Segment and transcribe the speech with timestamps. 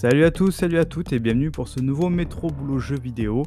[0.00, 3.42] Salut à tous, salut à toutes et bienvenue pour ce nouveau Métro Boulot Jeu vidéo.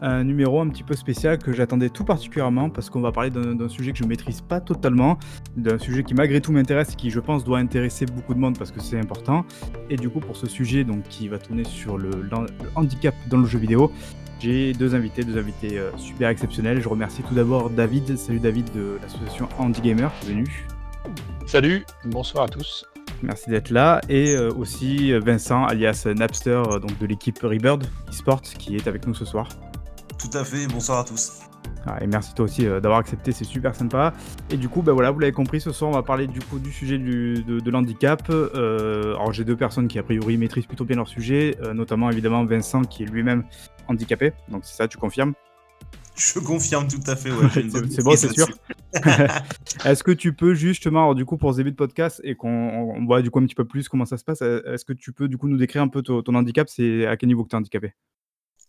[0.00, 3.68] Un numéro un petit peu spécial que j'attendais tout particulièrement parce qu'on va parler d'un
[3.68, 5.18] sujet que je maîtrise pas totalement,
[5.56, 8.56] d'un sujet qui malgré tout m'intéresse et qui je pense doit intéresser beaucoup de monde
[8.56, 9.44] parce que c'est important.
[9.90, 12.12] Et du coup pour ce sujet donc qui va tourner sur le,
[12.76, 13.90] handicap dans le jeu vidéo,
[14.38, 16.80] j'ai deux invités, deux invités euh, super exceptionnels.
[16.80, 20.44] Je remercie tout d'abord David, salut David de l'association Handy Gamer qui.
[21.46, 22.86] Salut, bonsoir à tous.
[23.22, 24.00] Merci d'être là.
[24.08, 29.06] Et euh, aussi Vincent, alias Napster, euh, donc de l'équipe Rebird eSport, qui est avec
[29.06, 29.48] nous ce soir.
[30.18, 31.40] Tout à fait, bonsoir à tous.
[31.88, 34.12] Ah, et merci toi aussi euh, d'avoir accepté, c'est super sympa.
[34.50, 36.58] Et du coup, bah voilà, vous l'avez compris, ce soir on va parler du coup
[36.58, 38.24] du sujet du- de, de l'handicap.
[38.28, 42.10] Euh, alors j'ai deux personnes qui a priori maîtrisent plutôt bien leur sujet, euh, notamment
[42.10, 43.44] évidemment Vincent qui est lui-même
[43.86, 44.32] handicapé.
[44.48, 45.34] Donc c'est ça, tu confirmes?
[46.16, 47.48] Je confirme tout à fait, ouais.
[47.52, 48.48] C'est- bon, c'est sûr.
[49.84, 52.48] Est-ce que tu peux justement, alors, du coup pour ce début de podcast et qu'on
[52.48, 54.94] on voit du coup un petit peu plus comment ça se passe, euh, est-ce que
[54.94, 56.68] tu peux du coup nous décrire un peu ton, ton handicap?
[56.68, 57.92] C'est à quel niveau que tu es handicapé?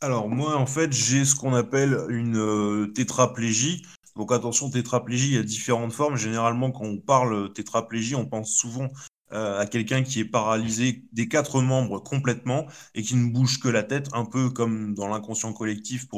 [0.01, 3.83] Alors moi, en fait, j'ai ce qu'on appelle une euh, tétraplégie.
[4.15, 6.17] Donc attention, tétraplégie, il y a différentes formes.
[6.17, 8.89] Généralement, quand on parle tétraplégie, on pense souvent
[9.31, 13.69] euh, à quelqu'un qui est paralysé des quatre membres complètement et qui ne bouge que
[13.69, 16.16] la tête, un peu comme dans l'inconscient collectif pour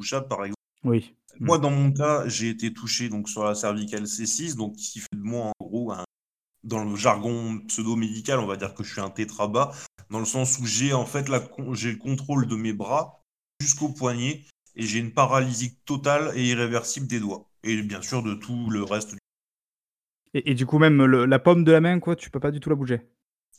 [0.00, 0.56] touchable, par exemple.
[0.84, 1.14] Oui.
[1.40, 5.06] Moi, dans mon cas, j'ai été touché donc sur la cervicale C6, donc qui fait
[5.14, 6.04] de moi en gros un-
[6.64, 9.72] dans le jargon pseudo-médical, on va dire que je suis un tétrabas,
[10.10, 13.22] dans le sens où j'ai en fait la j'ai le contrôle de mes bras
[13.60, 14.44] jusqu'au poignet
[14.76, 18.84] et j'ai une paralysie totale et irréversible des doigts et bien sûr de tout le
[18.84, 19.12] reste.
[19.12, 19.18] du-
[20.34, 22.50] Et, et du coup même le- la paume de la main, quoi, tu peux pas
[22.50, 23.00] du tout la bouger?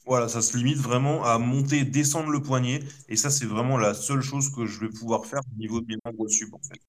[0.05, 3.94] Voilà, ça se limite vraiment à monter, descendre le poignet et ça c'est vraiment la
[3.94, 6.79] seule chose que je vais pouvoir faire au niveau de mes membres sup en fait.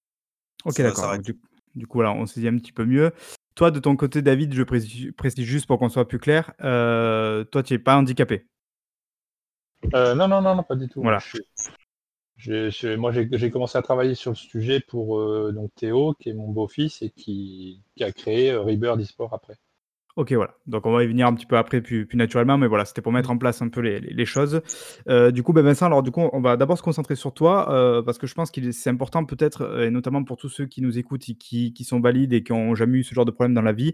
[0.65, 1.17] Ok, d'accord.
[1.19, 1.37] Du,
[1.75, 3.11] du coup, voilà, on se dit un petit peu mieux.
[3.55, 7.43] Toi, de ton côté, David, je précise, précise juste pour qu'on soit plus clair, euh,
[7.43, 8.47] toi, tu n'es pas handicapé?
[9.93, 11.01] Euh, non, non, non, non, pas du tout.
[11.01, 11.19] Voilà.
[11.19, 11.45] Je suis-
[12.37, 16.13] je- je- moi, j'ai j'ai commencé à travailler sur le sujet pour euh, donc Théo,
[16.19, 19.57] qui est mon beau-fils et qui, qui a créé euh, Rebirth eSport après.
[20.15, 20.55] Ok, voilà.
[20.67, 23.01] Donc, on va y venir un petit peu après, plus, plus naturellement, mais voilà, c'était
[23.01, 24.61] pour mettre en place un peu les, les- les choses.
[25.09, 27.71] Euh, du coup, ben Vincent, alors, du coup, on va d'abord se concentrer sur toi,
[27.73, 30.67] euh, parce que je pense que c'est important, peut-être, euh, et notamment pour tous ceux
[30.67, 33.25] qui nous écoutent et qui, qui sont valides et qui n'ont jamais eu ce genre
[33.25, 33.93] de problème dans la vie,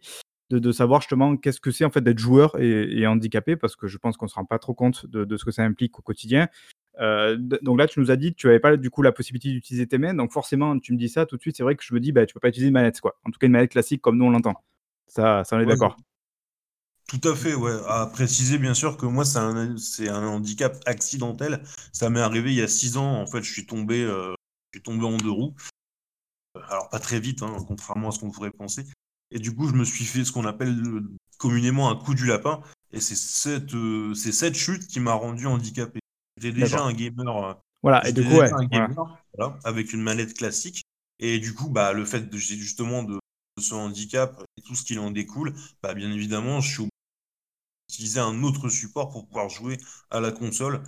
[0.50, 3.78] de, de savoir justement qu'est-ce que c'est en fait d'être joueur et, et handicapé, parce
[3.78, 5.63] que je pense qu'on ne se rend pas trop compte de, de ce que ça
[5.63, 6.50] implique au quotidien.
[7.00, 9.52] Euh, donc là, tu nous as dit que tu n'avais pas du coup la possibilité
[9.52, 11.84] d'utiliser tes mains, donc forcément, tu me dis ça tout de suite, c'est vrai que
[11.85, 13.16] je me dis, bah, tu peux pas utiliser une manette, quoi.
[13.25, 14.56] En tout cas, une manette classique comme nous on l'entend.
[15.08, 15.97] Ça, ça, on est Ouais, d'accord.
[17.09, 17.75] Tout à fait, ouais.
[17.88, 21.64] À préciser, bien sûr, que moi, c'est un, handicap accidentel.
[21.92, 23.20] Ça m'est arrivé il y a six ans.
[23.20, 24.36] En fait, je suis tombé, euh,
[24.72, 25.56] je suis tombé en deux roues.
[26.70, 28.86] Alors, pas très vite, hein, contrairement à ce qu'on pourrait penser.
[29.31, 31.09] Et du coup, je me suis fait ce qu'on appelle euh,
[31.40, 32.62] communément un coup du lapin.
[32.92, 36.00] Et c'est cette, euh, c'est cette chute qui m'a rendu handicapé.
[36.38, 38.68] J'étais déjà un gamer, euh, Voilà, et du coup, ouais, un voilà.
[38.68, 40.84] gamer, voilà, avec une manette classique.
[41.18, 44.84] Et du coup, bah, le fait de, justement de, de ce handicap et tout ce
[44.84, 46.89] qui en découle, bah, bien évidemment, je suis
[47.90, 49.78] utiliser un autre support pour pouvoir jouer
[50.12, 50.82] à la console.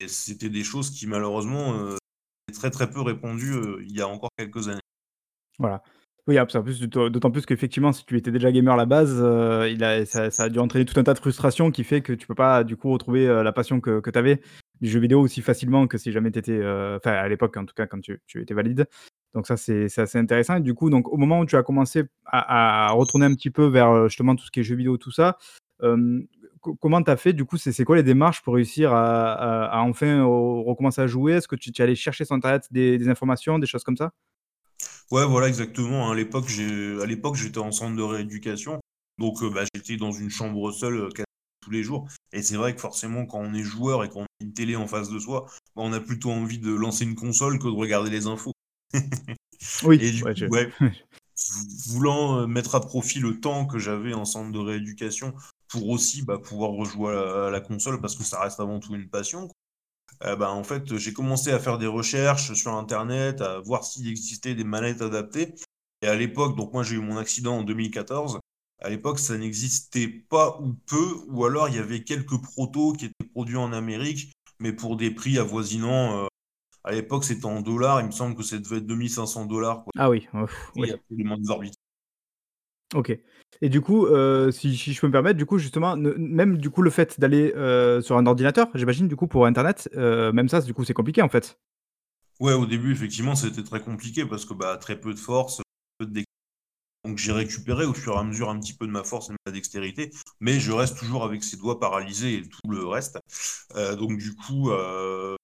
[0.00, 1.96] Et c'était des choses qui malheureusement euh,
[2.52, 4.80] très très peu répandues euh, il y a encore quelques années.
[5.58, 5.82] Voilà.
[6.28, 9.84] Oui, plus, d'autant plus qu'effectivement, si tu étais déjà gamer à la base, euh, il
[9.84, 12.34] a, ça, a dû entraîner tout un tas de frustrations qui fait que tu peux
[12.34, 14.40] pas du coup retrouver euh, la passion que, que tu avais
[14.80, 17.74] du jeu vidéo aussi facilement que si jamais tu étais, enfin à l'époque en tout
[17.74, 18.86] cas quand tu, tu étais valide.
[19.34, 20.58] Donc ça c'est assez intéressant.
[20.58, 24.08] Du coup, donc au moment où tu as commencé à, retourner un petit peu vers
[24.08, 25.38] justement tout ce qui est jeux vidéo, tout ça,
[26.80, 29.78] comment tu as fait Du coup, c'est c'est quoi les démarches pour réussir à, à-
[29.78, 31.34] à enfin euh, recommencer à jouer?
[31.34, 33.96] Est-ce que tu, tu es allé chercher sur Internet des, des informations, des choses comme
[33.96, 34.12] ça?
[35.10, 36.08] Ouais, voilà exactement.
[36.08, 36.12] hein.
[36.12, 38.80] À l'époque, j'ai, à l'époque, j'étais en centre de rééducation,
[39.18, 41.08] donc euh, bah, j'étais dans une chambre seule euh,
[41.60, 42.08] tous les jours.
[42.32, 44.86] Et c'est vrai que forcément, quand on est joueur et qu'on a une télé en
[44.86, 48.10] face de soi, bah, on a plutôt envie de lancer une console que de regarder
[48.10, 48.52] les infos.
[49.82, 50.70] Oui, Et du ouais, coup, je- ouais,
[51.88, 55.34] voulant euh, mettre à profit le temps que j'avais en centre de rééducation
[55.68, 58.80] pour aussi bah, pouvoir rejouer à la, à la console parce que ça reste avant
[58.80, 59.48] tout une passion.
[60.24, 64.08] Euh, bah, en fait, j'ai commencé à faire des recherches sur Internet, à voir s'il
[64.08, 65.54] existait des manettes adaptées.
[66.02, 68.40] Et à l'époque, donc moi j'ai eu mon accident en 2014.
[68.82, 73.06] À l'époque, ça n'existait pas ou peu, ou alors il y avait quelques protos qui
[73.06, 76.24] étaient produits en Amérique, mais pour des prix avoisinant.
[76.24, 76.26] euh,
[76.84, 78.00] à l'époque, c'était en dollars.
[78.00, 79.84] Il me semble que ça devait être 2500 dollars.
[79.98, 80.70] Ah oui, ouf.
[80.76, 81.80] Oui, absolument exorbitant.
[82.94, 83.18] OK.
[83.62, 86.82] Et du coup, heu, si je peux me permettre, du coup, justement, même du coup,
[86.82, 90.60] le fait d'aller, heu, sur un ordinateur, j'imagine, du coup, pour internet, heu, même ça,
[90.60, 91.58] du coup, c'est compliqué, en fait?
[92.40, 95.62] Ouais, au début, effectivement, c'était très compliqué parce que bah, très peu de force,
[95.98, 96.24] peu de
[97.04, 99.32] Donc j'ai récupéré au fur et à mesure un petit peu de ma force et
[99.32, 100.10] de ma dextérité,
[100.40, 103.18] mais je reste toujours avec ces doigts paralysés et tout le reste.
[103.76, 105.36] Euh, donc du coup, euh,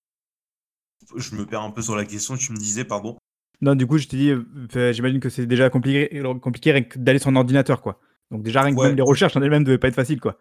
[1.17, 3.19] je me perds un peu sur la question, tu me disais, pardon.
[3.62, 7.29] Non, du coup, je te dis, euh, j'imagine que c'est déjà compliqué, compliqué d'aller sur
[7.29, 8.00] un ordinateur, quoi.
[8.32, 10.37] Donc déjà, rien que même les recherches en elles-mêmes ne devaient pas être faciles, quoi.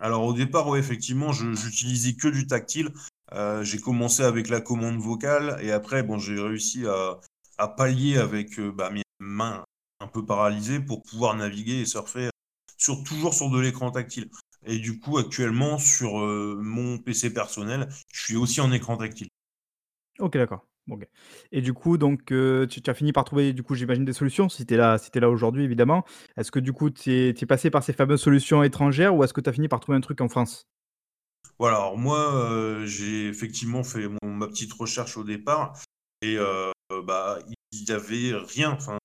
[0.00, 2.90] Alors au départ, oui, effectivement, j'utilisais que du tactile.
[3.62, 6.84] j'ai commencé avec la commande vocale et après, bon, j'ai réussi
[7.58, 9.62] à, pallier avec bah, mes mains
[10.00, 12.30] un peu paralysées pour pouvoir naviguer et surfer
[12.78, 14.30] sur, toujours sur de l'écran tactile.
[14.64, 19.28] Et du coup, actuellement, sur mon PC personnel, je suis aussi en écran tactile.
[20.18, 20.66] Ok, d'accord.
[21.52, 24.66] Et du coup, donc, tu as fini par trouver, du coup, j'imagine des solutions, si
[24.66, 26.04] tu es là si là aujourd'hui, évidemment.
[26.36, 29.40] Est-ce que, du coup, tu es passé par ces fameuses solutions étrangères ou est-ce que
[29.40, 30.66] tu as fini par trouver un truc en France?
[31.58, 35.78] Voilà, alors moi, j'ai effectivement fait ma petite recherche au départ
[36.20, 36.36] et
[37.04, 37.38] bah,
[37.72, 38.72] il y avait rien.
[38.72, 38.98] Enfin,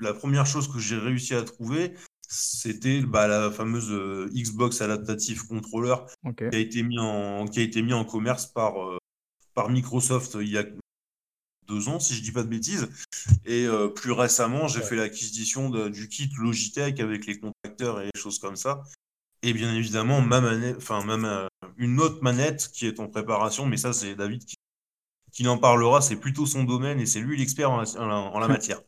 [0.00, 1.94] la première chose que j'ai réussi à trouver,
[2.28, 3.90] c'était, bah, la fameuse,
[4.32, 5.96] Xbox Adaptative Controller
[6.36, 8.74] qui a été mis en qui a été mis en commerce par,
[9.54, 10.64] par Microsoft, il y a
[11.70, 12.88] deux ans, si je dis pas de bêtises.
[13.46, 18.20] Et euh, plus récemment, j'ai fait l'acquisition du kit Logitech avec les contacteurs et les
[18.20, 18.82] choses comme ça.
[19.42, 23.78] Et bien évidemment, ma manette, enfin, ma, une autre manette qui est en préparation, mais
[23.78, 24.56] ça, c'est David qui,
[25.32, 26.02] qui en parlera.
[26.02, 28.82] C'est plutôt son domaine et c'est lui l'expert en, la matière.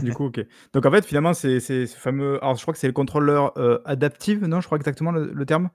[0.00, 0.40] du coup, ok.
[0.72, 2.38] Donc en fait, finalement, c'est ce fameux.
[2.44, 5.70] Alors, je crois que c'est le contrôleur euh, adaptif, non Je crois exactement le, terme.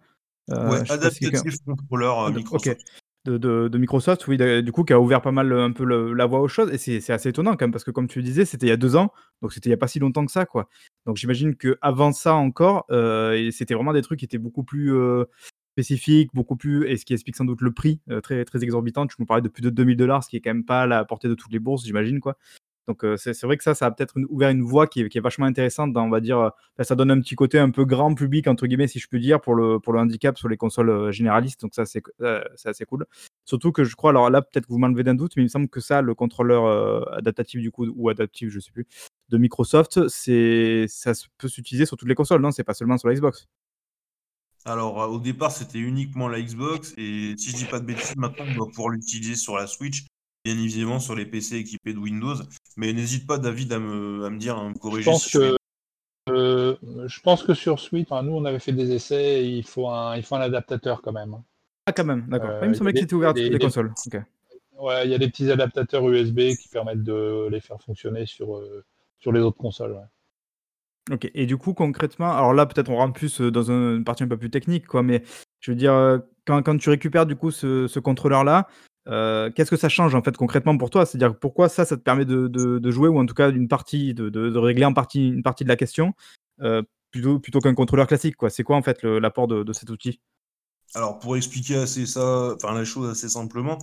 [0.52, 2.80] Euh, ouais, adaptative contrôleur Microsoft
[3.30, 6.48] de, Microsoft, oui, du coup, qui a ouvert pas mal un peu la voie aux
[6.48, 6.72] choses.
[6.72, 8.74] Et c'est assez étonnant quand même, parce que comme tu le disais, c'était il y
[8.74, 10.70] a deux ans, donc c'était il n'y a pas si longtemps que ça, quoi.
[11.06, 15.26] Donc j'imagine qu'avant ça encore, euh, c'était vraiment des trucs qui étaient beaucoup plus euh,
[15.74, 19.06] spécifiques, beaucoup plus, et ce qui explique sans doute le prix euh, très, très exorbitant.
[19.08, 20.88] Tu nous parlais de plus de 2000 dollars, ce qui est quand même pas à
[20.88, 22.38] la portée de toutes les bourses, j'imagine, quoi.
[22.88, 25.92] Donc c'est vrai que ça, ça a peut-être ouvert une voie qui est, vachement intéressante.
[25.92, 28.88] Dans, on va dire, ça donne un petit côté un peu grand public entre guillemets,
[28.88, 31.62] si je peux dire, pour le pour le handicap sur les consoles généralistes.
[31.62, 32.02] Donc ça, c'est
[32.66, 33.06] assez cool.
[33.46, 35.50] Surtout que je crois, alors là, peut-être que vous m'enlevez d'un doute, mais il me
[35.50, 38.88] semble que ça, le contrôleur adaptatif du coup ou adaptif, je sais plus,
[39.30, 42.52] de Microsoft, c'est ça peut s'utiliser sur toutes les consoles, non?
[42.52, 43.48] C'est pas seulement sur la Xbox.
[44.66, 48.46] Alors, au départ, c'était uniquement la Xbox, et si je dis pas de bêtises, maintenant,
[48.46, 50.06] on va pouvoir l'utiliser sur la Switch
[50.48, 52.36] bien évidemment sur les PC équipés de Windows.
[52.78, 55.04] Mais n'hésite pas, David, à me, à me dire, à me corriger.
[55.04, 55.58] Je pense, que,
[56.30, 60.16] euh, je pense que sur Switch, nous, on avait fait des essais, il faut un,
[60.16, 61.36] il faut un adaptateur quand même.
[61.86, 62.52] Ah, quand même, d'accord.
[62.52, 63.94] Euh, il me semblait que c'était ouvert à toutes les consoles.
[64.80, 68.56] Ouais, il y a des petits adaptateurs USB qui permettent de les faire fonctionner sur,
[68.56, 68.86] euh,
[69.20, 70.00] sur les autres consoles.
[71.12, 74.28] Ok, et du coup, concrètement, alors là, peut-être on rentre plus dans une partie un
[74.28, 75.24] peu plus technique, quoi, mais
[75.60, 78.68] je veux dire, quand, quand tu récupères du coup ce, ce contrôleur-là,
[79.08, 81.06] euh, qu'est-ce que ça change en fait concrètement pour toi?
[81.06, 84.58] C'est-à-dire pourquoi ça, ça te permet de, jouer ou en tout cas d'une partie, de,
[84.58, 84.94] régler une
[85.44, 86.14] partie de la question
[86.62, 86.82] euh,
[87.12, 88.50] plutôt, plutôt qu'un contrôleur classique quoi?
[88.50, 90.20] C'est quoi en fait l'apport de, cet outil?
[90.94, 93.78] Alors pour expliquer assez ça, enfin la chose assez simplement,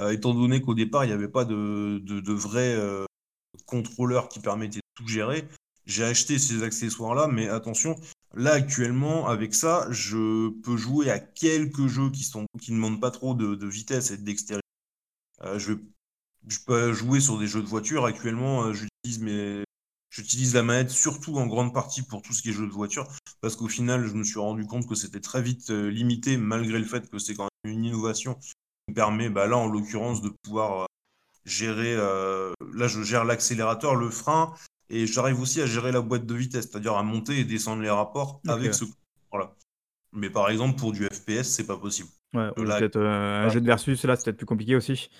[0.00, 2.76] euh, étant donné qu'au départ il n'y avait pas de, vrai
[3.66, 5.48] contrôleur qui permettait de tout gérer,
[5.86, 7.94] j'ai acheté ces accessoires-là, mais attention,
[8.34, 13.00] là actuellement avec ça, je peux jouer à quelques jeux qui sont qui ne demandent
[13.00, 14.60] pas trop de, vitesse et de.
[15.46, 15.74] Euh, je,
[16.48, 18.64] je, peux jouer sur des jeux de voiture actuellement.
[18.64, 19.64] Euh, j'utilise mes
[20.08, 23.06] J'utilise la manette surtout en grande partie pour tout ce qui est jeux de voiture,
[23.42, 26.78] parce qu'au final, je me suis rendu compte que c'était très vite euh, limité, malgré
[26.78, 28.54] le fait que c'est quand même une innovation qui
[28.88, 30.86] me permet, bah là en l'occurrence, de pouvoir
[31.44, 31.96] gérer.
[31.96, 34.54] là, je gère l'accélérateur, le frein,
[34.88, 37.90] et j'arrive aussi à gérer la boîte de vitesse, c'est-à-dire à monter et desqu'endre les
[37.90, 38.84] rapports avec ce.
[39.30, 39.54] Voilà.
[40.12, 42.08] Mais par exemple, pour du FPS, c'est pas possible.
[42.34, 45.10] Ouais, peut-être euh, un jeu de versus, là, c'est peut-être plus compliqué aussi.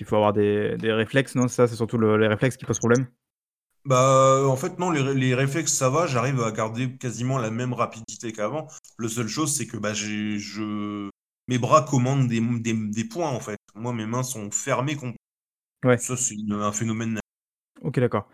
[0.00, 1.46] Qu'il faut avoir des, des réflexes, non?
[1.46, 3.06] Ça, c'est surtout les réflexes qui posent problème?
[3.84, 6.06] Bah, en fait, non, les, les réflexes, ça va.
[6.06, 8.66] J'arrive à garder quasiment la même rapidité qu'avant.
[8.96, 11.10] Le seule chose, c'est que bah, je...
[11.48, 13.58] mes bras commandent des, des, des, points, en fait.
[13.74, 14.96] Moi, mes mains sont fermées.
[15.84, 15.98] Ouais.
[15.98, 17.20] Ça, c'est un phénomène.
[17.82, 18.26] Ok, d'accord.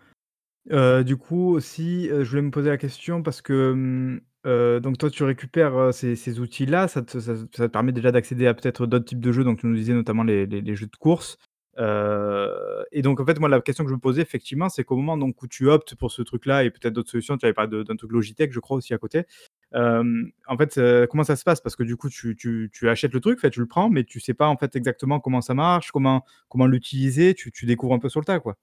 [0.71, 4.79] Euh, du coup aussi, euh, je voulais me poser la question parce que, mmh, euh,
[4.79, 8.85] donc toi tu récupères, ces outils-là, ça te ça te permet déjà d'accéder à peut-être
[8.85, 11.37] d'autres types de jeux, donc tu nous disais notamment les les jeux de course.
[11.77, 15.17] Et donc en fait, moi la question que je me posais effectivement, c'est qu'au moment
[15.17, 17.95] donc où tu optes pour ce truc-là et peut-être d'autres solutions, tu avais parlé d'un
[17.95, 19.25] truc Logitech je crois aussi à côté.
[19.73, 20.79] en fait,
[21.09, 21.61] comment ça se passe?
[21.61, 24.33] Parce que du coup tu achètes le truc, fait tu le prends, mais tu sais
[24.33, 26.23] pas en fait exactement comment ça marche, comment
[26.65, 28.57] l'utiliser, tu découvres un peu sur le tas, quoi?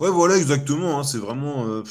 [0.00, 0.98] Ouais, voilà, exactement.
[0.98, 1.68] Hein, c'est vraiment.
[1.68, 1.82] Euh,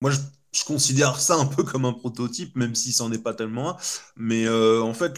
[0.00, 0.18] moi, je,
[0.66, 3.76] considère ça un peu comme un prototype, même si c'en est pas tellement un.
[4.16, 5.14] Mais euh, en fait,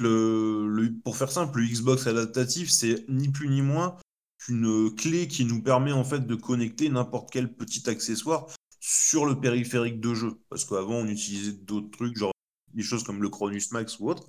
[1.02, 3.96] pour faire simple, le Xbox adaptatif, c'est ni plus ni moins
[4.40, 8.46] qu'une clé qui nous permet en fait de connecter n'importe quel petit accessoire
[8.80, 10.40] sur le périphérique de jeu.
[10.48, 12.32] Parce qu'avant, on utilisait d'autres trucs, genre
[12.74, 14.26] des choses comme le Cronus Max ou autre.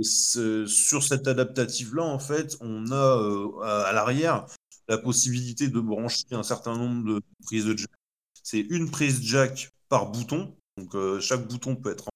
[0.00, 4.46] Sur cette adaptative-là, en fait, on a euh, à, l'arrière
[4.88, 7.90] la possibilité de brancher un certain nombre de prises de jack.
[8.42, 10.56] C'est une prise jack par bouton.
[10.76, 12.08] Donc euh, chaque bouton peut être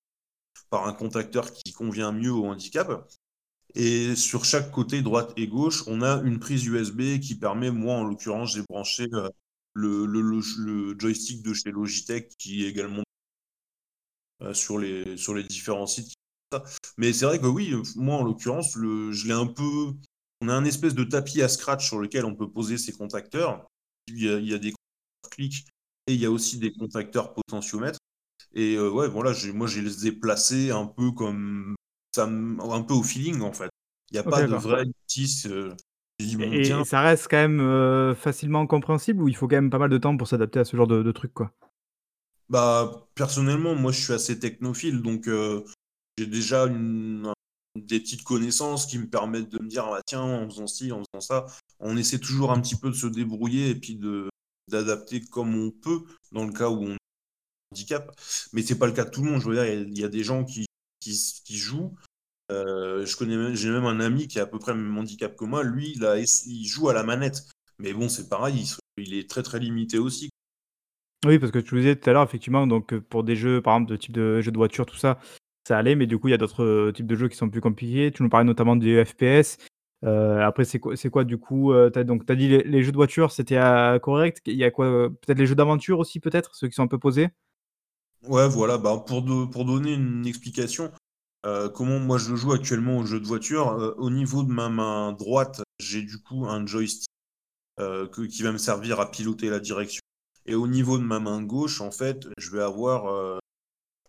[0.70, 3.08] par un contacteur qui convient mieux au handicap.
[3.76, 7.94] Et sur chaque côté, droite et gauche, on a une prise USB qui permet, moi
[7.94, 9.28] en l'occurrence, j'ai branché euh,
[9.74, 13.02] le, joystick de chez Logitech qui est également
[14.52, 16.14] sur, les, sur les différents sites
[16.96, 19.92] mais c'est vrai que oui, moi en l'occurrence, je l'ai un peu.
[20.40, 23.66] On a un espèce de tapis à scratch sur lequel on peut poser ses contacteurs.
[24.08, 24.72] Il y a, des
[25.30, 25.66] clics
[26.06, 27.98] et il y a aussi des contacteurs potentiomètres.
[28.54, 31.74] Et euh, ouais, voilà, moi je les ai placés un peu comme
[32.16, 33.70] ça, un peu au feeling en fait.
[34.10, 35.46] Il n'y a pas de vrai notice.
[35.46, 35.74] Euh,
[36.18, 39.90] et, ça reste quand même euh, facilement compréhensible ou il faut quand même pas mal
[39.90, 41.52] de temps pour s'adapter à ce genre de, de truc quoi?
[42.48, 45.28] Bah personnellement, moi je suis assez technophile, donc
[46.16, 47.32] j'ai déjà une,
[47.76, 51.02] des petites connaissances qui me permettent de me dire ah, tiens en faisant ci en
[51.04, 51.46] faisant ça
[51.80, 54.28] on essaie toujours un petit peu de se débrouiller et puis de
[54.68, 58.12] d'adapter comme on peut dans le cas où on a un handicap
[58.52, 60.08] mais c'est pas le cas de tout le monde je veux dire il y, a
[60.08, 60.66] des gens qui,
[61.00, 61.94] qui, jouent
[62.52, 65.36] euh, je connais j'ai même un ami qui a à peu près le même handicap
[65.36, 67.42] que moi lui il, a, il joue à la manette
[67.78, 70.30] mais bon c'est pareil il, est très très limité aussi
[71.24, 73.90] oui, parce que tu disais tout à l'heure, effectivement, donc pour des jeux, par exemple,
[73.90, 75.18] de type de jeux de voiture, tout ça,
[75.66, 77.50] ça allait, mais du coup, il y a d'autres, euh, types de jeux qui sont
[77.50, 78.12] plus compliqués.
[78.12, 79.56] Tu nous parlais notamment des FPS.
[80.04, 82.92] Euh, après, c'est quoi c'est quoi du coup, euh, tu donc tu dit les jeux
[82.92, 83.58] de voiture, c'était,
[84.02, 84.42] correct.
[84.46, 86.54] Il y a quoi, peut-être les jeux d'aventure aussi peut-être?
[86.54, 87.28] Ceux qui sont un peu posés?
[88.28, 90.92] Ouais, voilà, bah, pour pour donner une explication,
[91.42, 95.62] comment moi je joue actuellement aux jeux de voiture, au niveau de ma main droite,
[95.78, 97.08] j'ai du coup un joystick,
[97.76, 100.00] qui va me servir à piloter la direction
[100.46, 103.40] et au niveau de ma main gauche, en fait, je vais avoir,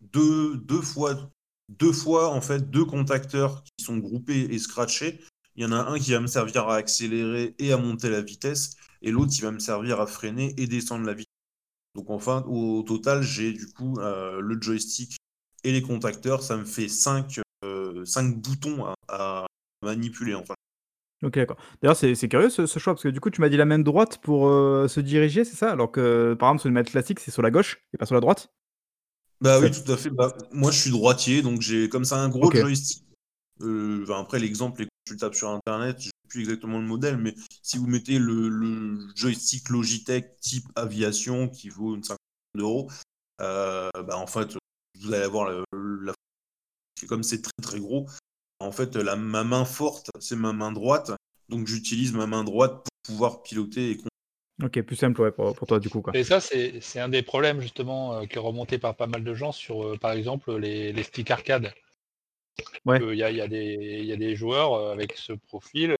[0.01, 1.29] deux deux fois
[1.69, 5.19] deux fois, en fait, deux contacteurs qui sont groupés et scratchés.
[5.55, 8.21] Il y en a un qui va me servir à accélérer et à monter la
[8.21, 11.33] vitesse, et l'autre qui va me servir à freiner et descendre la vitesse.
[11.95, 15.17] Donc enfin, au total, j'ai du coup euh, le joystick
[15.63, 16.43] et les contacteurs.
[16.43, 18.03] Ça me fait 5 euh,
[18.35, 19.45] boutons à,
[19.83, 20.35] manipuler.
[20.35, 20.53] Enfin.
[21.23, 21.57] Ok, d'accord.
[21.81, 24.19] D'ailleurs, c'est curieux ce, choix, parce que du coup, tu m'as dit la main droite
[24.21, 25.71] pour euh, se diriger, c'est ça?
[25.71, 28.15] Alors que, par exemple, sur une manette classique, c'est sur la gauche et pas sur
[28.15, 28.51] la droite?
[29.41, 30.09] Bah oui, tout à fait.
[30.09, 33.03] Bah, moi, je suis droitier, donc j'ai comme ça un gros joystick.
[33.61, 37.33] Euh, après, l'exemple, quand tu tapes sur Internet, je sais plus exactement le modèle, mais
[37.61, 42.17] si vous mettez le, joystick Logitech type aviation qui vaut une cinquantaine
[42.55, 42.89] d'euros,
[43.41, 44.57] euh, bah, en fait,
[45.01, 46.13] vous allez avoir la,
[47.07, 48.07] comme c'est très très gros.
[48.59, 51.11] En fait, la, ma main forte, c'est ma main droite,
[51.49, 53.97] donc j'utilise ma main droite pour pouvoir piloter et
[54.63, 56.01] Ok, plus simple pour, toi du coup.
[56.01, 56.17] Quoi.
[56.17, 59.33] Et ça, c'est un des problèmes justement euh, qui est remonté par pas mal de
[59.35, 61.71] gens sur, euh, par exemple, les, les sticks arcade.
[62.83, 62.99] Ouais.
[62.99, 65.95] Il y, a, y, a y, a, des joueurs euh, avec ce profil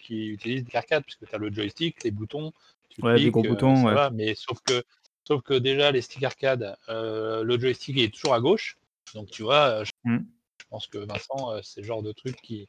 [0.00, 2.52] qui utilisent des arcades, puisque tu as le joystick, les boutons,
[2.88, 4.10] tu ouais, les gros boutons, ouais.
[4.10, 4.82] mais sauf que,
[5.24, 8.78] sauf que déjà, les sticks arcade, le joystick est toujours à gauche.
[9.14, 10.24] Donc tu vois, je, mmh.
[10.60, 12.68] je pense que Vincent, c'est le genre de truc qui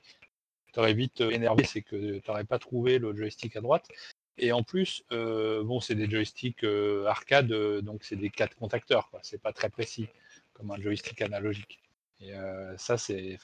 [0.74, 3.88] t'aurait vite énervé, c'est que tu n'aurais pas trouvé le joystick à droite.
[4.38, 8.56] Et en plus, euh, bon, c'est des joysticks euh, arcade, euh, donc c'est des quatre
[8.58, 9.22] contacteurs, quoi.
[9.24, 10.10] C'est pas très précis
[10.54, 11.80] comme un joystick analogique.
[12.22, 12.32] Et
[12.78, 13.38] ça, c'est,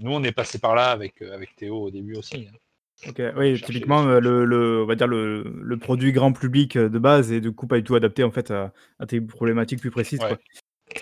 [0.00, 2.46] nous on est passé par là avec avec Théo au début aussi.
[2.46, 2.56] Hein.
[3.08, 7.32] Ok, oui, typiquement le, le, on va dire le, le, produit grand public de base
[7.32, 8.72] et du coup pas du tout adapté en fait à,
[9.08, 10.20] tes problématiques plus précises.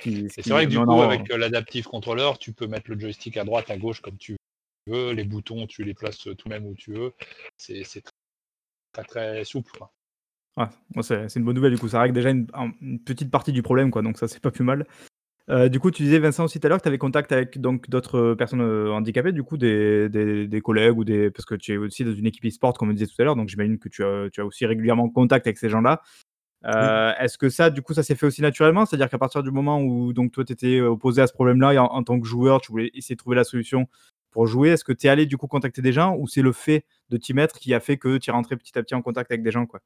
[0.05, 3.71] C'est vrai que du coup avec l'adaptive controller, tu peux mettre le joystick à droite,
[3.71, 4.37] à gauche comme tu
[4.87, 7.14] veux, les boutons tu les places tout même où tu veux.
[7.57, 7.85] C'est
[9.07, 9.78] très souple.
[11.02, 12.47] c'est une bonne nouvelle, du coup, ça règle déjà une,
[13.05, 14.87] petite partie du problème, quoi, donc ça, c'est pas plus mal.
[15.50, 17.59] Euh, du coup, tu disais, Vincent, aussi tout à l'heure que tu avais contact avec
[17.59, 21.31] donc d'autres personnes euh, handicapées, du coup, des, des, collègues ou des.
[21.31, 23.37] Parce que tu es aussi dans une équipe e-sport, comme on disait tout à l'heure,
[23.37, 26.02] donc j'imagine que tu as, tu as aussi régulièrement contact avec ces gens-là.
[26.67, 28.85] Euh, est-ce que ça, du coup, ça s'est fait aussi naturellement?
[28.85, 31.78] C'est-à-dire qu'à partir du moment où donc toi, tu étais opposé à ce problème-là et
[31.78, 33.87] en, tant que joueur, tu voulais essayer de trouver la solution
[34.31, 36.52] pour jouer, est-ce que tu es allé du coup contacter des gens ou c'est le
[36.52, 39.02] fait de t'y mettre qui a fait que tu es rentré petit à petit en
[39.02, 39.81] contact avec des gens quoi?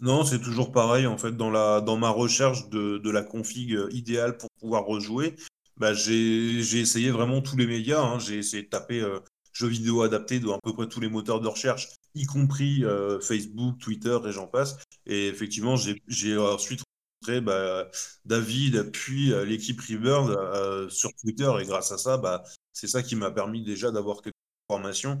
[0.00, 3.74] Non, c'est toujours pareil en fait dans, la, dans ma recherche de, de la config
[3.74, 5.36] euh, idéale pour pouvoir rejouer.
[5.78, 8.02] Bah, j'ai essayé vraiment tous les médias.
[8.02, 8.18] Hein.
[8.18, 9.20] J'ai essayé de taper euh,
[9.52, 13.20] jeux vidéo adaptés dans à peu près tous les moteurs de recherche, y compris euh,
[13.20, 14.76] Facebook, Twitter et j'en passe.
[15.06, 16.82] Et effectivement, j'ai ensuite
[17.22, 17.88] rencontré bah,
[18.24, 21.50] David, puis l'équipe Rebird sur Twitter.
[21.60, 24.34] Et grâce à ça, bah, c'est ça qui m'a permis déjà d'avoir quelques
[24.68, 25.16] informations,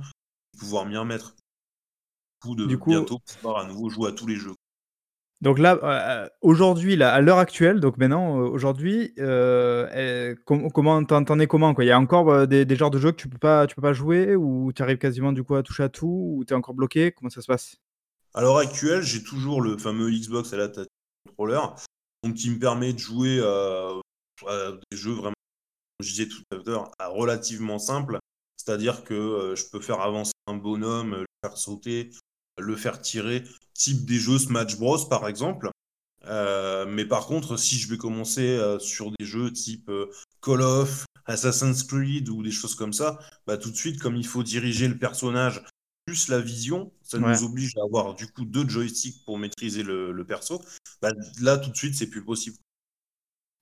[0.54, 1.34] de pouvoir m'y remettre.
[2.44, 4.54] Du coup, de bientôt pouvoir à nouveau jouer à tous les jeux.
[5.42, 11.38] Donc là, euh, aujourd'hui, là, à l'heure actuelle, donc maintenant, euh, aujourd'hui, euh, comment t'en
[11.38, 11.84] es comment, quoi?
[11.84, 13.92] Il y a encore, des genres de jeux que tu peux pas tu peux pas
[13.92, 16.74] jouer ou tu arrives quasiment, du coup, à toucher à tout ou tu es encore
[16.74, 17.12] bloqué?
[17.12, 17.76] Comment ça se passe?
[18.32, 20.86] À l'heure actuelle, j'ai toujours le fameux Xbox Adaptive
[21.28, 21.60] Controller,
[22.22, 25.34] donc qui me permet de jouer, à des jeux vraiment,
[25.98, 28.18] comme je disais tout à l'heure, relativement simples.
[28.56, 32.10] C'est-à-dire que, je peux faire avancer un bonhomme, le faire sauter,
[32.58, 33.44] le faire tirer,
[33.74, 35.70] type des jeux Smash Bros par exemple.
[36.26, 40.10] Euh, mais par contre, si je vais commencer euh, sur des jeux type euh,
[40.42, 44.26] Call of, Assassin's Creed ou des choses comme ça, bah, tout de suite, comme il
[44.26, 45.62] faut diriger le personnage
[46.04, 50.24] plus la vision, ça nous oblige à avoir du coup deux joysticks pour maîtriser le,
[50.24, 50.62] perso.
[51.02, 52.56] Bah, là, tout de suite, c'est plus possible.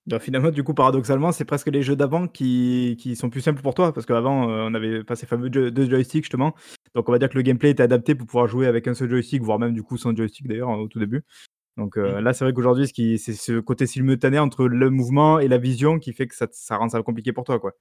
[0.06, 3.62] Bah, finalement, du coup, paradoxalement, c'est presque les jeux d'avant qui, qui, sont plus simples
[3.62, 6.54] pour toi, parce qu'avant, euh, on avait pas ces fameux deux joysticks, justement.
[6.94, 9.08] Donc, on va dire que le gameplay était adapté pour pouvoir jouer avec un seul
[9.08, 11.24] joystick, voire même, du coup, sans joystick, d'ailleurs, au tout début.
[11.76, 12.24] Donc euh, mmh.
[12.24, 12.86] là, c'est vrai qu'aujourd'hui,
[13.18, 16.76] c'est ce côté simultané entre le mouvement et la vision qui fait que ça, ça
[16.76, 17.72] rend ça compliqué pour toi, quoi.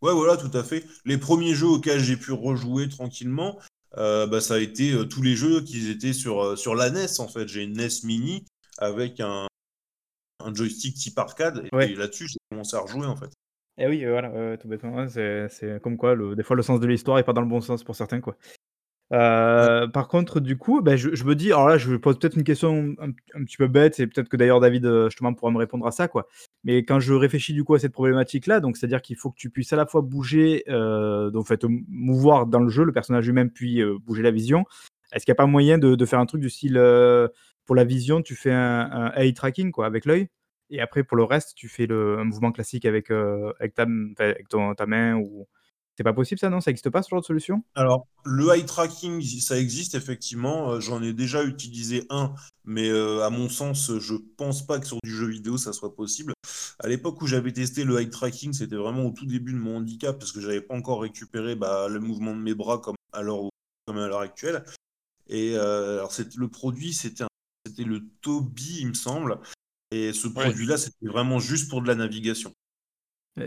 [0.00, 0.84] Ouais, voilà, tout à fait.
[1.04, 3.60] Les premiers jeux auxquels j'ai pu rejouer tranquillement,
[3.96, 7.28] euh, bah, ça a été tous les jeux qui étaient sur, sur la NES, en
[7.28, 7.46] fait.
[7.46, 8.44] J'ai une NES Mini
[8.78, 9.46] avec un,
[10.44, 11.68] un joystick type arcade.
[11.80, 13.30] Et, là-dessus, j'ai commencé à rejouer en fait.
[13.78, 15.08] Et eh oui, voilà, tout bêtement.
[15.08, 17.60] c'est comme quoi, le, des fois, le sens de l'histoire est pas dans le bon
[17.60, 18.20] sens pour certains.
[18.20, 18.36] quoi.
[19.12, 22.44] Euh, par contre, du coup, ben, je, me dis, alors là, je pose peut-être une
[22.44, 25.86] question un, petit peu bête, et peut-être que d'ailleurs David euh, justement pourra me répondre
[25.86, 26.28] à ça, quoi.
[26.64, 29.50] Mais quand je réfléchis du coup à cette problématique-là, donc c'est-à-dire qu'il faut que tu
[29.50, 33.26] puisses à la fois bouger, euh, donc en fait, mouvoir dans le jeu, le personnage
[33.26, 34.64] lui-même, puis bouger la vision.
[35.12, 36.78] Est-ce qu'il n'y a pas moyen de, faire un truc du style,
[37.64, 40.28] pour la vision, tu fais un, eye tracking, quoi, avec l'œil
[40.72, 43.86] et après, pour le reste, tu fais le un mouvement classique avec, euh, avec, ta
[44.86, 45.46] main ou.
[45.98, 46.62] C'est pas possible ça, non?
[46.62, 47.62] Ça n'existe pas ce genre de solution?
[47.74, 50.70] Alors, le eye tracking, ça existe effectivement.
[50.70, 52.32] Euh, j'en ai déjà utilisé un,
[52.64, 55.94] mais euh, à mon sens, je pense pas que sur du jeu vidéo ça soit
[55.94, 56.32] possible.
[56.78, 59.76] À l'époque où j'avais testé le eye tracking, c'était vraiment au tout début de mon
[59.76, 63.20] handicap parce que j'avais pas encore récupéré bah, le mouvement de mes bras comme à
[63.20, 63.50] l'heure,
[63.86, 64.64] comme à l'heure actuelle.
[65.28, 67.24] Et alors, le produit, c'était
[67.66, 69.38] c'était le Toby, il me semble.
[69.90, 72.52] Et ce produit-là, c'était vraiment juste pour de la navigation.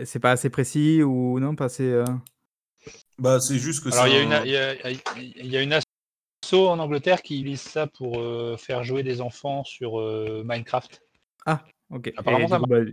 [0.04, 1.90] C'est pas assez précis ou non, pas assez.
[1.90, 2.04] Euh
[3.18, 4.98] bah, c'est juste que Alors, il y, a une,
[5.36, 5.82] il y a une asso
[6.52, 11.02] en Angleterre qui utilise ça pour euh, faire jouer des enfants sur euh, Minecraft.
[11.46, 12.12] Ah, ok.
[12.16, 12.90] Apparemment, ça marche.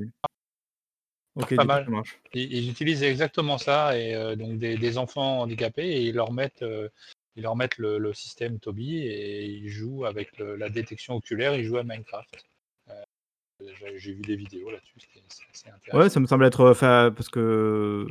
[1.36, 1.90] Ok, pas mal.
[1.90, 2.20] marche.
[2.34, 6.64] Ils, utilisent exactement ça, et donc des, enfants handicapés, et ils leur mettent,
[7.36, 11.78] ils leur mettent le, système Toby, et ils jouent avec la détection oculaire, ils jouent
[11.78, 12.46] à Minecraft.
[13.98, 15.08] J'ai vu des vidéos là-dessus.
[15.94, 18.08] Ouais, ça me semble être, parce que,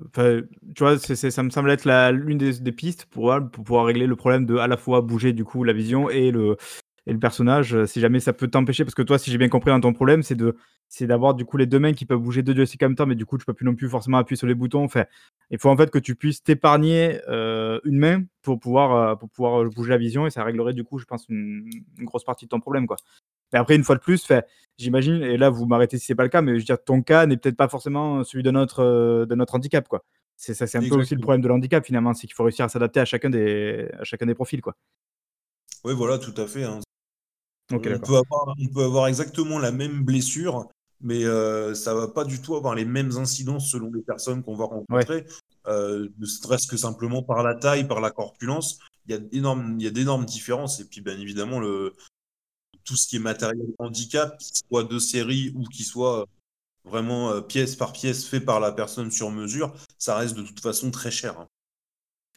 [0.75, 4.57] tu vois, ça me semble être l'une des, pistes pour, pouvoir régler le problème de
[4.57, 6.57] à la fois bouger du coup la vision et le,
[7.07, 7.85] et le personnage.
[7.87, 10.23] Si jamais ça peut t'empêcher, parce que toi, si j'ai bien compris dans ton problème,
[10.23, 10.57] c'est de,
[10.95, 13.07] c'est d'avoir du coup les deux mains qui peuvent bouger deux joysticks en même temps,
[13.07, 14.85] mais du coup, tu peux plus non plus forcément appuyer sur les boutons.
[14.85, 15.05] Enfin,
[15.51, 19.91] il faut en fait que tu puisses t'épargner une main pour pouvoir, pour pouvoir bouger
[19.91, 22.61] la vision et ça réglerait du coup, je pense, une, une grosse partie de ton
[22.61, 22.97] problème, quoi.
[23.53, 24.27] Mais après, une fois de plus,
[24.79, 27.03] j'imagine, et là, vous m'arrêtez si c'est pas le cas, mais je veux dire, ton
[27.03, 30.05] cas n'est peut-être pas forcément celui de notre, euh, de notre handicap, quoi.
[30.37, 32.65] C'est ça, c'est un peu aussi le problème de l'handicap finalement, c'est qu'il faut réussir
[32.65, 34.75] à s'adapter à chacun des, à chacun des profils, quoi.
[35.85, 36.65] Oui, voilà, tout à fait.
[36.65, 36.81] Hein.
[37.71, 40.69] on, peut avoir, on, peut avoir, exactement la même blessure,
[41.03, 44.55] mais euh, ça va pas du tout avoir les mêmes incidences selon les personnes qu'on
[44.55, 45.27] va rencontrer.
[45.67, 50.25] Euh, ne serait-ce que simplement par la taille, par la corpulence, il y a d'énormes
[50.25, 50.81] différences.
[50.81, 51.95] Et puis, bien évidemment, le,
[52.85, 56.27] tout ce qui est matériel handicap, qu'il soit de série ou qui soit euh,
[56.85, 60.61] vraiment euh, pièce par pièce fait par la personne sur mesure, ça reste de toute
[60.61, 61.39] façon très cher.
[61.39, 61.49] Hein.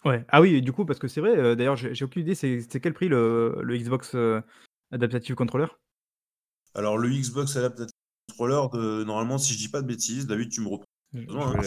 [0.04, 0.24] Ouais.
[0.28, 2.94] Ah oui, du coup, parce que c'est vrai, euh, d'ailleurs, j'ai aucune idée, c'est quel
[2.94, 4.16] prix le, Xbox
[4.92, 5.68] Adaptative Controller?
[6.76, 7.95] Alors, le Xbox Adaptative
[8.30, 10.86] Controller, de, normalement, si je dis pas de bêtises, David, tu me reprends.
[11.18, 11.62] Hein.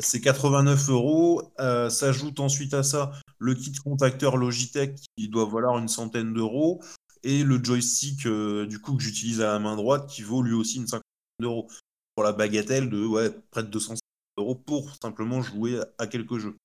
[0.00, 1.42] c'est 89 euros.
[1.88, 6.80] S'ajoute ensuite à ça le kit contacteur Logitech qui doit valoir une centaine d'euros
[7.24, 10.54] et le joystick euh, du coup que j'utilise à la main droite qui vaut lui
[10.54, 11.02] aussi une cinquantaine
[11.40, 11.68] d'euros
[12.14, 13.94] pour la bagatelle de ouais, près de 200
[14.38, 16.56] euros pour simplement jouer à quelques jeux.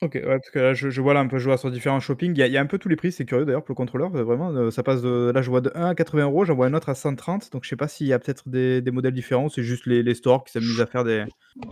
[0.00, 2.32] Ok, ouais, parce que là, je, vois là un peu jouer sur différents shopping.
[2.36, 4.14] Il y, a, un peu tous les prix, c'est curieux d'ailleurs pour le contrôleur.
[4.14, 5.32] Euh, vraiment, euh, ça passe de.
[5.34, 7.50] Là, je vois de 1 à 80 euros, j'en vois un autre à 130.
[7.50, 9.48] Donc, je sais pas s'il y a peut-être des, modèles différents.
[9.48, 11.24] C'est juste les, stores qui s'amusent à faire des.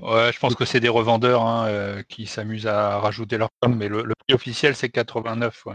[0.02, 3.88] Ouais, je pense que c'est des revendeurs hein, qui s'amusent à rajouter leur com, mais
[3.88, 5.66] le, le prix officiel, c'est 89.
[5.66, 5.74] Ouais.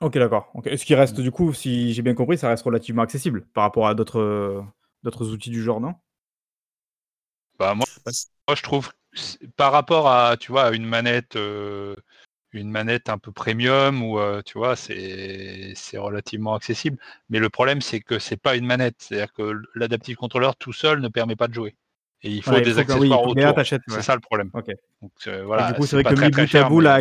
[0.00, 0.50] OK, d'accord.
[0.54, 0.68] OK.
[0.76, 3.88] ce qui reste du coup, si j'ai bien compris, ça reste relativement accessible par rapport
[3.88, 4.64] à d'autres,
[5.02, 5.94] d'autres outils du genre, non?
[7.58, 7.86] Bah, moi
[8.48, 8.90] moi je trouve
[9.56, 14.76] par rapport à, tu vois, une manette, une manette un peu premium ou tu vois,
[14.76, 16.98] c'est relativement accessible.
[17.30, 18.96] Mais le problème, c'est que c'est pas une manette.
[18.98, 21.74] C'est-à-dire que l'adaptive controller tout seul ne permet pas de jouer.
[22.22, 23.54] Et il faut des accessoires autour.
[23.88, 24.50] C'est ça le problème.
[24.50, 27.00] Donc, voilà, du coup, c'est vrai que mis bout à bout, là,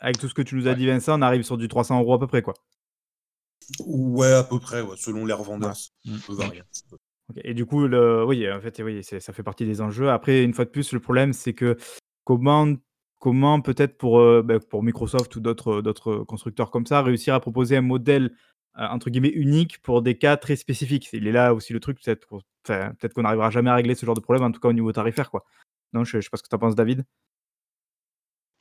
[0.00, 2.14] avec tout ce que tu nous as dit, Vincent, on arrive sur du 300 euros
[2.14, 2.54] à peu près, quoi.
[3.80, 5.74] Ouais, à peu près, selon les revendeurs.
[6.04, 6.18] Mmh.
[7.42, 8.24] Et du coup, le...
[8.24, 8.80] oui, en fait,
[9.20, 10.10] ça fait partie des enjeux.
[10.10, 11.76] Après, une fois de plus, le problème, c'est que
[12.24, 12.72] comment,
[13.18, 17.40] comment peut-être pour, euh, ben, pour Microsoft ou d'autres, d'autres constructeurs comme ça, réussir à
[17.40, 18.32] proposer un modèle
[18.78, 21.08] euh, entre guillemets unique pour des cas très spécifiques?
[21.12, 22.26] Il est là aussi le truc, peut-être,
[22.64, 24.92] peut-être qu'on n'arrivera jamais à régler ce genre de problème, en tout cas au niveau
[24.92, 25.44] tarifaire, quoi.
[25.92, 27.04] Non, je, je sais pas ce que tu en penses, David.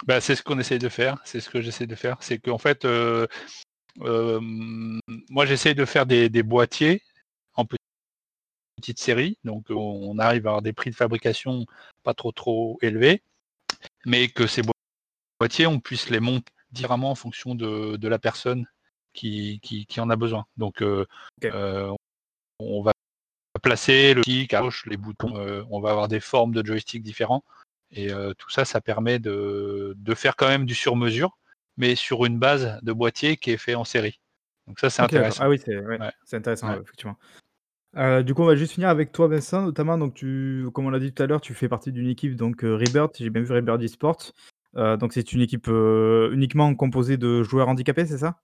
[0.05, 2.17] Bah, c'est ce qu'on essaye de faire, c'est ce que j'essaie de faire.
[2.19, 2.85] C'est qu'en fait,
[4.01, 4.39] euh,
[5.29, 7.01] moi j'essaye de faire des, boîtiers
[8.75, 11.65] petite série, donc on arrive à avoir des prix de fabrication
[12.03, 13.23] pas trop trop élevés,
[14.05, 14.61] mais que ces
[15.39, 18.67] boîtiers, on puisse les monter différemment en fonction de, la personne
[19.13, 20.45] qui, en a besoin.
[20.57, 20.83] Donc
[22.59, 22.91] on va
[23.61, 27.43] placer le stick à gauche, les boutons, on va avoir des formes de joystick différents.
[27.91, 31.37] Et tout ça, ça permet de, faire quand même du sur-mesure,
[31.77, 34.19] mais sur une base de boîtier qui est fait en série.
[34.67, 35.43] Donc ça, c'est intéressant.
[35.43, 37.17] Ah oui, c'est intéressant, effectivement.
[37.95, 39.97] Du coup, on va juste finir avec toi, Vincent, notamment.
[39.97, 42.61] Donc, tu, comme on l'a dit tout à l'heure, tu fais partie d'une équipe, donc
[42.61, 43.17] Rebirth.
[43.17, 44.33] J'ai bien vu Rebirth Esports.
[44.75, 48.41] donc, c'est une équipe uniquement composée de joueurs handicapés, c'est ça?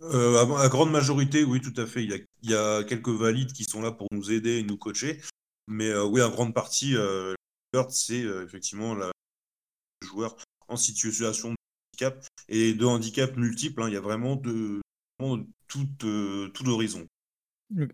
[0.00, 2.04] À, grande majorité, oui, tout à fait.
[2.04, 5.20] Il y, a, quelques valides qui sont là pour nous aider et nous coacher.
[5.68, 6.96] Mais oui, en grande partie,
[7.90, 9.10] c'est euh, effectivement la
[10.04, 10.36] joueur
[10.68, 11.56] en situation de
[11.92, 13.82] handicap et de handicap multiple.
[13.82, 13.88] Hein.
[13.88, 14.80] il y a vraiment de,
[15.66, 17.06] tout, euh, tout l'horizon.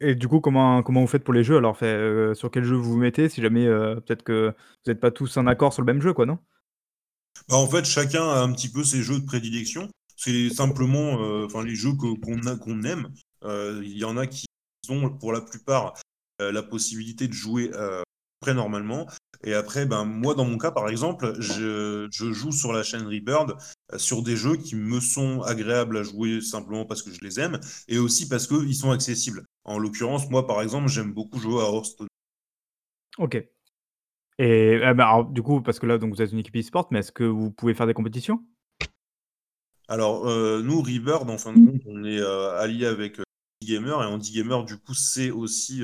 [0.01, 1.57] Et du coup, comment, comment vous faites pour les jeux?
[1.57, 3.29] Alors, fait, euh, sur quel jeu vous vous mettez?
[3.29, 6.27] Si jamais peut-être que vous n'êtes pas tous en accord sur le même jeu, quoi,
[6.27, 6.39] non?
[7.49, 9.89] Bah, En fait, chacun a un petit peu ses jeux de prédilection.
[10.17, 13.09] C'est simplement enfin les jeux qu'on aime.
[13.45, 14.47] Il y en a qui
[14.89, 15.95] ont, pour la plupart,
[16.39, 17.71] la possibilité de jouer
[18.41, 19.09] très normalement.
[19.45, 23.57] Et après, ben, moi, dans mon cas, par exemple, je, joue sur la chaîne Rebird
[23.93, 27.41] euh, sur des jeux qui me sont agréables à jouer simplement parce que je les
[27.41, 29.45] aime et aussi parce qu'ils sont accessibles.
[29.65, 32.09] En l'occurrence, moi, par exemple, j'aime beaucoup jouer à Hearthstone.
[33.19, 33.37] Ok.
[34.39, 36.99] Et eh ben, du coup, parce que là, donc, vous êtes une équipe e-sport, mais
[36.99, 38.45] est-ce que vous pouvez faire des compétitions?
[39.89, 43.21] Alors, euh, nous, Rebird, en fin de compte, on est euh, allié avec
[43.63, 45.83] Gamer et Andy Gamer, du coup, c'est aussi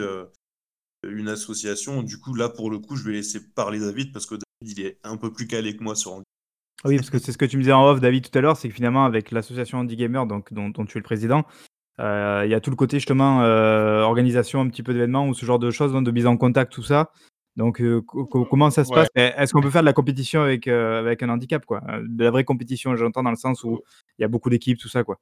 [1.04, 2.02] une association.
[2.02, 4.86] Du coup, là, pour le coup, je vais laisser parler David parce que David, il
[4.86, 6.22] est un peu plus calé que moi sur
[6.84, 8.56] Oui, parce que c'est ce que tu me disais en off, David, tout à l'heure,
[8.56, 11.69] c'est que finalement, avec l'association Andy Gamer, donc, dont, tu es le président, euh,
[12.44, 15.44] il y a tout le côté justement euh, organisation un petit peu d'événements ou ce
[15.44, 17.10] genre de choses, de mise en contact, tout ça.
[17.56, 19.08] Donc, euh, comment ça se passe?
[19.14, 21.82] Est-ce qu'on peut faire de la compétition avec, avec un handicap quoi?
[22.02, 23.80] De la vraie compétition, j'entends dans le sens où
[24.18, 25.18] il y a beaucoup d'équipes, tout ça, quoi.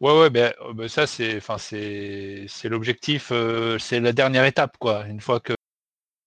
[0.00, 4.76] Ouais, ouais, ben, euh, ben, ça, c'est, enfin, c'est, l'objectif, euh, c'est la dernière étape,
[4.78, 5.04] quoi.
[5.08, 5.54] Une fois que,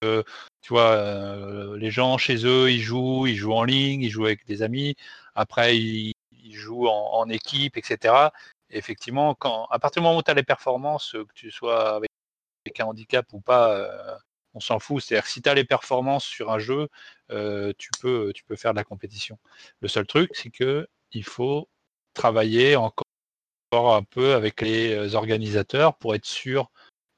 [0.04, 0.24] euh,
[0.62, 4.46] tu vois, les gens chez eux, ils jouent, ils jouent en ligne, ils jouent avec
[4.46, 4.96] des amis.
[5.36, 6.16] Après, ils,
[6.52, 8.30] jouent en, équipe, etc.
[8.72, 12.10] effectivement, quand, à partir du moment où tu as les performances, que tu sois avec,
[12.80, 13.90] un handicap ou pas,
[14.54, 15.04] on s'en fout.
[15.04, 16.90] C'est-à-dire si tu as les performances sur un jeu,
[17.30, 19.38] tu peux, tu peux faire de la compétition.
[19.82, 21.68] Le seul truc, c'est que il faut
[22.14, 23.06] travailler encore
[23.74, 26.70] un peu avec les euh, organisateurs pour être sûr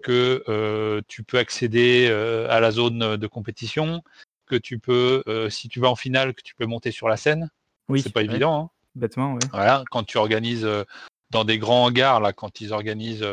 [0.04, 4.04] que euh, tu peux accéder euh, à la zone de compétition,
[4.46, 7.50] que tu peux, si tu vas en finale, que tu peux monter sur la scène.
[7.88, 8.66] Oui, c'est pas évident.
[8.66, 8.70] Hein.
[8.96, 9.40] Bêtement, oui.
[9.52, 10.68] Voilà, quand tu organises
[11.34, 13.26] dans des grands hangars, là, quand ils organisent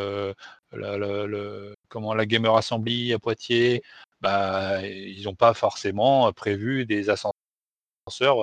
[0.72, 3.82] le, comment, la Gamer Assembly à Poitiers,
[4.20, 7.34] bah, ils n'ont pas forcément prévu des ascenseurs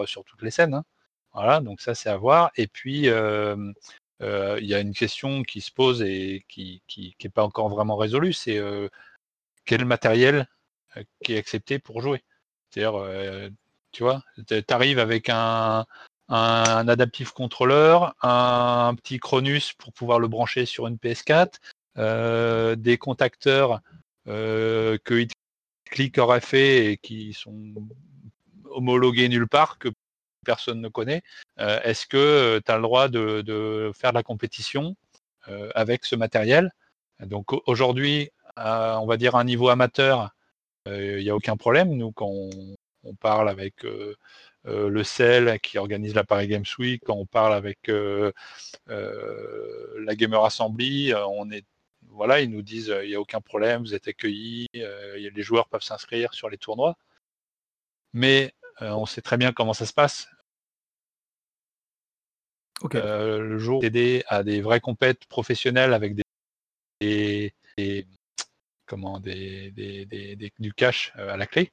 [0.05, 0.75] sur toutes les scènes.
[0.75, 0.85] Hein.
[1.33, 2.51] Voilà, donc ça c'est à voir.
[2.55, 3.07] Et puis, il
[4.21, 6.81] y a une question qui se pose et qui
[7.23, 8.61] n'est pas encore vraiment résolue, c'est
[9.65, 10.47] quel matériel
[11.23, 12.23] qui est accepté pour jouer?
[12.69, 13.51] C'est-à-dire,
[13.91, 15.85] tu vois, tu arrives avec un,
[16.29, 23.81] un, adaptif contrôleur, un, petit Cronus pour pouvoir le brancher sur une PS4, des contacteurs
[24.25, 25.27] que
[25.85, 27.73] Click aurait fait et qui sont
[28.69, 29.89] homologués nulle part, que
[30.45, 31.23] personne ne connaît,
[31.59, 34.95] euh, est-ce que euh, tu as le droit de, faire de la compétition
[35.49, 36.71] euh, avec ce matériel?
[37.19, 40.31] Donc aujourd'hui, on va dire à un niveau amateur,
[40.85, 41.89] il n'y a aucun problème.
[41.95, 42.75] Nous, quand on,
[43.19, 43.85] parle avec
[44.67, 48.33] le CEL qui organise la Paris Games Week, quand on parle avec la
[50.15, 51.65] Gamer Assembly, on est
[52.09, 55.83] voilà, ils nous disent il n'y a aucun problème, vous êtes accueillis, les joueurs peuvent
[55.83, 56.97] s'inscrire sur les tournois.
[58.13, 60.29] Mais on sait très bien comment ça se passe
[62.93, 66.15] le jour aider à des vrais compètes professionnels avec
[67.01, 67.53] des,
[68.85, 71.71] comment des, des, du cash à la clé.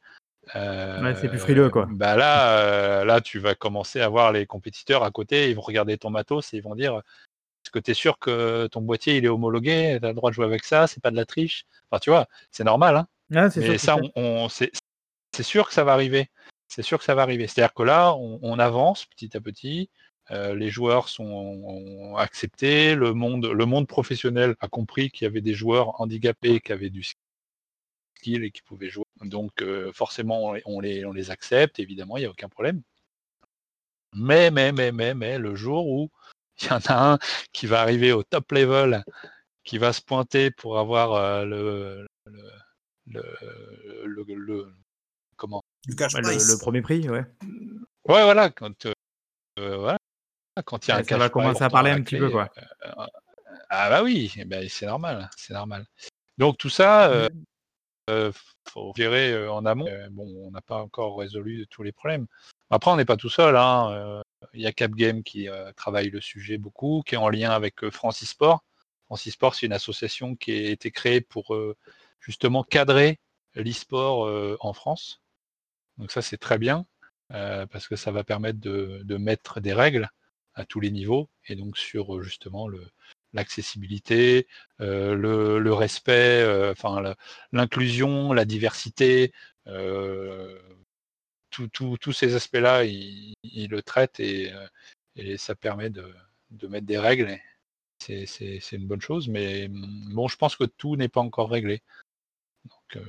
[0.53, 1.87] C'est plus frileux quoi.
[1.91, 5.97] Bah là, là, tu vas commencer à voir les compétiteurs à côté, ils vont regarder
[5.97, 7.03] ton matos et ils vont dire
[7.65, 9.97] est-ce que tu es sûr que ton boîtier il est homologué?
[9.99, 11.65] Tu as le droit de jouer avec ça C'est pas de la triche?
[11.91, 12.97] Enfin, tu vois, c'est normal.
[12.97, 14.71] Hein Mais ça, on, c'est
[15.43, 16.29] sûr que ça va arriver.
[16.69, 17.47] C'est sûr que ça va arriver.
[17.47, 19.89] C'est-à-dire que là, on, avance petit à petit.
[20.31, 22.95] Euh, les joueurs sont acceptés.
[22.95, 26.91] Le monde, le monde professionnel a compris qu'il y avait des joueurs handicapés qui avaient
[26.91, 27.03] du
[28.33, 29.05] et qui pouvaient jouer.
[29.21, 31.79] Donc, euh, forcément, on les, on les accepte.
[31.79, 32.83] Évidemment, il n'y a aucun problème.
[34.15, 36.11] Mais, mais, mais, mais, mais, le jour où
[36.63, 37.19] il y en a un
[37.53, 39.05] qui va arriver au top level,
[39.65, 42.07] qui va se pointer pour avoir euh, le,
[43.07, 43.23] le,
[44.05, 44.73] le,
[45.37, 45.63] comment?
[45.87, 47.25] Le, le, premier prix, ouais.
[48.09, 48.87] Ouais, voilà, quand
[49.59, 49.99] euh, voilà,
[50.65, 52.51] quand il y a un ça va commencer à parler un petit peu, quoi.
[52.59, 53.07] Euh,
[53.71, 55.87] ah bah oui, eh ben, c'est normal, c'est normal.
[56.39, 57.29] Donc tout ça,
[58.09, 58.33] il
[58.69, 59.89] faut gérer en amont.
[60.11, 62.27] bon, on n'a pas encore résolu tous les problèmes.
[62.71, 63.57] Après, on n'est pas tout seul.
[63.57, 64.23] Hein.
[64.53, 67.83] Il y a Capgame qui euh, travaille le sujet beaucoup, qui est en lien avec
[67.85, 68.65] euh, Francisport.
[69.07, 71.77] Francisport, c'est une association qui a été créée pour euh,
[72.21, 73.21] justement cadrer
[73.55, 75.23] l'e-sport en France.
[75.99, 76.87] Donc ça, c'est très bien,
[77.29, 80.11] parce que ça va permettre de, mettre des règles
[80.55, 82.67] à tous les niveaux, et donc sur justement
[83.35, 84.47] l'accessibilité,
[84.79, 87.03] le, respect, enfin
[87.53, 89.33] l'inclusion, la diversité,
[91.73, 93.35] tous ces aspects-là, il,
[93.71, 94.53] le traite et,
[95.19, 96.13] euh, ça permet de,
[96.69, 97.37] mettre des règles.
[97.99, 101.83] C'est une bonne chose, mais mm, bon, je pense que tout n'est pas encore réglé.
[102.97, 103.01] Euh,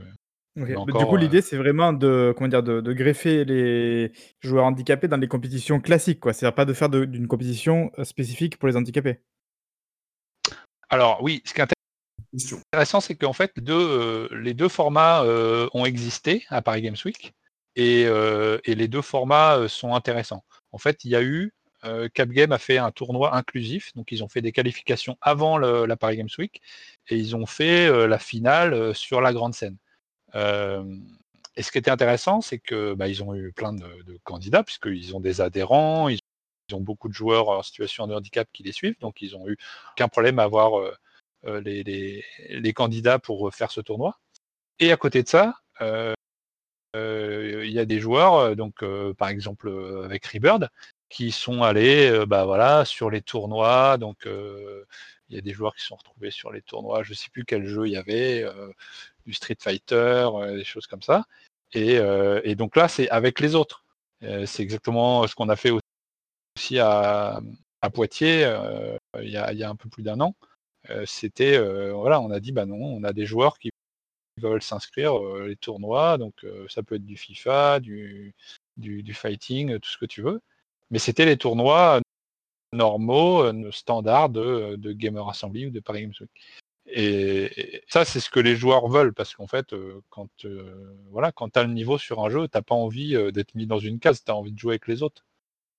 [0.57, 5.17] du coup, l'idée, euh, c'est vraiment de, comment dire, de, greffer les joueurs handicapés dans
[5.17, 6.21] les compétitions classiques.
[6.23, 9.19] C'est-à-dire pas de faire d'une compétition spécifique pour les handicapés.
[10.89, 11.67] Alors oui, ce qui est
[12.71, 15.23] intéressant, c'est qu'en fait, les deux formats
[15.73, 17.33] ont existé à Paris Games Week.
[17.77, 20.43] Euh, et, les deux formats euh, sont intéressants.
[20.71, 24.23] En fait, il y a eu euh, Capgame a fait un tournoi inclusif, donc ils
[24.23, 26.61] ont fait des qualifications avant la Paris Games Week
[27.09, 29.77] et ils ont fait la finale sur la grande scène.
[30.33, 35.15] et ce qui était intéressant, c'est que bah, ils ont eu plein de, candidats puisqu'ils
[35.15, 36.19] ont des adhérents, ils,
[36.73, 39.57] ont beaucoup de joueurs en situation de handicap qui les suivent, donc ils ont eu
[39.93, 40.71] aucun problème à avoir
[41.43, 44.19] les, les, candidats pour faire ce tournoi.
[44.79, 48.83] Et à côté de ça, il y a des joueurs, donc
[49.17, 49.69] par exemple
[50.03, 50.69] avec Rebird,
[51.09, 53.97] qui sont allés bah, voilà, sur les tournois.
[53.97, 57.03] Donc il y a des joueurs qui sont retrouvés sur les tournois.
[57.03, 58.45] Je ne sais plus quel jeu il y avait,
[59.25, 61.25] du Street Fighter, des choses comme ça.
[61.73, 63.83] Et, donc là, c'est avec les autres.
[64.21, 65.71] c'est exactement ce qu'on a fait
[66.55, 67.41] aussi à,
[67.93, 68.51] Poitiers
[69.21, 70.35] il y, a, un peu plus d'un an.
[71.05, 71.59] C'était
[71.91, 73.69] voilà, on a dit bah non, on a des joueurs qui
[74.41, 76.17] veulent s'inscrire les tournois.
[76.17, 78.33] Donc ça peut être du FIFA, du,
[78.77, 80.41] du, fighting, tout ce que tu veux.
[80.91, 82.01] Mais c'était les tournois
[82.73, 86.31] normaux, standards de, de Gamer Assembly ou de Paris Games Week.
[86.87, 89.75] Et, ça, c'est ce que les joueurs veulent, parce qu'en fait,
[90.09, 90.29] quand,
[91.11, 93.79] voilà, quand tu as le niveau sur un jeu, tu pas envie d'être mis dans
[93.79, 95.25] une case, tu as envie de jouer avec les autres.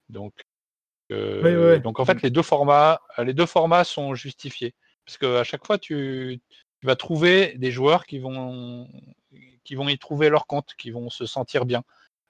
[0.09, 0.35] Donc,
[1.11, 4.75] donc en fait, les deux, formats, les deux formats sont justifiés.
[5.05, 6.41] Parce qu'à chaque fois, tu,
[6.83, 8.89] vas trouver des joueurs qui vont,
[9.65, 11.83] qui vont y trouver leur compte, qui vont se sentir bien.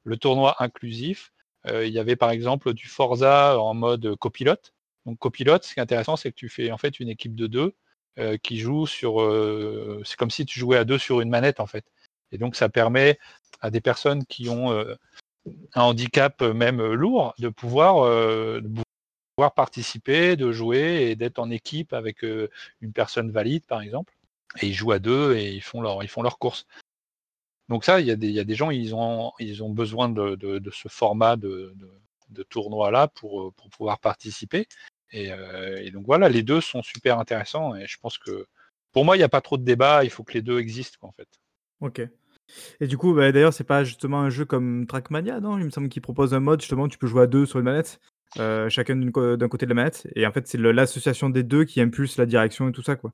[0.05, 1.33] Le tournoi inclusif,
[1.67, 4.73] euh, il y avait par exemple du Forza en mode copilote.
[5.05, 7.47] Donc copilote, ce qui est intéressant, c'est que tu fais en fait une équipe de
[7.47, 7.75] deux
[8.19, 9.21] euh, qui joue sur.
[9.21, 11.85] Euh, c'est comme si tu jouais à deux sur une manette en fait.
[12.33, 13.19] Et donc ça permet
[13.61, 14.85] à des personnes qui ont
[15.75, 18.83] un handicap même lourd de pouvoir, de
[19.37, 24.13] pouvoir participer, de jouer et d'être en équipe avec une personne valide par exemple
[24.63, 26.67] et ils jouent à deux et ils font leur, ils course.
[27.69, 29.33] Donc ça, il y, a des, gens, ils ont,
[29.71, 31.75] besoin de, ce format de,
[32.49, 34.69] tournoi-là pour, pouvoir participer.
[35.11, 38.47] Et, euh, et, donc voilà, les deux sont super intéressants et je pense que
[38.93, 40.99] pour moi, il n'y a pas trop de débat, il faut que les deux existent
[41.03, 41.29] en fait.
[41.81, 42.03] Ok.
[42.81, 45.59] Et du coup, bah, d'ailleurs, c'est pas justement un jeu comme Trackmania, non?
[45.59, 47.65] Il me semble qu'il propose un mode justement, tu peux jouer à deux sur une
[47.65, 48.01] manette,
[48.39, 51.81] euh, chacun d'un côté de la manette, et en fait, c'est l'association des deux qui
[51.81, 53.13] impulse la direction et tout ça, quoi.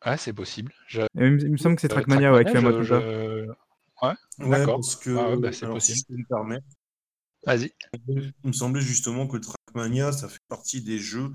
[0.00, 0.72] Ah, c'est possible.
[1.14, 2.76] il me semble que c'est euh, Trackmania, ouais, qui fait un mode
[4.00, 4.76] Ouais, d'accord.
[4.76, 5.98] Parce que, ah bah, c'est possible.
[5.98, 6.58] Si me
[7.44, 7.72] Vas-y.
[8.08, 11.32] Il me semblait justement que Trackmania, ça fait partie des jeux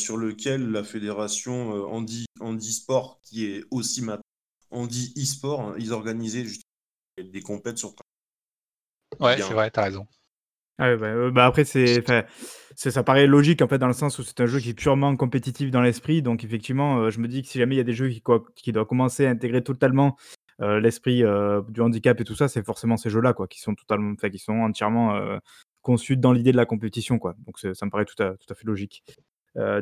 [0.00, 4.02] sur lesquels la fédération euh, Andy, Sport, qui est aussi
[4.70, 6.46] maintenant Andy e-sport, hein, ils organisaient
[7.18, 7.94] des compètes sur
[9.20, 10.06] Ouais, c'est vrai, t'as raison.
[10.78, 12.04] Ah bah, euh, bah, après, c'est
[12.74, 15.16] ça paraît logique en fait dans le sens où c'est un jeu qui est purement
[15.16, 16.20] compétitif dans l'esprit.
[16.20, 18.22] Donc effectivement, je me dis que si jamais il y a des jeux qui,
[18.56, 20.16] qui doivent commencer à intégrer totalement
[20.58, 21.22] l'esprit
[21.68, 24.38] du handicap et tout ça, c'est forcément ces jeux-là quoi, qui sont totalement, enfin, qui
[24.38, 25.18] sont entièrement
[25.80, 27.34] conçus dans l'idée de la compétition quoi.
[27.46, 29.02] Donc ça me paraît tout à, tout à fait logique.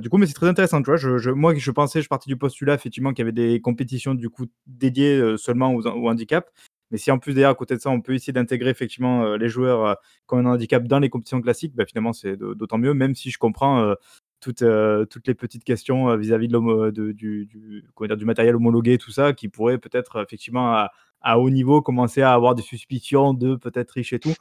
[0.00, 1.34] Du coup, mais c'est très intéressant, tu vois.
[1.34, 4.46] Moi, je pensais, je partais du postulat effectivement qu'il y avait des compétitions du coup
[4.66, 6.48] dédiées seulement aux, aux handicaps.
[6.94, 9.36] Mais si en plus derrière, à côté de ça, on peut essayer d'intégrer effectivement euh,
[9.36, 9.94] les joueurs euh,
[10.28, 13.32] qui ont un handicap dans les compétitions classiques, bah, finalement, c'est d'autant mieux, même si
[13.32, 13.94] je comprends euh,
[14.40, 14.62] toutes,
[15.10, 20.86] toutes les petites questions vis-à-vis de, du, matériel homologué, tout ça, qui pourrait peut-être effectivement
[21.20, 24.34] à, haut niveau commencer à avoir des suspicions de peut-être riche et tout.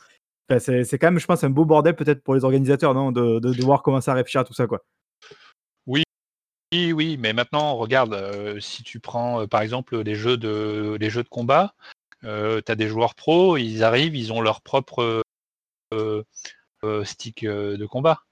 [0.60, 3.54] c'est quand même, je pense, un beau bordel peut-être pour les organisateurs, non de, de,
[3.54, 4.84] devoir commencer à réfléchir à tout ça, quoi.
[6.74, 11.22] Oui, oui, mais maintenant, regarde, si tu prends par exemple les jeux de, les jeux
[11.22, 11.76] de combat,
[12.24, 15.24] euh, tu as des joueurs pros, ils arrivent, ils ont leur propre
[15.94, 16.24] euh,
[16.84, 18.24] euh, stick de combat.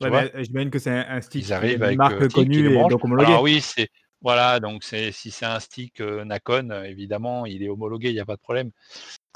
[0.00, 3.28] J'imagine que c'est un, stick ils arrivent avec une marque connue et donc homologué.
[3.28, 3.90] Alors oui, c'est
[4.22, 8.36] voilà, donc si c'est un stick Nacon, évidemment, il est homologué, il n'y a pas
[8.36, 8.70] de problème.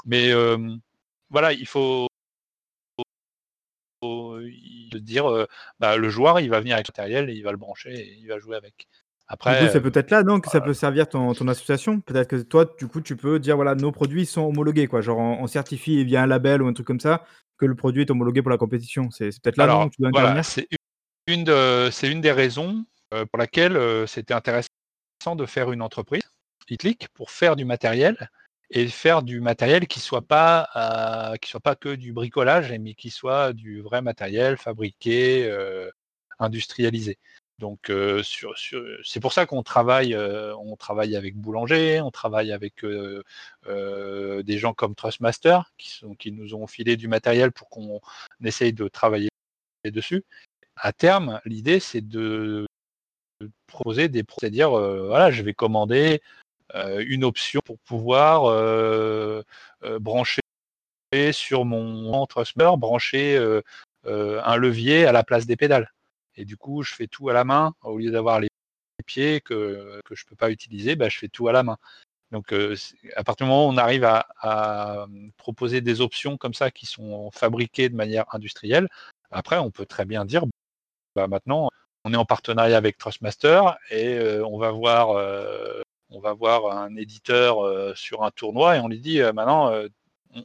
[0.05, 0.31] Mais
[1.29, 2.07] voilà, il faut,
[4.99, 5.47] dire,
[5.79, 8.27] bah, le joueur, il va venir avec le matériel, il va le brancher et il
[8.27, 8.87] va jouer avec.
[9.27, 11.99] Après, c'est peut-être là non, que ça peut servir ton, ton association?
[11.99, 15.01] Peut-être que toi, du coup, tu peux dire voilà, nos produits sont homologués, quoi.
[15.01, 17.25] Genre, on, certifie via un label ou un truc comme ça
[17.57, 19.09] que le produit est homologué pour la compétition.
[19.11, 20.67] C'est peut-être là non, que tu dois voilà, C'est
[21.25, 24.69] une, de, une des raisons euh, pour laquelle c'était intéressant
[25.35, 26.29] de faire une entreprise,
[26.69, 28.29] Hitlick, pour faire du matériel
[28.71, 32.93] et faire du matériel qui soit pas euh, qui soit pas que du bricolage, mais
[32.93, 35.51] qui soit du vrai matériel fabriqué,
[36.39, 37.17] industrialisé.
[37.59, 37.91] Donc
[38.23, 44.95] c'est pour ça qu'on travaille, on travaille avec Boulanger, on travaille avec des gens comme
[44.95, 45.59] Trustmaster
[46.19, 48.01] qui, nous ont filé du matériel pour qu'on
[48.43, 49.29] essaye de travailler
[49.85, 50.25] dessus.
[50.75, 52.65] À terme, l'idée c'est de,
[53.67, 56.21] proposer des c'est-à-dire voilà, je vais commander
[56.73, 58.43] une option pour pouvoir
[59.99, 60.41] brancher
[61.31, 63.61] sur mon Trustmaster, brancher
[64.05, 65.91] un levier à la place des pédales.
[66.35, 67.73] Et du coup, je fais tout à la main.
[67.81, 68.49] Au lieu d'avoir les
[69.05, 71.77] pieds que, que je ne peux pas utiliser, bah, je fais tout à la main.
[72.31, 72.75] Donc, euh,
[73.15, 77.31] à partir du moment où on arrive à, proposer des options comme ça qui sont
[77.31, 78.87] fabriquées de manière industrielle,
[79.31, 80.43] après, on peut très bien dire,
[81.15, 81.69] bah, maintenant,
[82.03, 86.77] on est en partenariat avec Trustmaster et euh, on va voir, euh, on va voir
[86.77, 89.71] un éditeur sur un tournoi et on lui dit, maintenant,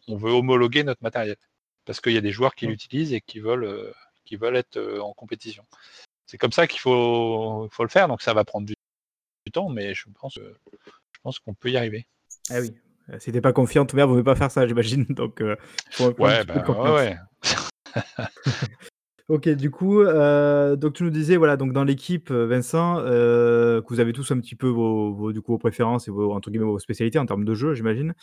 [0.08, 1.36] on, veut homologuer notre matériel
[1.84, 2.70] parce qu'il y a des joueurs qui mmh.
[2.70, 3.92] l'utilisent et qui veulent
[4.30, 5.64] qui veulent être euh, en compétition.
[6.26, 8.74] C'est comme ça qu'il faut, faut le faire, donc ça va prendre du,
[9.52, 12.06] temps, mais je pense, je pense qu'on peut y arriver.
[12.50, 12.72] Ah oui,
[13.08, 15.04] euh, si t'es pas confiant, tout le monde ne veut pas faire ça, j'imagine.
[15.08, 15.56] Donc, euh,
[15.98, 17.16] ouais, bah, ouais,
[19.30, 24.12] ok, du coup, donc tu nous disais, voilà, donc dans l'équipe, Vincent, que vous avez
[24.12, 27.18] tous un petit peu vos, du coup, vos préférences et vos, entre guillemets, vos spécialités
[27.18, 28.14] en termes de jeu, j'imagine.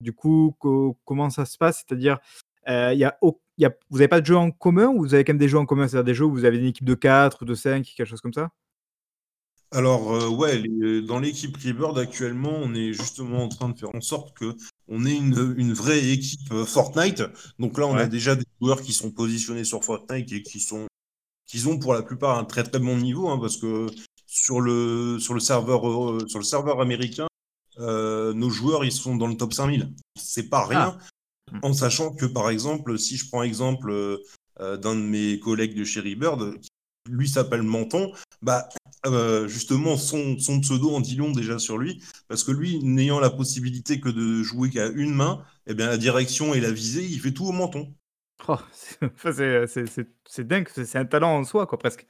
[0.00, 0.56] Du coup,
[1.04, 1.84] comment ça se passe?
[1.86, 2.18] C'est-à-dire,
[2.66, 5.38] il y a, vous n'avez pas de jeux en commun ou vous avez quand même
[5.38, 5.88] des jeux en commun?
[5.88, 8.20] C'est-à-dire des jeux où vous avez une équipe de 4 ou de 5, quelque chose
[8.20, 8.50] comme ça?
[9.72, 10.62] Alors, euh, ouais,
[11.02, 14.54] dans l'équipe Rebird actuellement, on est justement en train de faire en sorte que
[14.88, 17.22] on ait une, vraie équipe euh, Fortnite.
[17.58, 20.86] Donc là, on a déjà des joueurs qui sont positionnés sur Fortnite et qui sont
[21.46, 23.86] qui ont pour la plupart un très très bon niveau, hein, parce que
[24.26, 27.26] sur le sur le serveur euh, sur le serveur américain,
[27.78, 29.92] nos joueurs ils sont dans le top 5000.
[30.16, 30.98] C'est pas rien.
[30.98, 31.04] Ah.
[31.52, 31.58] Mm.
[31.62, 34.18] En sachant que, par exemple, si je prends exemple euh,
[34.60, 36.54] euh, d'un de mes collègues de Cherry Bird,
[37.08, 38.68] lui s'appelle Menton, bah,
[39.06, 43.20] euh, justement, son, son, pseudo en dit long déjà sur lui, parce que lui, n'ayant
[43.20, 47.04] la possibilité que de jouer qu'à une main, eh bien, la direction et la visée,
[47.04, 47.92] il fait tout au menton.
[48.48, 48.58] Oh,
[50.26, 52.06] c'est dingue, c'est un talent en soi, quoi, presque.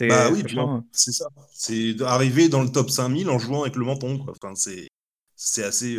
[0.00, 0.44] Bah oui,
[0.92, 1.26] c'est ça.
[1.52, 4.34] C'est arriver dans le top 5000 en jouant avec le menton, quoi.
[4.40, 5.98] Enfin, c'est assez.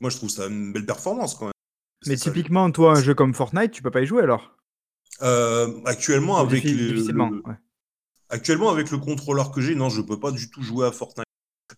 [0.00, 1.52] moi, je trouve ça une belle performance, quand même.
[2.06, 4.56] Mais typiquement, toi, un jeu comme Fortnite, tu peux pas y jouer alors?
[5.22, 7.02] Euh, Actuellement, avec le,
[8.28, 11.24] actuellement avec le contrôleur que j'ai, non, je peux pas du tout jouer à Fortnite.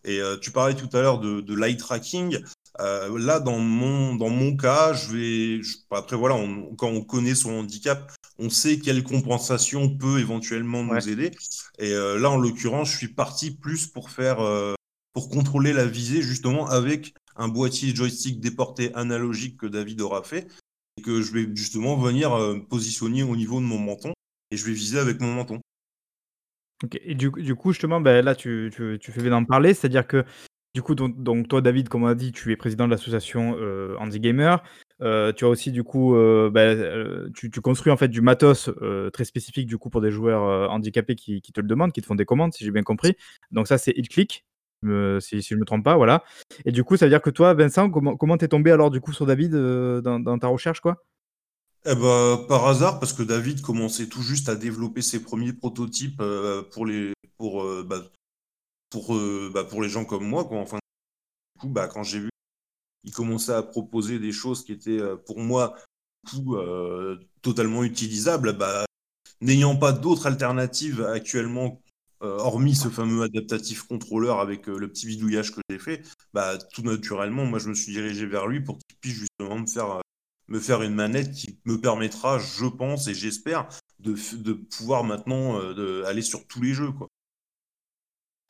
[0.04, 2.38] Et euh, tu parlais tout à l'heure de, light tracking.
[2.78, 5.60] Euh, là, dans mon, dans mon cas, je vais.
[5.90, 6.36] après, voilà,
[6.78, 11.32] quand on connaît son handicap, on sait quelle compensation peut éventuellement nous aider.
[11.78, 14.38] Et là, en l'occurrence, je suis parti plus pour faire.
[15.12, 20.46] pour contrôler la visée, justement, avec un boîtier joystick déporté analogique que David aura fait
[20.96, 24.12] et que je vais justement venir euh, positionner au niveau de mon menton
[24.50, 25.58] et je vais viser avec mon menton.
[27.02, 30.24] Et du, coup, justement, ben, là, tu, tu, fais bien d'en parler, c'est-à-dire que,
[30.74, 33.96] du coup, donc, toi, David, comme on a dit, tu es président de l'association euh,
[33.98, 34.62] Andy Gamer.
[35.00, 35.04] tu
[35.44, 36.14] as aussi du coup,
[36.52, 36.74] bah,
[37.34, 38.70] tu, construis en fait du matos
[39.12, 42.14] très spécifique du coup pour des joueurs handicapés qui, te le demandent, qui te font
[42.14, 43.14] des commandes, si j'ai bien compris.
[43.50, 44.44] Donc ça, c'est click
[45.20, 46.24] si, je ne me trompe pas, voilà.
[46.64, 49.00] Et du coup, ça veut dire que toi, Vincent, comment comment t'es tombé alors du
[49.00, 51.04] coup sur David dans ta recherche, quoi?
[51.86, 56.22] Eh ben, par hasard, parce que David commençait tout juste à développer ses premiers prototypes
[56.72, 58.02] pour les pour bah,
[58.90, 59.16] pour,
[59.52, 60.58] bah, pour les gens comme moi, quoi.
[60.58, 60.78] Enfin,
[61.56, 62.30] du coup, bah, quand j'ai vu
[63.04, 65.76] il commençait à proposer des choses qui étaient pour moi
[67.42, 68.84] totalement utilisables, bah,
[69.40, 71.80] n'ayant pas d'autres alternatives actuellement
[72.20, 76.02] hormis ce fameux adaptatif contrôleur avec le petit bidouillage que j'ai fait,
[76.34, 79.66] bah, tout naturellement, moi, je me suis dirigé vers lui pour qu'il puisse justement me
[79.66, 80.02] faire,
[80.50, 83.68] me faire une manette qui me permettra, je pense et j'espère,
[84.00, 85.58] de, de, pouvoir maintenant
[86.04, 86.92] aller sur tous les jeux.
[86.92, 87.08] Quoi.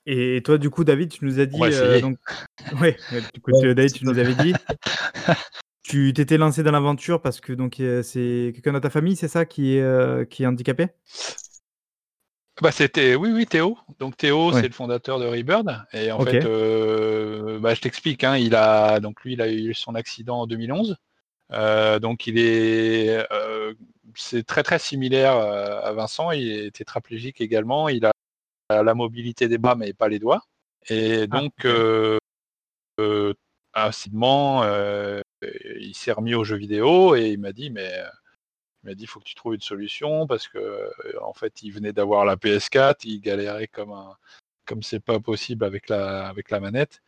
[0.07, 1.61] Et toi, du coup, David, tu nous as dit.
[1.62, 2.18] Euh, donc...
[2.80, 2.96] ouais,
[3.34, 4.55] du coup, David, tu nous avais dit.
[5.82, 9.44] tu t'étais lancé dans l'aventure parce que donc c'est quelqu'un de ta famille, c'est ça,
[9.44, 10.88] qui est, euh, qui est handicapé?
[12.62, 13.78] Bah, c'était oui oui Théo.
[13.98, 18.36] Donc Théo c'est le fondateur de Rebird et en fait euh, bah, je t'explique hein,
[18.36, 20.96] il a donc lui il a eu son accident en 2011
[21.51, 23.26] donc il est
[24.14, 28.12] c'est très très similaire à Vincent il est tétraplégique également il a
[28.70, 30.42] la mobilité des bras mais pas les doigts.
[30.88, 32.18] Et ah, donc, euh,
[33.01, 33.34] euh,
[33.82, 35.22] euh,
[35.80, 37.90] il s'est remis aux jeux vidéo et il m'a dit, mais
[38.82, 40.90] il m'a dit, faut que tu trouves une solution parce que
[41.22, 44.16] en fait, il venait d'avoir la PS4, il galérait comme un,
[44.66, 47.03] comme c'est pas possible avec la, avec la manette.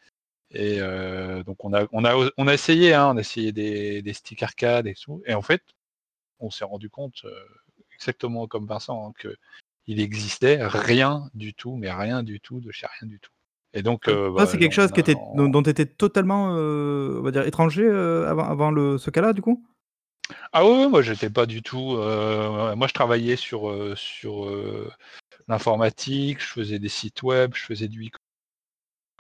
[0.52, 0.80] Et
[1.46, 4.42] donc on a, on a, on a essayé, hein, on a essayé des, des sticks
[4.42, 5.22] arcade et tout.
[5.26, 5.62] Et en fait,
[6.40, 7.24] on s'est rendu compte,
[7.94, 9.34] exactement comme Vincent, hein, que
[9.86, 13.32] il existait rien du tout, mais rien du tout, de chez rien du tout.
[13.74, 17.22] Et donc, euh, bah, c'est quelque chose qui était, dont tu étais totalement, euh, on
[17.22, 19.64] va dire, étranger euh, avant, avant le, ce cas-là, du coup?
[20.52, 21.96] Ah oui, moi j'étais pas du tout.
[21.96, 24.48] moi je travaillais sur, sur
[25.48, 28.10] l'informatique, je faisais des sites web, je faisais du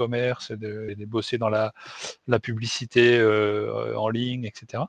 [0.02, 1.72] e-commerce, et de, bosser dans la,
[2.40, 3.22] publicité
[3.96, 4.84] en ligne, etc.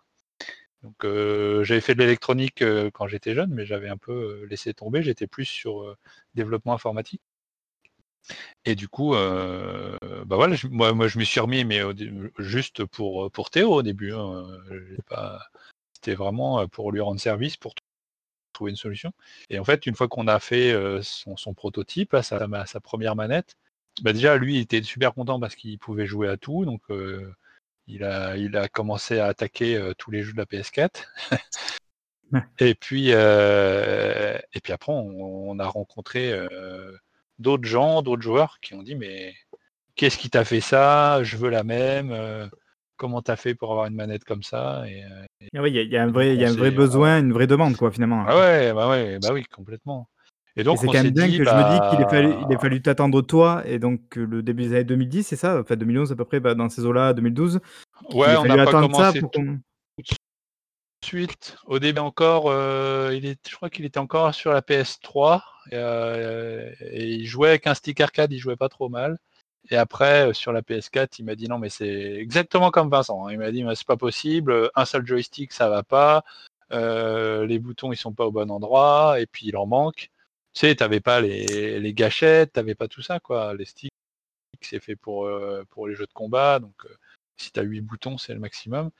[0.83, 4.11] Donc euh, j'avais fait de l'électronique euh, quand j'étais jeune, mais j'avais un peu
[4.43, 5.01] euh, laissé tomber.
[5.01, 5.95] J'étais plus sur
[6.35, 7.21] développement informatique.
[8.65, 9.97] Et du coup, bah
[10.37, 11.81] voilà, moi, moi, je me suis remis, mais
[12.39, 14.13] juste pour, pour Théo au début.
[14.13, 14.45] Hein,
[15.93, 17.73] c'était vraiment pour lui rendre service, pour
[18.53, 19.11] trouver une solution.
[19.49, 23.57] Et en fait, une fois qu'on a fait son, prototype, sa, première manette,
[24.01, 26.65] bah déjà lui il était super content parce qu'il pouvait jouer à tout.
[26.65, 26.81] Donc
[27.87, 31.05] il a, il a commencé à attaquer euh, tous les jeux de la PS4.
[32.59, 36.91] et puis, euh, et puis après, on, a rencontré euh,
[37.39, 39.33] d'autres gens, d'autres joueurs qui ont dit mais
[39.95, 41.23] qu'est-ce qui t'a fait ça?
[41.23, 42.49] Je veux la même.
[42.95, 44.83] comment t'as fait pour avoir une manette comme ça?
[44.87, 45.03] Et,
[45.55, 47.75] ah oui, il y, a un vrai, y a un vrai besoin, une vraie demande
[47.75, 48.25] quoi finalement.
[48.27, 50.09] Ah ouais, bah ouais, bah oui, complètement.
[50.55, 52.47] Et donc, c'est quand même bien que je me dis qu'il a fallu, il a
[52.47, 56.11] bah fallu t'attendre toi, et donc le début des années 2010, c'est ça Enfin, 2011
[56.11, 57.59] à peu près, bah, dans ces eaux-là, 2012.
[58.13, 59.57] Ouais, on n'a pas commencé tout de
[61.03, 61.57] suite.
[61.65, 65.41] Au début encore, euh, il est, je crois qu'il était encore sur la PS3,
[65.73, 69.17] euh, et il jouait avec un stick arcade, il jouait pas trop mal.
[69.69, 73.25] Et après, euh, sur la PS4, il m'a dit non, mais c'est exactement comme Vincent.
[73.25, 73.31] Hein.
[73.31, 76.23] Il m'a dit, c'est pas possible, un seul joystick, ça va pas.
[76.71, 80.09] les boutons, ils sont pas au bon endroit, et puis il en manque
[80.53, 83.53] tu sais, t'avais pas les, les gâchettes, t'avais pas tout ça, quoi.
[83.55, 83.91] Les sticks,
[84.61, 86.95] c'est fait pour, euh, pour les jeux de combat, donc euh,
[87.37, 88.91] si tu as 8 boutons, c'est le maximum.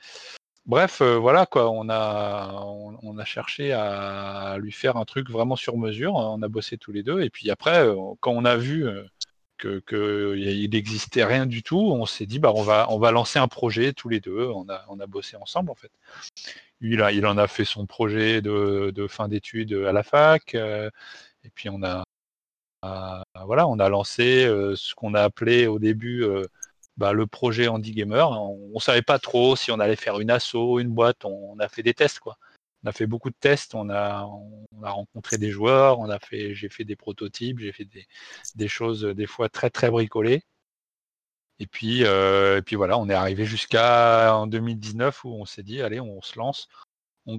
[0.66, 2.64] Bref, euh, voilà, quoi, on a,
[3.02, 6.92] on, a cherché à lui faire un truc vraiment sur mesure, on a bossé tous
[6.92, 7.86] les deux, et puis après,
[8.20, 8.86] quand on a vu
[9.58, 13.10] que, que il n'existait rien du tout, on s'est dit, bah, on va, on va
[13.12, 15.90] lancer un projet tous les deux, on a, on a bossé ensemble, en fait.
[16.80, 20.56] Il, il en a fait son projet de, de fin d'études à la fac,
[21.44, 22.04] et puis on a,
[23.44, 24.44] voilà, on a lancé
[24.76, 26.24] ce qu'on a appelé au début
[26.96, 28.30] bah, le projet Andy Gamer.
[28.30, 31.24] On, ne savait pas trop si on allait faire une asso, une boîte.
[31.24, 32.38] On, a fait des tests, quoi.
[32.84, 33.74] On a fait beaucoup de tests.
[33.74, 35.98] On a, on a rencontré des joueurs.
[36.00, 37.58] On a fait, j'ai fait des prototypes.
[37.58, 37.88] J'ai fait
[38.54, 40.42] des, choses des fois très très bricolées.
[41.58, 45.82] Et puis, et puis voilà, on est arrivé jusqu'à en 2019 où on s'est dit,
[45.82, 46.68] allez, on se lance.
[47.26, 47.38] On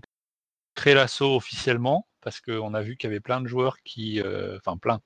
[0.76, 4.58] crée l'assaut officiellement parce qu'on a vu qu'il y avait plein de joueurs qui, euh,
[4.58, 5.00] enfin plein,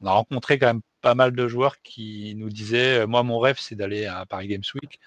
[0.00, 3.38] on a rencontré quand même pas mal de joueurs qui nous disaient, euh, moi mon
[3.38, 4.98] rêve c'est d'aller à Paris Games Week,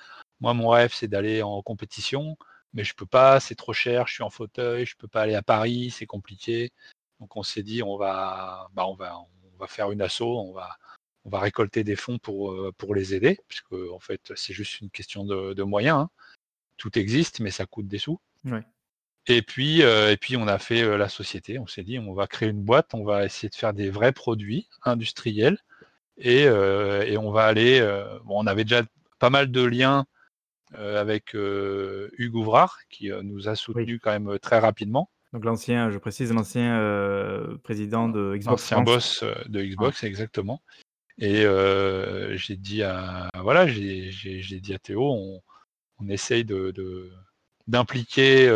[0.41, 2.37] moi mon rêve c'est d'aller en compétition,
[2.73, 5.33] mais je peux pas, c'est trop cher, je suis en fauteuil, je peux pas aller
[5.33, 6.71] à Paris, c'est compliqué.
[7.19, 10.53] Donc on s'est dit on va, bah, on va, on va faire une asso, on
[10.53, 10.77] va,
[11.25, 14.81] on va récolter des fonds pour, euh, pour les aider, puisque en fait c'est juste
[14.81, 15.97] une question de, moyens.
[16.01, 16.09] Hein.
[16.77, 18.19] tout existe, mais ça coûte des sous.
[19.27, 21.57] Et puis, et puis on a fait la société.
[21.59, 24.11] On s'est dit, on va créer une boîte, on va essayer de faire des vrais
[24.11, 25.57] produits industriels,
[26.17, 27.81] et, on va aller.
[28.25, 28.83] bon, on avait déjà
[29.19, 30.05] pas mal de liens
[30.73, 35.09] avec Hugues Ouvrard, qui nous a soutenus quand même très rapidement.
[35.33, 36.79] Donc l'ancien, je précise, l'ancien
[37.63, 38.61] président de Xbox.
[38.61, 40.61] L'ancien boss de Xbox, exactement.
[41.17, 41.45] Et
[42.35, 45.41] j'ai dit à voilà, j'ai dit à Théo, on,
[45.99, 47.11] on essaye de,
[47.67, 48.47] d'impliquer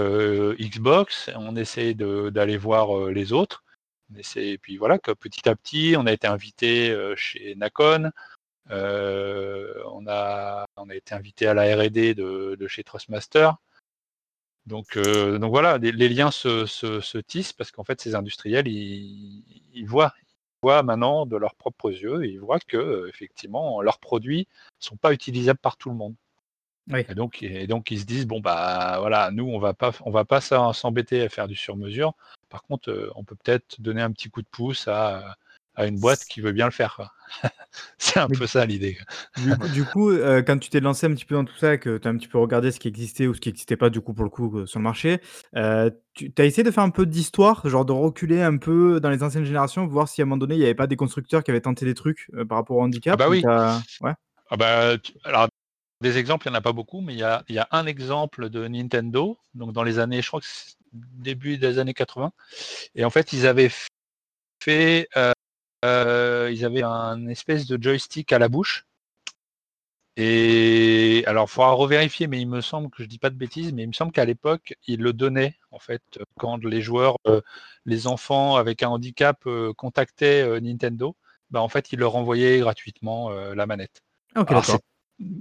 [0.59, 3.63] Xbox, on essaye d'aller voir les autres.
[4.11, 8.11] On essaie, et puis voilà, que petit à petit, on a été invité chez Nacon,
[8.69, 13.51] on, a, été invité à la RD de, chez Trustmaster.
[14.65, 19.43] Donc, voilà, les, liens se, se, tissent parce qu'en fait, ces industriels, ils,
[19.73, 20.13] ils voient,
[20.61, 24.47] voient maintenant de leurs propres yeux, ils voient que effectivement leurs produits
[24.81, 26.15] ne sont pas utilisables par tout le monde.
[26.95, 30.11] Et, donc, et donc ils se disent bon bah voilà, nous on va pas on
[30.11, 32.13] va pas s'embêter à faire du sur-mesure.
[32.49, 35.37] Par contre, on peut peut-être donner un petit coup de pouce à,
[35.75, 37.13] à une boîte qui veut bien le faire.
[37.99, 38.97] c'est un peu ça l'idée.
[39.71, 40.11] Du, coup,
[40.47, 42.27] quand tu t'es lancé un petit peu dans tout ça, que tu as un petit
[42.27, 44.65] peu regardé ce qui existait ou ce qui n'existait pas du coup pour le coup
[44.65, 45.21] sur le marché,
[45.53, 49.21] tu as essayé de faire un peu d'histoire, genre de reculer un peu dans les
[49.21, 51.51] anciennes générations, voir si à un moment donné il n'y avait pas des constructeurs qui
[51.51, 53.13] avaient tenté des trucs par rapport au handicap.
[53.13, 53.43] Ah bah oui.
[54.01, 54.13] Ouais?
[54.49, 55.47] Ah bah, alors
[56.01, 58.67] des exemples, il n'y en a pas beaucoup, mais il y a, un exemple de
[58.67, 62.31] Nintendo, donc dans les années, je crois que c'est début des années 80.
[62.95, 63.71] Et en fait, ils avaient
[64.61, 65.31] fait, euh,
[65.85, 68.85] euh, ils avaient un espèce de joystick à la bouche.
[70.15, 73.71] Et alors, il faudra revérifier, mais il me semble que je dis pas de bêtises,
[73.71, 76.01] mais il me semble qu'à l'époque, ils le donnaient, en fait,
[76.37, 77.41] quand les joueurs, euh,
[77.85, 79.45] les enfants avec un handicap
[79.77, 81.15] contactaient Nintendo,
[81.51, 84.01] bah, en fait, ils leur envoyaient gratuitement la manette.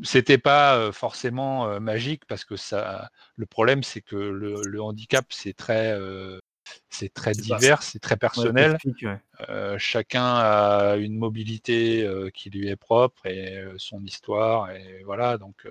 [0.03, 5.97] C'était pas forcément magique parce que ça, le problème c'est que le, handicap c'est très,
[6.91, 8.77] c'est très divers, c'est très personnel.
[9.79, 15.67] chacun a une mobilité qui lui est propre et son histoire et voilà donc.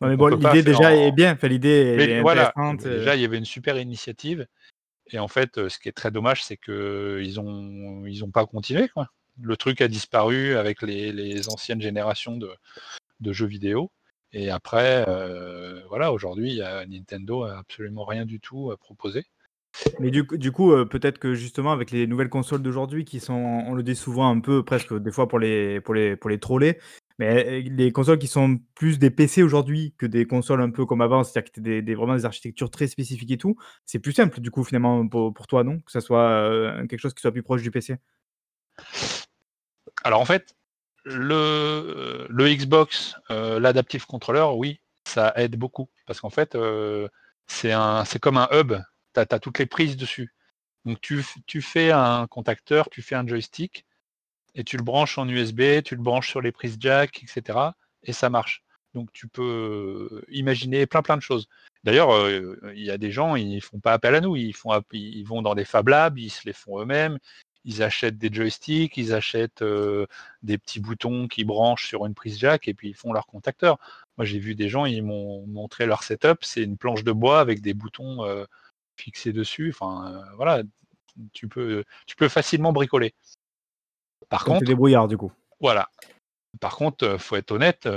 [0.00, 1.32] mais bon, l'idée déjà est bien.
[1.32, 4.46] Enfin, l'idée est voilà, déjà il y avait une super initiative
[5.10, 8.46] et en fait ce qui est très dommage c'est que ils ont ils ont pas
[8.46, 9.08] continué quoi.
[9.40, 12.50] Le truc a disparu avec les, les anciennes générations de,
[13.22, 13.90] de jeux vidéo.
[14.32, 19.24] Et après, euh, voilà, aujourd'hui, Nintendo a absolument rien du tout à proposer.
[20.00, 23.34] Mais du, du coup, euh, peut-être que justement, avec les nouvelles consoles d'aujourd'hui, qui sont,
[23.34, 26.38] on le dit souvent un peu, presque des fois pour les, pour les, pour les
[26.38, 26.78] troller,
[27.18, 30.84] mais euh, les consoles qui sont plus des PC aujourd'hui que des consoles un peu
[30.84, 33.56] comme avant, c'est-à-dire que des, des, vraiment des architectures très spécifiques et tout,
[33.86, 35.78] c'est plus simple du coup finalement pour, pour toi, non?
[35.80, 37.96] Que ça soit quelque chose qui soit plus proche du PC
[40.04, 40.54] Alors en fait,
[41.04, 45.88] le, Xbox, euh, l'adaptive controller, oui, ça aide beaucoup.
[46.06, 47.08] Parce qu'en fait, euh,
[47.46, 48.74] c'est comme un hub.
[49.14, 50.34] Tu as, toutes les prises dessus.
[50.84, 53.86] Donc tu, tu, fais un contacteur, tu fais un joystick,
[54.54, 57.58] et tu le branches en USB, tu le branches sur les prises jack, etc.
[58.02, 58.62] Et ça marche.
[58.94, 61.48] Donc tu peux imaginer plein plein de choses.
[61.84, 64.70] D'ailleurs, euh, il y a des gens, ils font pas appel à nous, ils, font,
[64.92, 67.18] ils vont dans des Fab Labs, ils se les font eux-mêmes,
[67.64, 69.64] ils achètent des joysticks, ils achètent
[70.42, 73.78] des petits boutons qui branchent sur une prise jack et puis ils font leur contacteur.
[74.18, 77.40] Moi, j'ai vu des gens, ils m'ont montré leur setup, c'est une planche de bois
[77.40, 78.26] avec des boutons
[78.96, 79.70] fixés dessus.
[79.70, 80.62] Enfin, voilà,
[81.32, 83.14] tu peux, tu peux facilement bricoler.
[84.28, 85.32] Par contre, débrouillard du coup.
[85.60, 85.88] Voilà.
[86.60, 87.88] Par contre, faut être honnête,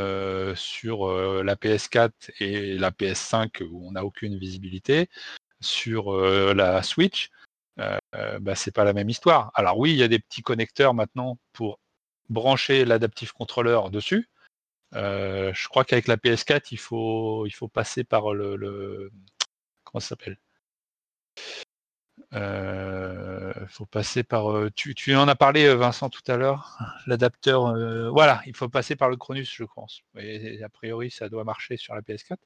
[0.56, 1.08] sur
[1.44, 5.10] la PS4 et la PS5 où on n'a aucune visibilité,
[5.62, 7.45] sur la Switch, euh,
[7.78, 9.52] bah, c'est pas la même histoire.
[9.56, 11.80] Alors oui, il y a des petits connecteurs maintenant pour
[12.30, 14.30] brancher l'adaptive controller dessus.
[14.94, 19.12] Euh, je crois qu'avec la PS4, il faut, il faut passer par le,
[19.84, 20.38] comment ça s'appelle?
[22.34, 24.70] Euh, faut passer par.
[24.76, 26.78] Tu, tu, en as parlé, Vincent, tout à l'heure.
[27.08, 27.74] L'adapteur.
[28.12, 30.02] voilà, il faut passer par le Cronus, je pense.
[30.16, 32.38] A priori, ça doit marcher sur la PS4.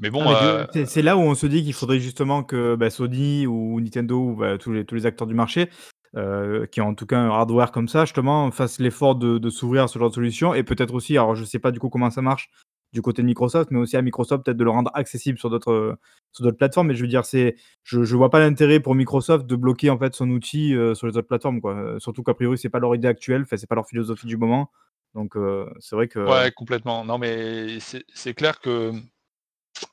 [0.00, 2.88] Mais bon, ah, euh, c'est là où on se dit qu'il faudrait justement que bah,
[2.88, 5.70] Sony ou Nintendo ou bah, tous, les, tous les acteurs du marché,
[6.16, 9.84] euh, qui ont en tout cas un hardware comme ça, justement, fassent l'effort de, s'ouvrir
[9.84, 10.54] à ce genre de solution.
[10.54, 12.48] Et peut-être aussi, alors je sais pas du coup comment ça marche
[12.92, 15.98] du côté de Microsoft, mais aussi à Microsoft peut-être de le rendre accessible sur d'autres
[16.32, 16.86] sur d'autres plateformes.
[16.86, 19.98] Mais je veux dire, c'est je, je vois pas l'intérêt pour Microsoft de bloquer en
[19.98, 21.96] fait son outil euh, sur les autres plateformes, quoi.
[21.98, 24.70] Surtout qu'a priori c'est pas leur idée actuelle, enfin, c'est pas leur philosophie du moment.
[25.14, 25.34] Donc
[25.80, 26.20] c'est vrai que.
[26.20, 27.04] Ouais, complètement.
[27.04, 28.92] Non, mais c'est clair que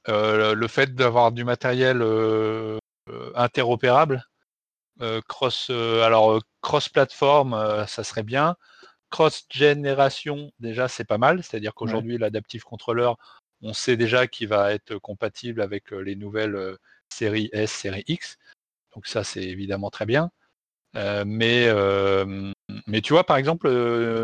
[0.07, 2.77] le fait d'avoir du matériel euh,
[3.09, 4.23] euh, interopérable,
[5.27, 8.55] cross, alors cross plateforme, ça serait bien.
[9.09, 11.43] Cross génération, déjà, c'est pas mal.
[11.43, 13.11] C'est-à-dire qu'aujourd'hui, l'adaptive controller,
[13.61, 16.77] on sait déjà qu'il va être compatible avec les nouvelles
[17.09, 18.37] séries S, série X.
[18.93, 20.31] Donc ça, c'est évidemment très bien.
[21.25, 21.67] mais,
[22.87, 23.69] mais tu vois, par exemple,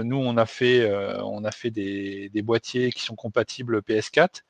[0.03, 0.89] nous, on a fait,
[1.21, 4.41] on a fait des, des, boîtiers qui sont compatibles PS4.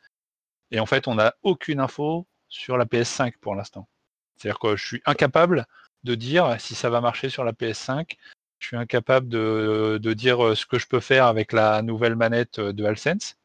[0.72, 3.88] Et en fait, on n'a aucune info sur la PS5 pour l'instant.
[4.36, 5.68] C'est-à-dire que je suis incapable
[6.04, 8.18] de dire si ça va marcher sur la PS5.
[8.60, 13.38] Je suis incapable de, dire ce que je peux faire avec la nouvelle manette DualSense.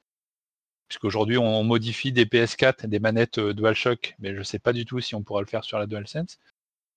[0.89, 5.01] Puisqu'aujourd'hui, on modifie des PS4, des manettes DualShock, mais je ne sais pas du tout
[5.01, 6.39] si on pourra le faire sur la DualSense.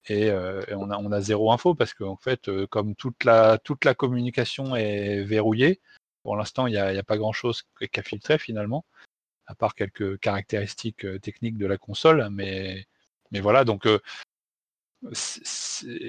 [0.08, 3.96] Et, on, a, on, a, zéro info parce qu'en fait, comme toute la, toute la
[3.96, 5.82] communication est verrouillée,
[6.24, 8.86] pour l'instant, il n'y a, pas grand-chose qu'à filtrer finalement
[9.50, 12.30] à part quelques caractéristiques techniques de la console.
[12.32, 12.86] Mais,
[13.34, 13.88] voilà, donc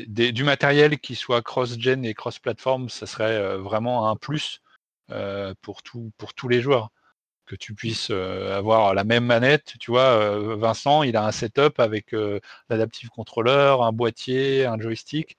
[0.07, 4.61] du matériel qui soit cross-gen et cross-platform, ça serait vraiment un plus
[5.63, 6.91] pour, tous les joueurs.
[7.47, 12.15] Que tu puisses avoir la même manette, tu vois, Vincent, il a un setup avec
[12.69, 15.39] l'adaptive controller, un boîtier, un joystick,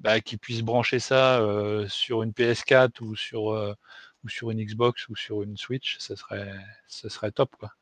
[0.00, 1.38] bah, qui puisse brancher ça
[1.86, 3.76] sur une PS4 ou sur
[4.24, 6.52] ou sur une Xbox ou sur une Switch, ça serait,
[6.88, 7.54] serait top.
[7.58, 7.72] Quoi.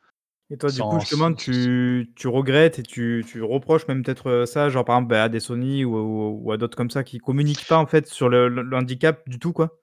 [0.52, 4.46] Et toi, du coup, justement, tu, tu, regrettes et tu, tu reproches même peut-être euh,
[4.46, 7.18] ça, genre par exemple bah, à des Sony ou, ou, à d'autres comme ça qui
[7.18, 9.78] communiquent pas en fait sur le, le, handicap du tout, quoi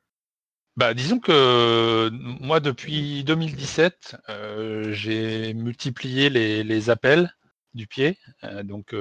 [0.76, 7.36] bah, disons que moi, depuis 2017, euh, j'ai multiplié les, les, appels
[7.74, 8.20] du pied.
[8.44, 8.94] Euh, donc,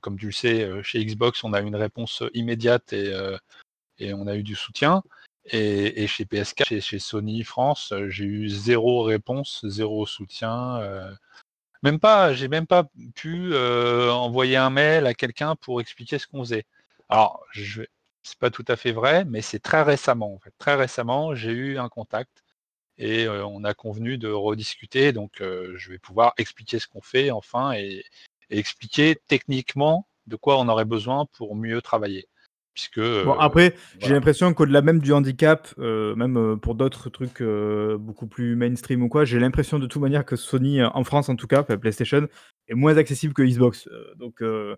[0.00, 3.12] comme tu le sais, chez Xbox, on a une réponse immédiate et,
[4.00, 5.04] et on a eu du soutien.
[5.50, 10.78] Et, chez PSK, chez, Sony France, euh, j'ai eu zéro réponse, zéro soutien.
[10.80, 11.10] Euh.
[11.82, 12.84] même pas, j'ai même pas
[13.14, 16.64] pu euh, envoyer un mail à quelqu'un pour expliquer ce qu'on faisait.
[17.08, 17.82] Alors, je,
[18.22, 20.40] c'est pas tout à fait vrai, mais c'est très récemment.
[20.58, 22.44] Très récemment, j'ai eu un contact
[22.98, 25.12] et on a convenu de rediscuter.
[25.12, 28.04] Donc, je vais pouvoir expliquer ce qu'on fait enfin et
[28.50, 32.28] expliquer techniquement de quoi on aurait besoin pour mieux travailler.
[32.96, 37.42] Bon, euh, après, j'ai l'impression qu'au-delà même du handicap, euh, même euh, pour d'autres trucs
[37.42, 41.36] beaucoup plus mainstream ou quoi, j'ai l'impression de toute manière que Sony, en France en
[41.36, 42.28] tout cas, PlayStation,
[42.68, 43.88] est moins accessible que Xbox.
[44.16, 44.76] donc, je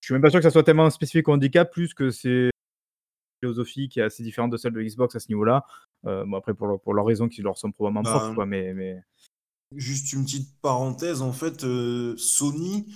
[0.00, 2.50] suis même pas sûr que ça soit tellement spécifique au handicap, plus que c'est
[3.40, 5.64] philosophie qui est assez différente de celle de Xbox à ce niveau-là.
[6.04, 9.02] bon, après, pour, pour leurs raisons qui leur sont probablement bah, propres, quoi, mais, mais.
[9.74, 11.64] Juste une petite parenthèse, en fait,
[12.16, 12.86] Sony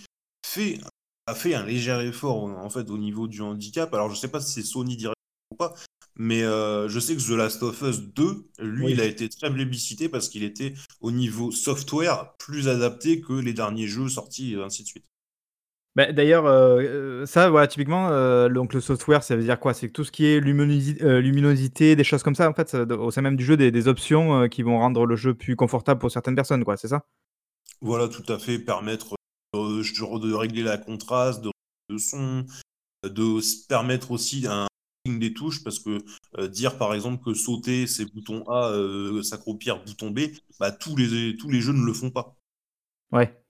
[0.45, 0.79] fait
[1.27, 3.93] a fait un léger effort en fait au niveau du handicap.
[3.95, 5.14] Alors je sais pas si c'est Sony directement
[5.53, 5.74] ou pas,
[6.16, 9.53] mais euh, je sais que The Last of Us 2, lui, il a été très
[9.53, 14.62] plébiscité parce qu'il était au niveau software plus adapté que les derniers jeux sortis et
[14.62, 15.05] ainsi de suite.
[15.97, 18.11] Bah, D'ailleurs, euh, euh, ça, voilà, typiquement,
[18.49, 19.74] donc le software, ça veut dire quoi?
[19.74, 23.22] C'est que tout ce qui est luminosité, des choses comme ça, en fait, au sein
[23.22, 26.37] même du jeu, des, des options qui vont rendre le jeu plus confortable pour certaines
[26.37, 27.07] personnes, quoi, c'est ça?
[27.81, 29.16] Voilà, tout à fait, permettre
[29.55, 31.51] de régler la contraste, de,
[31.90, 32.47] de son,
[33.05, 34.66] de permettre aussi un
[35.07, 35.99] des touches parce que
[36.38, 40.20] euh, dire par exemple que sauter c'est bouton A, euh, s'accroupir bouton B,
[40.59, 42.36] bah tous les tous les jeux ne le font pas.
[43.12, 43.40] Ouais.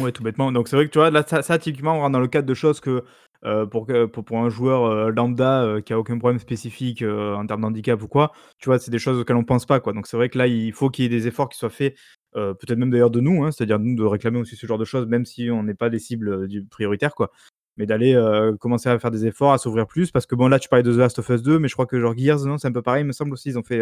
[0.00, 0.50] Ouais, tout bêtement.
[0.52, 2.54] Donc c'est vrai que tu vois là ça, typiquement on rentre dans le cadre de
[2.54, 3.04] choses que
[3.44, 8.02] euh, pour, pour, pour un joueur lambda qui a aucun problème spécifique en termes d'handicap
[8.02, 9.92] ou quoi, tu vois, c'est des choses auxquelles on pense pas quoi.
[9.92, 11.96] Donc c'est vrai que là il faut qu'il y ait des efforts qui soient faits
[12.36, 14.84] euh, peut-être même d'ailleurs de nous, hein, c'est-à-dire nous de réclamer aussi ce genre de
[14.84, 17.30] choses, même si on n'est pas des cibles euh, prioritaires, quoi.
[17.76, 20.58] Mais d'aller euh, commencer à faire des efforts, à s'ouvrir plus, parce que bon, là,
[20.58, 22.58] tu parlais de The Last of Us 2, mais je crois que genre Gears, non,
[22.58, 23.80] c'est un peu pareil, il me semble aussi, ils ont fait,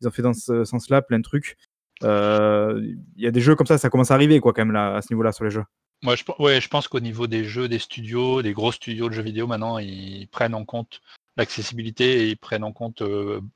[0.00, 1.56] ils ont fait dans ce sens-là plein de trucs.
[2.02, 4.96] Il y a des jeux comme ça, ça commence à arriver, quoi, quand même, là,
[4.96, 5.64] à ce niveau-là, sur les jeux.
[6.02, 9.14] Moi, je, ouais, je pense qu'au niveau des jeux, des studios, des gros studios de
[9.14, 11.00] jeux vidéo, maintenant, ils prennent en compte
[11.36, 13.02] l'accessibilité et ils prennent en compte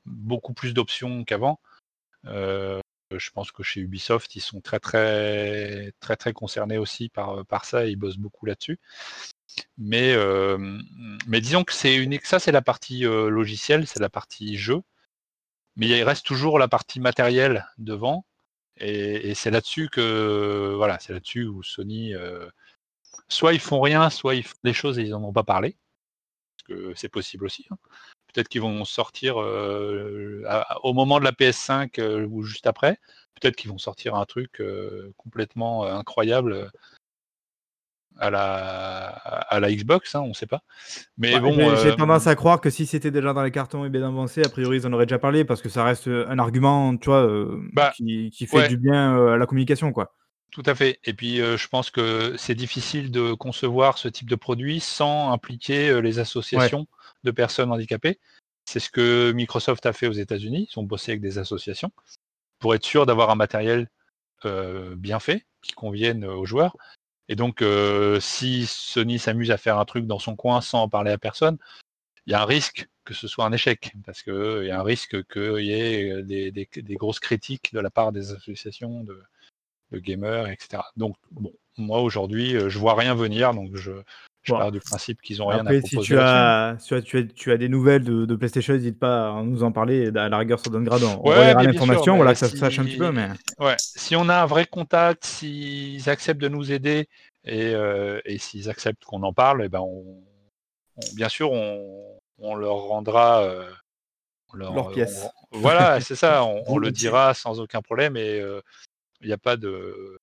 [0.05, 1.59] beaucoup plus d'options qu'avant.
[3.17, 7.65] Je pense que chez Ubisoft, ils sont très très très très concernés aussi par, par
[7.65, 8.79] ça et ils bossent beaucoup là-dessus.
[9.77, 10.15] Mais,
[11.27, 12.25] mais disons que c'est unique.
[12.25, 14.81] Ça, c'est la partie logicielle, c'est la partie jeu.
[15.75, 18.25] Mais il reste toujours la partie matérielle devant.
[18.77, 22.13] Et, c'est là-dessus que voilà, c'est là-dessus où Sony
[23.27, 25.77] soit ils font rien, soit ils font des choses et ils n'en ont pas parlé.
[26.57, 27.65] Parce que c'est possible aussi.
[27.71, 27.77] Hein.
[28.33, 30.43] Peut-être qu'ils vont sortir euh,
[30.81, 32.99] au moment de la PS5 euh, ou juste après.
[33.39, 36.71] Peut-être qu'ils vont sortir un truc euh, complètement incroyable
[38.19, 40.61] à la, à la Xbox, hein, on ne sait pas.
[41.17, 44.07] Mais bon, j'ai tendance à croire que si c'était déjà dans les cartons et bien
[44.07, 47.09] avancé, a priori ils en auraient déjà parlé parce que ça reste un argument, tu
[47.09, 47.27] vois,
[47.73, 50.13] bah, qui, fait du bien à la communication, quoi.
[50.53, 50.99] Tout à fait.
[51.03, 55.99] Et puis, je pense que c'est difficile de concevoir ce type de produit sans impliquer
[55.99, 56.85] les associations
[57.23, 58.19] de personnes handicapées.
[58.65, 60.69] C'est ce que Microsoft a fait aux États-Unis.
[60.71, 61.91] Ils ont bossé avec des associations
[62.59, 63.89] pour être sûr d'avoir un matériel
[64.45, 66.77] bien fait qui convienne aux joueurs.
[67.29, 67.63] Et donc,
[68.19, 71.57] si Sony s'amuse à faire un truc dans son coin sans en parler à personne,
[72.27, 74.83] il y a un risque que ce soit un échec, parce qu'il y a un
[74.83, 79.21] risque qu'il y ait des, grosses critiques de la part des associations de,
[79.99, 80.83] gamers, etc.
[80.97, 83.91] Donc, bon, moi aujourd'hui, je vois rien venir, donc je,
[84.43, 85.87] je pars du principe qu'ils ont rien à proposer.
[85.87, 89.63] Si tu as, tu, as, tu, as, des nouvelles de, PlayStation, n'hésite pas à nous
[89.63, 90.09] en parler.
[90.15, 93.11] À la rigueur, sur Downgrade, on ouais, l'information, voilà, que ça sache un petit peu.
[93.11, 93.29] Mais...
[93.59, 93.75] Ouais.
[93.79, 97.07] Si on a un vrai contact, s'ils acceptent de nous aider
[97.45, 100.03] et, euh, et s'ils acceptent qu'on en parle, et eh ben on,
[101.15, 103.63] bien sûr, on, on leur rendra euh,
[104.53, 105.27] leur, pièce.
[105.51, 108.61] voilà, c'est ça, on, le dira sans aucun problème et euh,
[109.23, 110.19] il n'y a pas de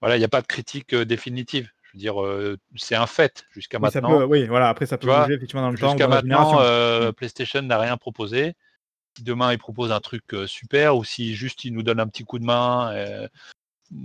[0.00, 1.70] voilà, il n'y a pas de critique définitive.
[1.84, 2.16] Je veux dire,
[2.76, 4.24] c'est un fait jusqu'à maintenant.
[4.26, 5.90] oui, voilà, après ça peut bouger effectivement dans le temps.
[5.90, 7.12] Jusqu'à maintenant, mm.
[7.12, 8.54] PlayStation n'a rien proposé.
[9.16, 12.24] Si demain ils proposent un truc super ou si juste ils nous donnent un petit
[12.24, 12.92] coup de main,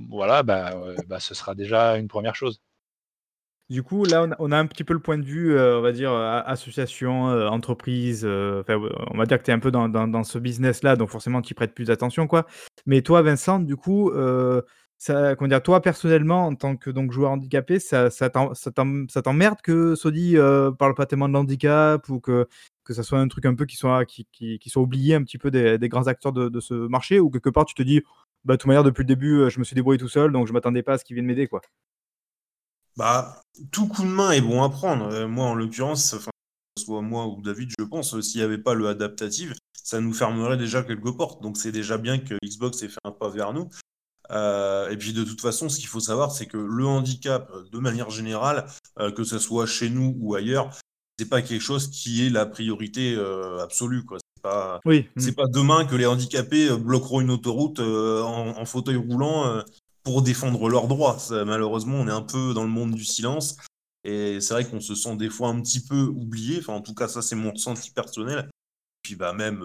[0.09, 0.75] voilà, bah,
[1.07, 2.61] bah, ce sera déjà une première chose.
[3.69, 5.91] Du coup, là, on a, un petit peu le point de vue, euh, on va
[5.91, 8.25] dire, euh, association, euh, entreprise.
[8.25, 11.53] on va dire que tu es un peu dans, ce business-là, donc forcément, tu y
[11.53, 12.47] prêtes plus d'attention, quoi.
[12.87, 17.79] Mais toi, Vincent, du coup, comment dire, toi, personnellement, en tant que donc, joueur handicapé,
[17.79, 20.35] ça, ça t'emmerde que Sodi
[20.79, 22.47] parle pas tellement de handicap ou que,
[22.83, 25.37] que ça soit un truc un peu qui soit, qui, qui, soit oublié un petit
[25.37, 28.01] peu des, grands acteurs de, ce marché ou quelque part, tu te dis,
[28.45, 30.53] bah, de toute manière, depuis le début, je me suis débrouillé tout seul, donc je
[30.53, 31.61] m'attendais pas à ce qu'il vienne m'aider, quoi?
[32.99, 33.41] Bah,
[33.71, 35.05] tout coup de main est bon à prendre.
[35.05, 36.31] Euh, moi, en l'occurrence, enfin,
[36.77, 40.11] soit moi ou David, je pense, euh, s'il n'y avait pas le adaptatif, ça nous
[40.11, 41.41] fermerait déjà quelques portes.
[41.41, 43.69] Donc, c'est déjà bien que Xbox ait fait un pas vers nous.
[44.31, 47.79] Euh, et puis, de toute façon, ce qu'il faut savoir, c'est que le handicap, de
[47.79, 48.65] manière générale,
[49.15, 50.77] que ce soit chez nous ou ailleurs,
[51.17, 53.17] c'est pas quelque chose qui est la priorité
[53.61, 54.03] absolue.
[54.03, 54.17] Quoi.
[54.19, 55.07] C'est pas, oui.
[55.15, 59.63] c'est pas demain que les handicapés bloqueront une autoroute en, fauteuil roulant
[60.03, 61.17] pour défendre leurs droits.
[61.31, 63.57] malheureusement, on est un peu dans le monde du silence.
[64.03, 66.59] Et c'est vrai qu'on se sent des fois un petit peu oublié.
[66.59, 68.49] Enfin, en tout cas, ça, c'est mon ressenti personnel.
[69.01, 69.63] Puis, bah, même,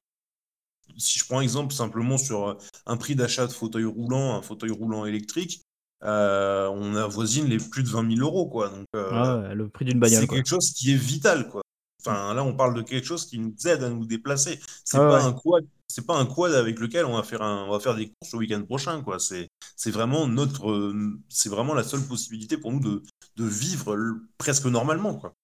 [0.97, 4.70] si je prends un exemple simplement sur un prix d'achat de fauteuil roulant, un fauteuil
[4.70, 5.62] roulant électrique,
[6.03, 8.68] euh, on avoisine les plus de 20 000 euros, quoi.
[8.68, 10.20] Donc, euh, ah le prix d'une bagnole.
[10.20, 11.62] C'est quelque chose qui est vital, quoi.
[12.01, 14.61] Enfin, là, on parle de quelque chose qui nous aide à nous déplacer.
[14.85, 15.64] C'est ah pas un quad,
[15.95, 18.33] c'est pas un quad avec lequel on va faire un, on va faire des courses
[18.33, 19.21] le week-end prochain, quoi.
[19.21, 20.93] C'est, c'est vraiment notre,
[21.29, 23.03] c'est vraiment la seule possibilité pour nous de,
[23.37, 23.97] de vivre
[24.37, 25.35] presque normalement, quoi.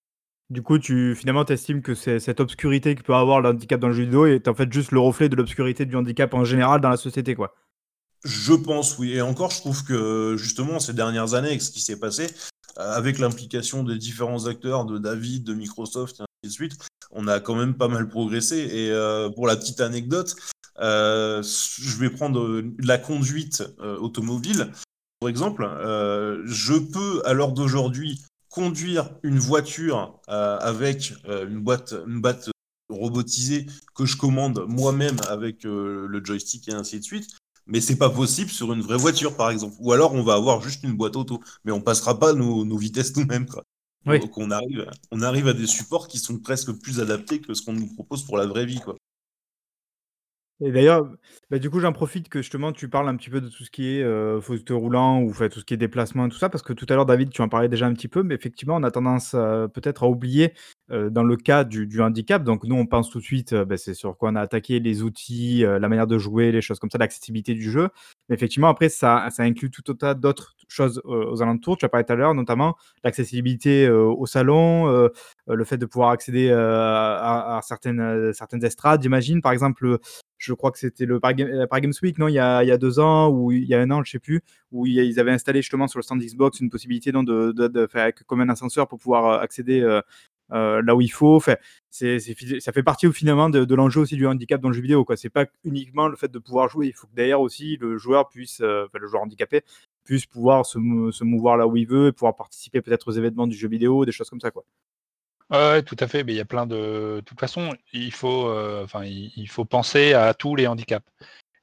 [0.51, 3.95] Du coup, tu finalement estimes que c'est cette obscurité que peut avoir l'handicap dans le
[3.95, 6.91] jeu vidéo est en fait juste le reflet de l'obscurité du handicap en général dans
[6.91, 7.55] la société, quoi.
[8.25, 9.13] Je pense, oui.
[9.13, 12.27] Et encore, je trouve que justement, ces dernières années, avec ce qui s'est passé,
[12.79, 16.79] euh, avec l'implication des différents acteurs, de David, de Microsoft, et ainsi de suite,
[17.11, 18.57] on a quand même pas mal progressé.
[18.59, 20.37] Et euh, pour la petite anecdote,
[20.79, 24.73] euh, je vais prendre la conduite automobile.
[25.21, 25.69] Par exemple,
[26.45, 31.95] je peux, à l'heure d'aujourd'hui, conduire une voiture avec une boîte,
[32.89, 37.29] robotisée que je commande moi-même avec le joystick et ainsi de suite
[37.71, 39.77] mais c'est pas possible sur une vraie voiture, par exemple.
[39.79, 43.17] Ou alors on va avoir juste une boîte auto, mais on passera pas nos, vitesses
[43.17, 43.47] nous-mêmes.
[44.07, 47.63] Donc on arrive, on arrive à des supports qui sont presque plus adaptés que ce
[47.63, 48.81] qu'on nous propose pour la vraie vie.
[48.81, 48.97] Quoi.
[50.63, 51.11] Et d'ailleurs,
[51.51, 53.71] bah, du coup, j'en profite que justement tu parles un petit peu de tout ce
[53.71, 56.51] qui est euh, fauteuil roulant ou fait, tout ce qui est déplacement et tout ça,
[56.51, 58.77] parce que tout à l'heure, David, tu en parlais déjà un petit peu, mais effectivement,
[58.77, 60.53] on a tendance peut-être à oublier
[60.93, 62.43] euh, dans le cas du, handicap.
[62.43, 64.81] Donc, nous, on pense tout de suite, euh, bah, c'est sur quoi on a attaqué
[64.81, 67.91] les outils, euh, la manière de jouer, les choses comme ça, l'accessibilité du jeu.
[68.29, 71.77] Mais effectivement, après, ça, inclut tout un tas d'autres choses aux alentours.
[71.77, 75.09] Tu as parlé tout à l'heure, notamment l'accessibilité au salon,
[75.49, 79.43] le fait de pouvoir accéder à, certaines, certaines estrades, j'imagine.
[79.43, 79.99] Par exemple,
[80.39, 82.79] je crois que c'était le Paris, Games Week, non il y, a, il y, a,
[82.79, 85.61] deux ans ou il y a un an, je sais plus, où ils avaient installé
[85.61, 90.01] justement sur le stand Xbox une possibilité de, faire comme un ascenseur pour pouvoir accéder
[90.51, 91.37] là où il faut.
[91.37, 91.57] Enfin,
[91.91, 95.05] c'est, ça fait partie finalement de, l'enjeu aussi du handicap dans le jeu vidéo.
[95.05, 95.17] Quoi.
[95.17, 98.29] C'est pas uniquement le fait de pouvoir jouer, il faut que d'ailleurs aussi le joueur
[98.29, 99.63] puisse, euh, le joueur handicapé
[100.05, 100.79] puisse pouvoir se,
[101.13, 104.05] se, mouvoir là où il veut et pouvoir participer peut-être aux événements du jeu vidéo,
[104.05, 104.51] des choses comme ça.
[104.51, 104.65] Quoi.
[105.51, 106.23] Ouais, tout à fait.
[106.23, 107.17] Mais il y a plein de.
[107.17, 111.07] De toute façon, il faut, euh, enfin, il, faut penser à tous les handicaps.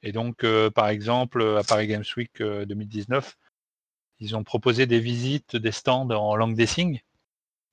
[0.02, 3.48] Et donc, euh, par exemple, à Paris Games Week 2019, euh,
[4.20, 7.00] ils ont proposé des visites des stands en langue des signes.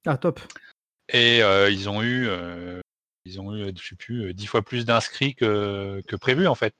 [0.05, 0.39] Ah, top.
[1.09, 2.29] Et ils ont eu,
[3.25, 6.73] ils ont eu, je sais plus, dix fois plus d'inscrits que, que prévu en fait.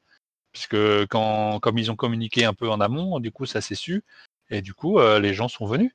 [0.51, 4.03] Puisque quand, comme ils ont communiqué un peu en amont, du coup, ça s'est su.
[4.49, 5.91] Et du coup, les gens sont venus.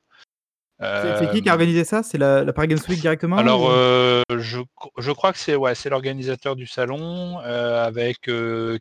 [0.79, 2.03] C'est qui qui a organisé ça?
[2.03, 3.69] C'est la, Paris Games Week directement Alors,
[4.29, 4.61] je,
[4.97, 8.29] je, crois que c'est ouais, c'est l'organisateur du salon avec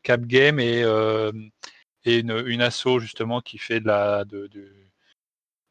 [0.03, 0.84] Cap Game et,
[2.05, 4.72] et une, une, asso justement qui fait de la de, de,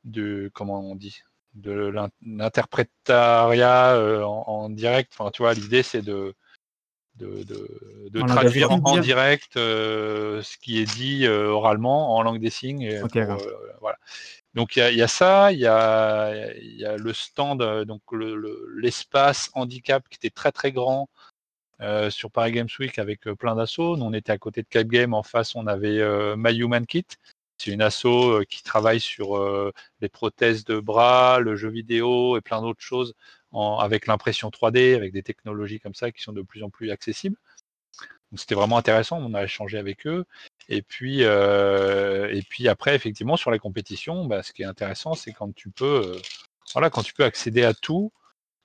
[0.05, 1.23] de comment on dit?
[1.55, 1.91] De
[2.21, 5.13] l'interprétariat en, direct.
[5.17, 6.35] Enfin, tu vois, l'idée c'est de
[7.19, 12.81] de, traduire en, direct euh, ce qui est dit euh, oralement en langue des signes.
[12.81, 13.37] Et euh,
[13.81, 13.97] voilà.
[14.55, 18.01] Donc il y, a ça, il y a, le stand, donc
[18.77, 21.07] l'espace handicap qui était très très grand
[22.09, 23.95] sur Paris Games Week avec plein d'assauts.
[23.95, 26.01] Nous on était à côté de Cap Game, en face on avait
[26.35, 27.05] My Human Kit.
[27.59, 29.37] C'est une asso qui travaille sur
[30.01, 33.13] les prothèses de bras, le jeu vidéo et plein d'autres choses
[33.53, 37.37] avec l'impression 3D, avec des technologies comme ça qui sont de plus en plus accessibles.
[38.35, 40.25] C'était vraiment intéressant, on a échangé avec eux.
[40.67, 45.15] Et puis, euh, et puis après, effectivement, sur la compétition, bah, ce qui est intéressant,
[45.15, 46.19] c'est quand tu peux,
[46.75, 48.11] euh, accéder à tout,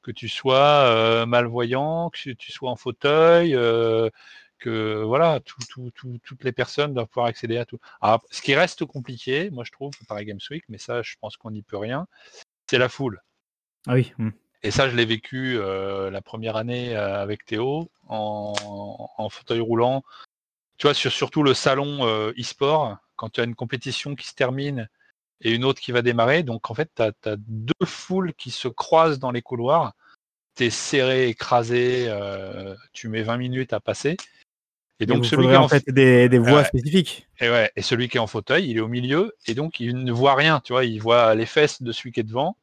[0.02, 3.56] que tu sois euh, malvoyant, que tu sois en fauteuil,
[4.64, 7.78] que voilà, toutes les personnes doivent pouvoir accéder à tout.
[8.00, 11.36] Alors, ce qui reste compliqué, moi je trouve, par Games Week, mais ça, je pense
[11.36, 12.06] qu'on n'y peut rien,
[12.66, 13.20] c'est la foule.
[13.86, 14.14] Ah oui.
[14.16, 14.30] Mmh.
[14.62, 18.54] Et ça, je l'ai vécu euh, la première année euh, avec Théo en,
[19.28, 20.02] fauteuil roulant.
[20.78, 24.34] Tu vois, sur surtout le salon euh, e-sport, quand tu as une compétition qui se
[24.34, 24.88] termine
[25.42, 26.42] et une autre qui va démarrer.
[26.42, 29.92] Donc, en fait, tu as, deux foules qui se croisent dans les couloirs.
[30.56, 32.10] Tu es serré, écrasé,
[32.94, 34.16] tu mets 20 minutes à passer.
[35.00, 37.26] Et donc, celui qui est en fait des, des voies spécifiques.
[37.40, 40.04] Et, ouais, et celui qui est en fauteuil, il est au milieu et donc il
[40.04, 40.60] ne voit rien.
[40.60, 42.56] Tu vois, il voit les fesses de celui qui est devant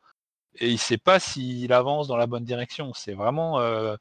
[0.59, 2.93] et il ne sait pas s'il avance dans la bonne direction.
[2.93, 3.95] C'est vraiment, euh,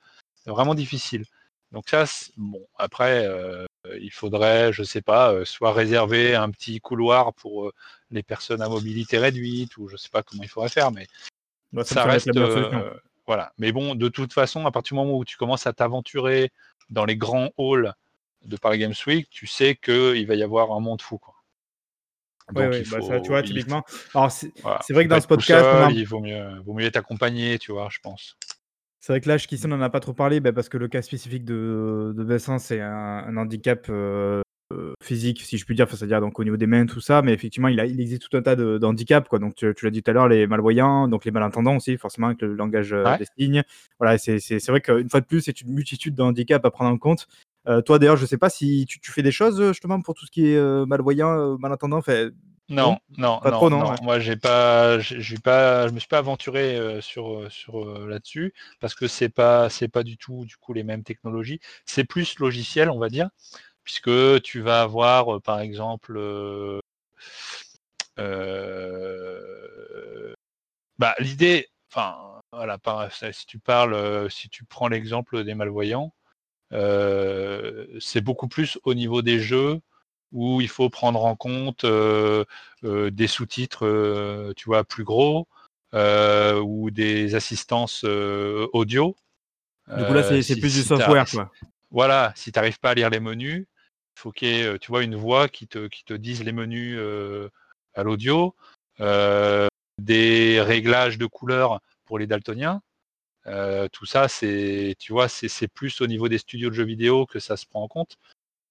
[0.46, 1.24] vraiment difficile.
[1.72, 2.04] Donc ça,
[2.36, 3.64] bon, après, euh,
[4.00, 7.72] il faudrait, je ne sais pas, euh, soit réserver un petit couloir pour
[8.10, 11.06] les personnes à mobilité réduite, ou je ne sais pas comment il faudrait faire, mais
[11.84, 12.30] ça, reste,
[13.26, 13.52] voilà.
[13.58, 16.50] Mais bon, de toute façon, à partir du moment où tu commences à t'aventurer
[16.90, 17.94] dans les grands halls
[18.44, 21.34] de Paris Games Week, tu sais qu'il va y avoir un monde fou, quoi.
[22.54, 23.84] Oui, bah, ça, tu vois, typiquement.
[24.14, 24.52] Alors, c'est
[24.90, 25.92] vrai que dans ce podcast.
[25.92, 28.36] Il vaut mieux, vaut mieux être accompagné, tu vois, je pense.
[29.00, 31.00] C'est vrai que là, on n'en a pas trop parlé bah, parce que le cas
[31.00, 34.42] spécifique de, de Bessin, c'est un, handicap euh,
[34.74, 37.32] euh, physique, si je puis dire, c'est-à-dire donc au niveau des mains, tout ça, mais
[37.32, 39.26] effectivement, il, a, il existe tout un tas de, handicaps.
[39.26, 39.38] Quoi.
[39.38, 42.42] Donc, tu, l'as dit tout à l'heure, les malvoyants, donc les malentendants aussi, forcément, avec
[42.42, 43.62] le langage euh, des signes.
[43.98, 46.98] Voilà, c'est vrai qu'une fois de plus, c'est une multitude de handicaps à prendre en
[46.98, 47.26] compte.
[47.70, 50.30] Euh, toi, d'ailleurs, je sais pas si tu, fais des choses justement pour tout ce
[50.30, 52.02] qui est euh, malvoyant, euh, malentendant.
[52.02, 52.32] Fait,
[52.68, 53.94] non, non, pas trop, non.
[54.02, 59.06] Moi, j'ai pas, j'ai pas, je me suis pas aventuré sur sur là-dessus parce que
[59.06, 61.60] c'est pas, c'est pas du tout du coup les mêmes technologies.
[61.84, 63.28] C'est plus logiciel, on va dire,
[63.84, 66.18] puisque tu vas avoir, par exemple,
[70.98, 72.78] bah, l'idée, enfin, voilà,
[73.32, 76.19] si tu parles, si tu prends l'exemple des malvoyants, euh,
[76.72, 79.80] c'est beaucoup plus au niveau des jeux
[80.32, 82.44] où il faut prendre en compte euh,
[82.84, 85.48] euh, des sous-titres, tu vois, plus gros,
[85.92, 89.16] ou des assistances audio.
[89.96, 91.50] Du coup là, c'est plus du software, quoi.
[91.90, 93.66] Voilà, si tu n'arrives pas à lire les menus,
[94.16, 96.52] il faut qu'il y ait, tu vois, une voix qui te, qui te dise les
[96.52, 97.00] menus
[97.94, 98.54] à l'audio,
[99.98, 102.80] des réglages de couleurs pour les daltoniens.
[103.46, 107.26] Euh, tout ça, c'est, tu vois, c'est plus au niveau des studios de jeux vidéo
[107.26, 108.16] que ça se prend en compte.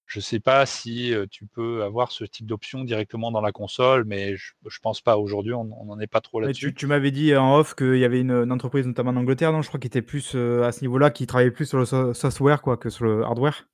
[0.05, 4.05] Je ne sais pas si tu peux avoir ce type d'option directement dans la console,
[4.05, 5.17] mais je, ne pense pas.
[5.17, 6.73] Aujourd'hui, on n'en est pas trop là-dessus.
[6.73, 9.61] Tu, m'avais dit en off qu'il y avait une, entreprise, notamment en Angleterre, non?
[9.61, 12.63] Je crois, qui était plus euh, à ce niveau-là, qui travaillait plus sur le software
[12.63, 13.67] quoi, que sur le hardware.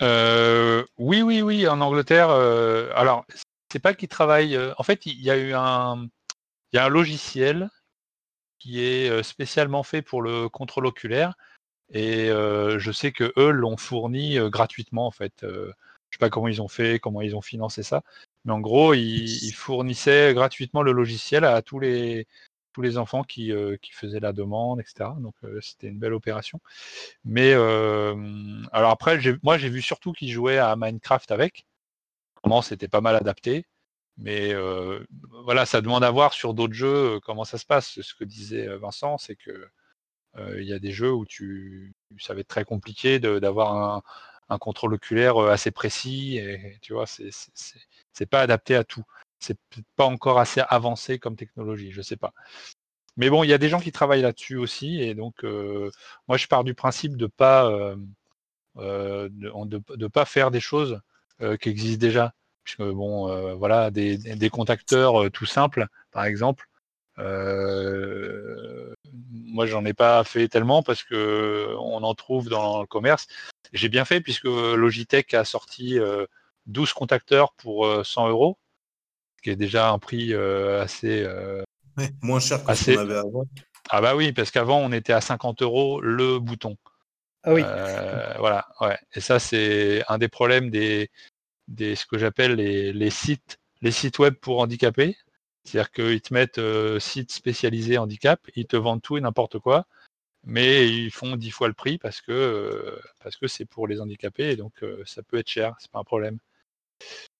[0.00, 2.30] oui, oui, oui, en Angleterre.
[2.30, 3.26] alors,
[3.70, 4.58] c'est pas qu'ils travaillent.
[4.78, 6.08] en fait, il y a eu un,
[6.72, 7.68] il y a un logiciel
[8.58, 11.34] qui est spécialement fait pour le contrôle oculaire.
[11.92, 15.34] Et je sais que eux l'ont fourni gratuitement en fait.
[15.42, 15.72] je ne
[16.12, 18.02] sais pas comment ils ont fait, comment ils ont financé ça,
[18.44, 22.26] mais en gros ils, fournissaient gratuitement le logiciel à tous les
[22.96, 23.52] enfants qui,
[23.82, 25.10] qui faisaient la demande, etc.
[25.20, 26.60] Donc c'était une belle opération.
[27.24, 31.66] Mais alors après, moi j'ai vu surtout qu'ils jouaient à Minecraft avec.
[32.42, 33.66] Comment c'était pas mal adapté.
[34.18, 34.54] Mais
[35.44, 38.00] voilà, ça demande à voir sur d'autres jeux comment ça se passe.
[38.00, 39.68] Ce que disait Vincent, c'est que
[40.58, 44.02] il y a des jeux où tu, ça va être très compliqué d'avoir
[44.48, 46.38] un, contrôle oculaire assez précis.
[46.38, 49.04] Et tu vois, c'est pas adapté à tout.
[49.38, 49.58] C'est
[49.96, 52.32] pas encore assez avancé comme technologie, je sais pas.
[53.16, 55.42] Mais bon, il y a des gens qui travaillent là-dessus aussi, et donc
[56.28, 57.70] moi je pars du principe de pas
[58.76, 61.00] de, pas faire des choses
[61.60, 62.34] qui existent déjà
[62.66, 66.68] puisque bon, euh, voilà, des, contacteurs euh, tout simples, par exemple,
[69.22, 73.26] moi, j'en ai pas fait tellement parce que on en trouve dans le commerce.
[73.72, 75.98] J'ai bien fait puisque Logitech a sorti
[76.66, 78.58] 12 contacteurs pour 100 euros,
[79.42, 81.26] qui est déjà un prix assez
[82.20, 83.44] moins cher que ce qu'on avait avant.
[83.88, 86.76] Ah bah oui, parce qu'avant on était à 50 euros le bouton.
[87.44, 87.62] Ah oui.
[88.38, 88.98] voilà, ouais.
[89.14, 91.10] Et ça c'est un des problèmes des,
[91.68, 95.16] des ce que j'appelle les, les, sites, les sites web pour handicapés.
[95.66, 99.86] C'est-à-dire qu'ils te mettent euh, site spécialisé handicap, ils te vendent tout et n'importe quoi,
[100.44, 104.00] mais ils font dix fois le prix parce que euh, parce que c'est pour les
[104.00, 106.38] handicapés et donc euh, ça peut être cher, c'est pas un problème.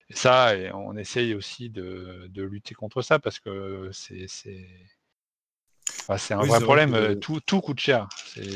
[0.08, 6.60] Et ça, on essaye aussi de, lutter contre ça parce que c'est c'est un vrai
[6.60, 7.18] problème.
[7.20, 8.08] Tout, tout, coûte cher.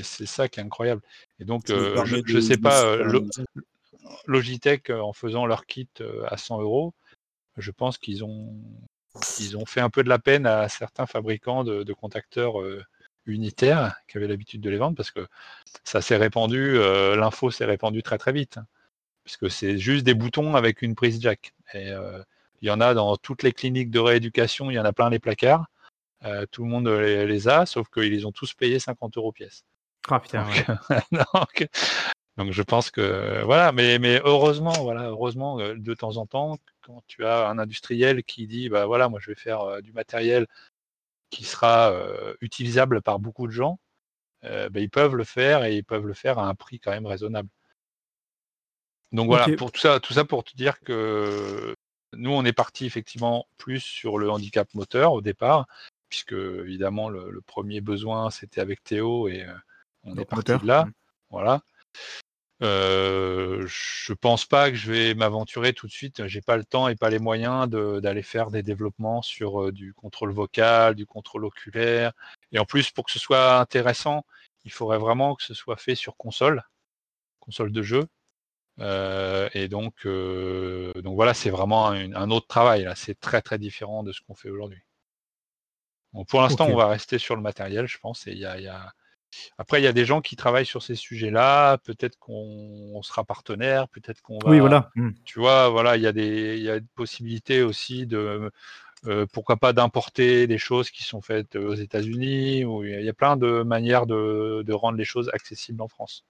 [0.03, 1.03] C'est ça qui est incroyable.
[1.41, 2.97] Et donc, je ne sais pas,
[4.27, 5.89] Logitech, en faisant leur kit
[6.27, 6.95] à 100 euros,
[7.57, 8.55] je pense qu'ils ont
[9.39, 12.85] ils ont fait un peu de la peine à certains fabricants de, contacteurs euh,
[13.27, 15.27] unitaires qui avaient l'habitude de les vendre parce que
[15.85, 18.59] ça s'est répandu, euh, l'info s'est répandue très très vite.
[18.59, 18.67] Hein,
[19.25, 21.53] puisque c'est juste des boutons avec une prise jack.
[21.75, 22.23] Et euh,
[22.63, 25.11] il y en a dans toutes les cliniques de rééducation, il y en a plein
[25.11, 25.67] les placards.
[26.51, 29.65] tout le monde les, a, sauf qu'ils les ont tous payés 50 euros pièce.
[30.09, 30.47] Ah putain.
[31.13, 31.69] Donc,
[32.51, 37.25] je pense que voilà, mais, mais heureusement, voilà, heureusement, de temps en temps, quand tu
[37.25, 40.47] as un industriel qui dit bah voilà, moi je vais faire euh, du matériel
[41.31, 43.79] qui sera euh, utilisable par beaucoup de gens,
[44.45, 46.91] euh, bah, ils peuvent le faire et ils peuvent le faire à un prix quand
[46.91, 47.49] même raisonnable.
[49.13, 51.75] Donc voilà, pour tout ça, tout ça pour te dire que
[52.13, 55.67] nous on est parti effectivement plus sur le handicap moteur au départ,
[56.09, 59.47] puisque évidemment le, premier besoin c'était avec Théo et
[60.05, 60.85] on est parti de là.
[60.85, 60.93] Mmh.
[61.31, 61.63] Voilà.
[62.63, 66.27] Euh, je pense pas que je vais m'aventurer tout de suite.
[66.27, 69.95] J'ai pas le temps et pas les moyens d'aller faire des développements sur euh, du
[69.95, 72.13] contrôle vocal, du contrôle oculaire.
[72.53, 74.25] Et en plus, pour que ce soit intéressant,
[74.65, 76.63] il faudrait vraiment que ce soit fait sur console,
[77.41, 78.07] console de jeu.
[78.81, 82.85] Euh, et donc, donc voilà, c'est vraiment un, autre travail.
[82.85, 84.83] Là, c'est très très différent de ce qu'on fait aujourd'hui.
[86.29, 88.27] pour l'instant, on va rester sur le matériel, je pense.
[88.27, 88.93] Et il y a
[89.59, 91.79] après, il y a des gens qui travaillent sur ces sujets-là.
[91.79, 94.51] Peut-être qu'on sera partenaire, peut-être qu'on va.
[94.51, 94.91] Oui, voilà.
[94.95, 95.11] Mmh.
[95.25, 98.51] Tu vois, voilà, il y a des, il y a possibilités aussi de,
[99.07, 102.65] euh, pourquoi pas d'importer des choses qui sont faites aux États-Unis.
[102.65, 106.25] Ou il y a plein de manières de, rendre les choses accessibles en France.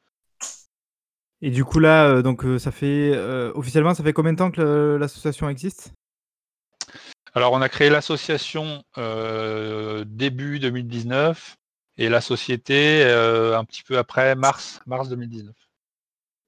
[1.43, 3.17] Et du coup là, euh, donc euh, ça fait
[3.55, 5.93] officiellement, ça fait combien de temps que l'association existe?
[7.35, 8.83] Alors on a créé l'association
[10.07, 11.57] début 2019
[12.01, 15.55] et la société euh, un petit peu après mars, mars 2019.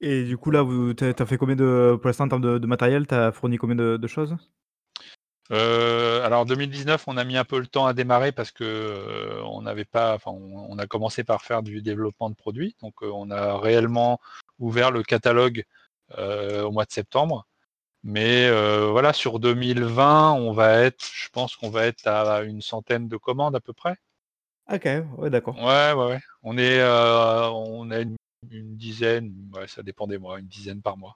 [0.00, 3.06] Et du coup, là, tu as, fait combien de, pour l'instant, en termes de, matériel,
[3.06, 4.34] tu as fourni combien de, choses?
[5.52, 9.42] Euh, alors 2019, on a mis un peu le temps à démarrer parce que euh,
[9.44, 13.30] on n'avait pas, enfin, on, a commencé par faire du développement de produits, donc on
[13.30, 14.18] a réellement
[14.58, 15.64] ouvert le catalogue
[16.18, 17.46] au mois de septembre.
[18.04, 18.50] Mais
[18.90, 23.16] voilà, sur 2020, on va être, je pense qu'on va être à une centaine de
[23.18, 23.96] commandes à peu près.
[24.70, 24.88] OK,
[25.18, 25.56] ouais, d'accord.
[25.56, 26.20] Ouais, ouais, ouais.
[26.42, 28.16] On est, euh, on a une,
[28.50, 31.14] dizaine, ouais, ça dépend des mois, une dizaine par mois.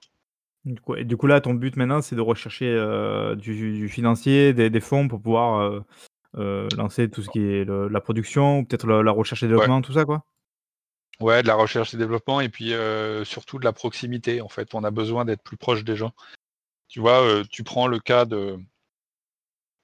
[0.64, 4.52] Du coup, et du coup là, ton but maintenant, c'est de rechercher euh, du, financier,
[4.52, 5.84] des, fonds pour pouvoir
[6.34, 10.04] euh, lancer tout ce qui est la production, peut-être la, recherche et développement, tout ça,
[10.04, 10.24] quoi?
[11.20, 12.72] Ouais, de la recherche et développement, et puis
[13.24, 14.40] surtout de la proximité.
[14.40, 16.12] En fait, on a besoin d'être plus proche des gens.
[16.88, 18.58] Tu vois, tu prends le cas de,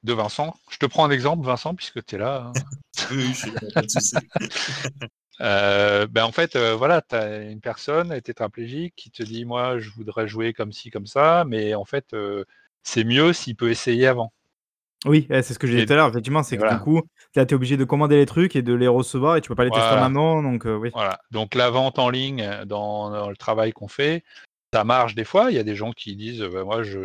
[0.02, 0.54] de Vincent.
[0.70, 2.46] Je te prends un exemple, Vincent, puisque tu es là.
[2.46, 2.52] Hein.
[3.10, 3.48] oui, je
[5.40, 9.78] euh, ben en fait, euh, voilà, tu as une personne tétraplégique qui te dit Moi,
[9.78, 12.44] je voudrais jouer comme ci, comme ça, mais en fait, euh,
[12.82, 14.32] c'est mieux s'il peut essayer avant.
[15.04, 17.02] Oui, c'est ce que j'ai dit tout à l'heure, effectivement, c'est que du coup,
[17.34, 19.64] tu es obligé de commander les trucs et de les recevoir et tu peux pas
[19.64, 20.44] les tester maintenant.
[20.44, 20.90] Donc, oui.
[20.94, 21.18] Voilà.
[21.32, 24.22] Donc, la vente en ligne dans le travail qu'on fait,
[24.72, 25.50] ça marche des fois.
[25.50, 26.98] Il y a des gens qui disent bah, Moi, je,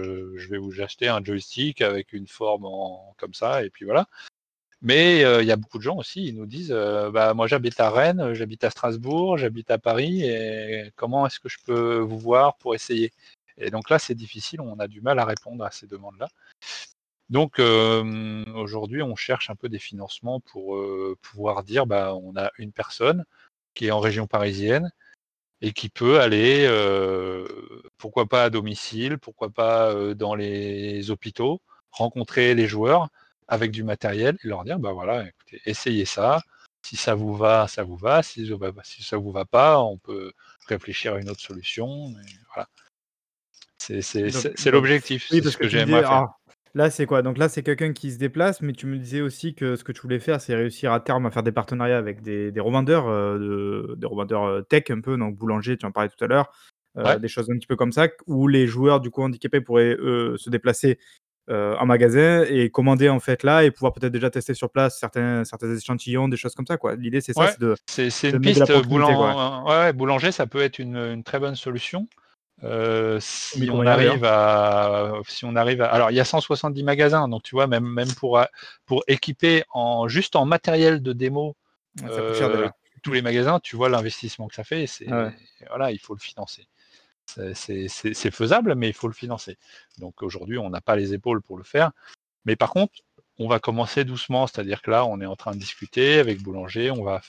[0.50, 2.68] vais vous acheter un joystick avec une forme
[3.18, 4.08] comme ça, et puis voilà.
[4.82, 7.48] Mais euh, il y a beaucoup de gens aussi, ils nous disent euh, bah, Moi,
[7.48, 11.98] j'habite à Rennes, j'habite à Strasbourg, j'habite à Paris, et comment est-ce que je peux
[12.00, 13.12] vous voir pour essayer?
[13.58, 16.30] Et donc là, c'est difficile, on a du mal à répondre à ces demandes-là.
[17.30, 20.78] Donc euh, aujourd'hui, on cherche un peu des financements pour
[21.22, 23.26] pouvoir dire bah, on a une personne
[23.74, 24.92] qui est en région parisienne,
[25.62, 27.48] et qui peut aller, euh,
[27.98, 33.10] pourquoi pas à domicile, pourquoi pas euh, dans les hôpitaux, rencontrer les joueurs
[33.48, 36.42] avec du matériel et leur dire, bah voilà, écoutez, essayez ça.
[36.84, 38.24] Si ça vous va, ça vous va.
[38.24, 38.48] Si,
[38.84, 40.32] si ça vous va pas, on peut
[40.68, 42.14] réfléchir à une autre solution.
[42.54, 42.68] voilà.
[43.78, 45.28] C'est l'objectif.
[45.32, 46.28] Oui, c'est ce que, j'aime faire.
[46.78, 47.24] Là, c'est quoi?
[47.24, 49.92] Donc là, c'est quelqu'un qui se déplace, mais tu me disais aussi que ce que
[49.92, 53.08] tu voulais faire, c'est réussir à terme à faire des partenariats avec des des revendeurs,
[53.08, 56.52] de des revendeurs, heu, tech un peu, donc boulanger, tu en parlais tout à l'heure,
[57.00, 59.98] heu, des choses un petit peu comme ça, où les joueurs du coup handicapés pourraient,
[60.00, 61.00] eux, se déplacer,
[61.50, 65.46] en magasin et commander en fait là et pouvoir peut-être déjà tester sur place certains
[65.46, 66.96] certains échantillons, des choses comme ça quoi.
[66.96, 69.34] L'idée c'est ça, Ouais, c'est de c'est de une mettre de la piste, proximité quoi.
[69.34, 72.08] boulan ouais, ouais, boulanger, ça peut être une, une très bonne solution.
[72.64, 77.28] Heu, si on arrive à si on arrive à alors il y a 170 magasins,
[77.28, 78.50] donc tu vois même même pour a
[78.86, 81.56] pour équiper en juste en matériel de démo,
[82.02, 82.72] Ouais, cher heu, déjà.
[83.04, 85.34] tous les magasins, tu vois l'investissement que ça fait Ah c'est ouais.
[85.70, 86.68] voilà, il faut le financer.
[87.28, 89.58] C'est faisable, mais il faut le financer.
[90.00, 91.92] Donc aujourd'hui, on n'a pas les épaules pour le faire.
[92.46, 92.94] Mais par contre,
[93.38, 96.90] on va commencer doucement, c'est-à-dire que là, on est en train de discuter avec Boulanger,
[96.90, 97.22] on va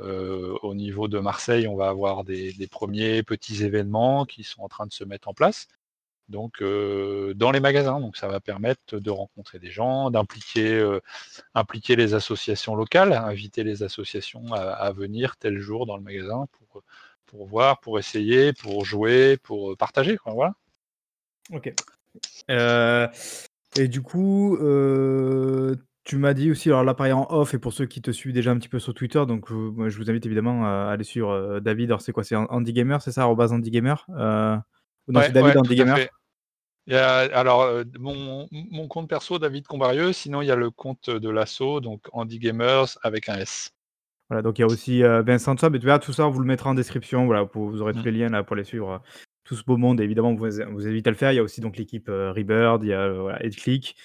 [0.00, 4.68] heu, au niveau de Marseille, on va avoir des 1ers petits événements qui sont en
[4.68, 5.68] train de se mettre en place.
[6.28, 11.02] Donc heu, dans les magasins, donc ça va permettre de rencontrer des gens, d'impliquer, heu,
[11.54, 16.82] impliquer les associations locales, inviter les associations à venir tel jour dans le magasin pour,
[17.26, 20.54] pour voir, pour essayer, pour jouer, pour, partager voilà.
[21.52, 21.74] OK.
[23.76, 24.56] Et du coup,
[26.04, 28.32] tu m'as dit aussi alors là pareil en off et pour ceux qui te suivent
[28.34, 31.30] déjà un petit peu sur Twitter, donc moi je vous invite évidemment à aller suivre,
[31.32, 32.24] heu, David, alors c'est quoi?
[32.24, 33.22] C'est An Andy Gamer, c'est ça?
[33.22, 34.04] Arobase Andy Gamer?
[35.08, 35.98] Ou non, c'est David ouais, tout Andy à Gamer?
[35.98, 36.10] fait.
[36.86, 40.56] Il y a alors, heu, mon mon compte perso David Combarieux, sinon il y a
[40.56, 43.70] le compte de l'asso, donc Andy Gamers avec un S.
[44.30, 46.30] Voilà, donc il y a aussi, heu, Vincent, ça, mais tu verras tout ça, on
[46.30, 48.06] vous le mettra en description, voilà, pour vous aurez tous Mmh.
[48.06, 48.98] les liens là pour les suivre, heu,
[49.44, 51.32] tout ce beau monde et évidemment on vous on vous invite à le faire.
[51.32, 53.96] Il y a aussi donc l'équipe, heu, Rebird, il y a, heu, voilà, Headclick.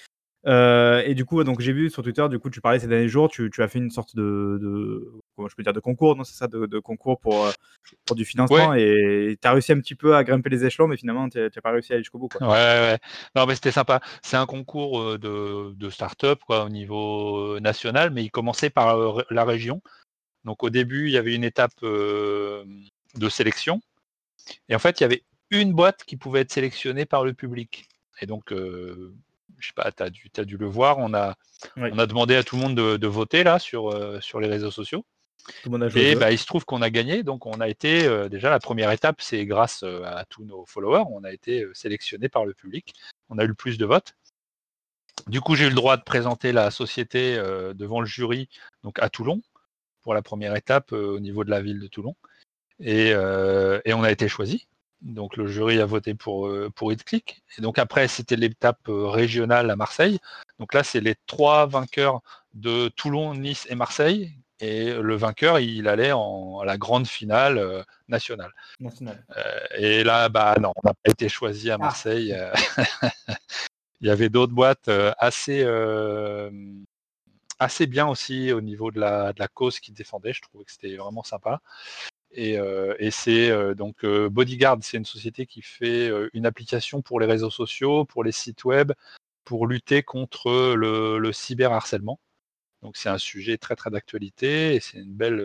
[0.46, 3.08] Heu et du coup, donc j'ai vu sur Twitter, du coup, tu parlais ces derniers
[3.08, 5.72] jours, tu tu as fait une sorte de de comment je peux dire?
[5.72, 6.46] De concours, non, c'est ça?
[6.48, 7.52] De de concours pour, heu,
[8.06, 10.88] pour du Ouais, financement et tu as réussi un petit peu à grimper les échelons,
[10.88, 12.40] mais finalement tu as pas réussi à aller jusqu'au bout, quoi.
[12.40, 12.98] ouais, ouais.
[13.34, 14.00] Non, mais c'était sympa.
[14.22, 18.96] C'est un concours, heu, de de start-up quoi, au niveau national, mais il commençait par,
[19.30, 19.82] la région.
[20.44, 23.80] Donc au début, il y avait une étape, de sélection
[24.68, 27.88] et en fait, il y avait une boîte qui pouvait être sélectionnée par le public
[28.20, 28.52] et donc
[29.58, 31.36] je sais pas, tu as dû tu as dû le voir, on a
[31.76, 34.40] Oui, on a demandé à tout le monde de de voter là sur, heu, sur
[34.40, 35.04] les réseaux sociaux
[35.62, 37.46] tout le monde a joué au et bah, il se trouve qu'on a gagné, donc
[37.46, 41.04] on a été, heu, déjà la première étape, c'est grâce, heu, à tous nos followers,
[41.10, 42.92] on a été, heu, sélectionnés par le public.
[43.30, 44.14] On a eu le plus de votes.
[45.26, 47.36] Du coup, j'ai eu le droit de présenter la société,
[47.74, 48.48] devant le jury,
[48.82, 49.42] donc à Toulon,
[50.02, 52.14] pour la première étape, au niveau de la ville de Toulon
[52.80, 54.66] et et on a été choisis.
[55.02, 59.06] Donc le jury a voté pour, heu, pour Hitclick et donc après, c'était l'étape, heu,
[59.06, 60.18] régionale à Marseille.
[60.58, 62.20] Donc là, c'est les 3 vainqueurs
[62.54, 67.58] de Toulon, Nice et Marseille et le vainqueur, il allait en à la grande finale,
[67.58, 68.50] heu, nationale.
[69.76, 71.78] Et là, bah, non, on n'a pas été choisis à Ah!
[71.78, 72.36] Marseille,
[74.00, 74.90] il y avait d'autres boîtes,
[77.60, 80.32] assez bien aussi au niveau de la de la cause qu'ils défendaient.
[80.32, 81.60] Je trouvais que c'était vraiment sympa
[82.38, 87.02] et heu et c'est, heu, donc heu, Bodyguard, c'est une société qui fait, une application
[87.02, 88.92] pour les réseaux sociaux, pour les sites web,
[89.44, 92.20] pour lutter contre le le cyberharcèlement.
[92.82, 95.40] Donc c'est un sujet très, très d'actualité et c'est une belle,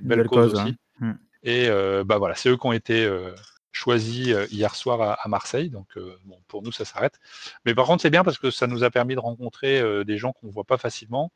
[0.00, 1.12] une belle belle cause aussi Mmh.
[1.44, 3.08] et heu, bah, voilà, c'est eux qui ont été,
[3.72, 7.20] choisis, hier soir à à Marseille donc bon, pour nous, ça s'arrête.
[7.64, 10.32] Mais par contre, c'est bien parce que ça nous a permis de rencontrer, des gens
[10.32, 11.32] qu'on voit pas facilement,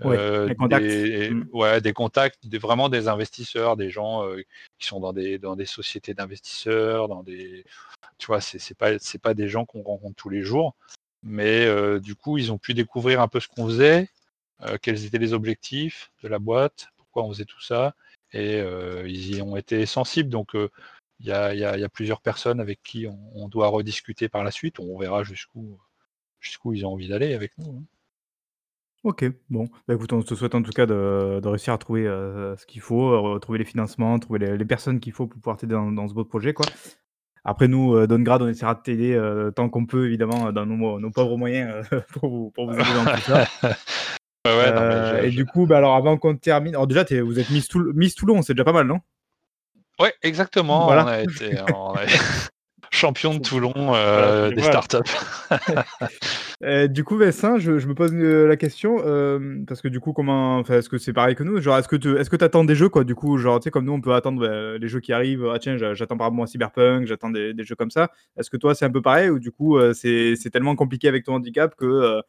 [0.00, 0.18] Ouais,
[0.56, 0.92] contacts.
[0.92, 1.44] des Mmh.
[1.52, 4.44] ouais, des contacts, des vraiment des investisseurs, des gens, heu,
[4.78, 7.64] qui sont dans des dans des sociétés d'investisseurs, dans des
[8.18, 8.40] tu vois?
[8.42, 10.76] C'est pas c'est pas des gens qu'on rencontre tous les jours,
[11.22, 14.10] mais heu, du coup, ils ont pu découvrir un peu ce qu'on faisait,
[14.82, 17.94] quels étaient les objectifs de la boîte, pourquoi on faisait tout ça
[18.32, 18.58] et
[19.06, 20.52] ils y ont été sensibles donc
[21.20, 23.48] il y a il y a il y a plusieurs personnes avec qui on on
[23.48, 24.80] doit rediscuter par la suite.
[24.80, 25.78] On verra jusqu'où
[26.40, 27.84] jusqu'où ils ont envie d'aller avec nous, hein.
[29.04, 32.06] OK, bon, bah, écoute, on te souhaite en tout cas de de réussir à trouver,
[32.06, 35.38] heu, ce qu'il faut, heu, retrouver les financements, trouver les les personnes qu'il faut pour
[35.40, 36.72] pouvoir t'aider dans dans ce beau projet, quoi.
[37.44, 40.66] Après nous, heu, d'Ongrad, on essaiera de t'aider, heu, tant qu'on peut évidemment, heu, dans
[40.66, 43.44] nos mo nos pauvres moyens, heu, pour vous pour vous aider dans tout ça.
[44.46, 46.74] Ouais, ouais, non mais Heu je et je du coup, bah, alors avant qu'on termine
[46.74, 49.00] alors déjà tu vous êtes Miss Toul Miss Toulon, c'est déjà pas mal, non?
[50.00, 51.06] ouais, exactement, on Voilà.
[51.06, 52.06] a été on a
[52.96, 54.96] champion de Toulon, déjà des startups.
[56.64, 58.96] Heu, du coup, Vincent, je je me pose, heu, la question,
[59.66, 61.60] parce que du coup, comment enfin, est-ce que c'est pareil que nous?
[61.60, 63.38] Genre, est-ce que te est-ce que tu attends des jeux, quoi, du coup?
[63.38, 65.46] Genre, tu sais, comme nous, on peut attendre, bah, les jeux qui arrivent.
[65.52, 68.10] Ah tiens, j'a j'attends par exemple moi Cyberpunk, j'attends des des jeux comme ça.
[68.36, 71.34] Est-ce que toi, c'est un peu pareil ou du coup, c'est tellement compliqué avec ton
[71.34, 72.20] handicap que,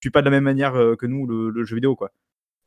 [0.00, 2.10] tu suis pas de la même manière, que nous, le le jeu vidéo, quoi?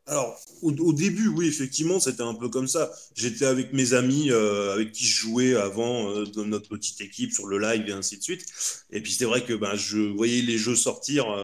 [0.09, 2.91] Alors, au, au début, oui, effectivement, c'était un peu comme ça.
[3.15, 7.31] J'étais avec mes amis euh, avec qui je jouais avant euh, dans notre petite équipe
[7.31, 8.45] sur le live et ainsi de suite.
[8.91, 11.43] Et puis c'est vrai que ben, je voyais les jeux sortir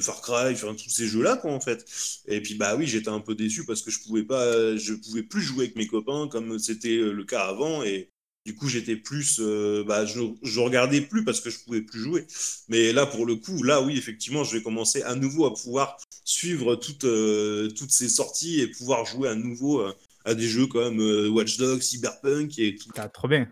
[0.00, 1.84] Far Cry, enfin tous ces jeux-là, quoi, en fait.
[2.26, 5.22] Et puis, bah oui, j'étais un peu déçu parce que je pouvais pas, je pouvais
[5.22, 7.82] plus jouer avec mes copains comme c'était le cas avant.
[7.84, 8.10] Et
[8.44, 12.00] du coup, j'étais plus, euh, bah, je, je, regardais plus parce que je pouvais plus
[12.00, 12.26] jouer.
[12.68, 15.96] Mais là, pour le coup, là, oui, effectivement, je vais commencer à nouveau à pouvoir
[16.24, 19.94] suivre toutes, euh, toutes ces sorties et pouvoir jouer à nouveau euh,
[20.26, 20.98] à des jeux comme
[21.32, 22.90] Watch Dogs, Cyberpunk et tout.
[22.96, 23.48] Ah, trop bien.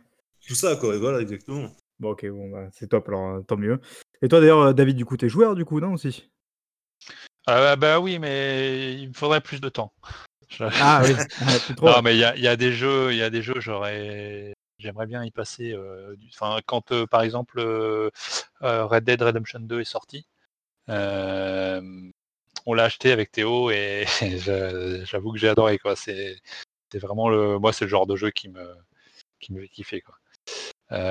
[0.46, 0.96] Tout ça, quoi.
[0.98, 1.74] voilà, exactement.
[1.98, 3.80] Bon, ok, bon, bah, c'est top, alors tant mieux.
[4.20, 6.28] Et toi, d'ailleurs, David, du coup, t'es joueur, du coup, non, aussi?
[7.46, 9.92] Ah, Bah oui, mais il me faudrait plus de temps.
[10.60, 11.14] Ah oui,
[11.76, 11.86] trop.
[11.86, 14.52] Non, mais il y a, des jeux, il y a des jeux, j'aurais
[14.82, 15.76] J'aimerais bien y passer.
[16.28, 17.60] Enfin, quand par exemple
[18.60, 20.26] Red Dead Redemption 2 est sorti,
[20.88, 24.04] on l'a acheté avec Théo et
[25.04, 25.94] j'avoue que j'ai adoré quoi.
[25.96, 26.40] C'est
[26.94, 28.74] vraiment le, moi c'est le genre de jeu qui me
[29.40, 30.16] qui me fait kiffer quoi.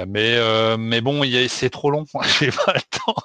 [0.06, 0.38] mais
[0.78, 2.06] mais bon, c'est trop long.
[2.40, 3.16] j'ai pas le temps.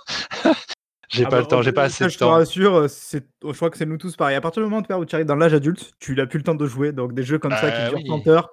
[1.09, 2.13] J'ai ah pas bah, le temps, j'ai pas assez de temps.
[2.13, 4.37] Je te rassure, je crois que c'est nous tous pareil.
[4.37, 6.55] À partir du moment où tu arrives dans l'âge adulte, tu n'as plus le temps
[6.55, 6.93] de jouer.
[6.93, 8.51] Donc des jeux comme ça qui bah durent 30 heures,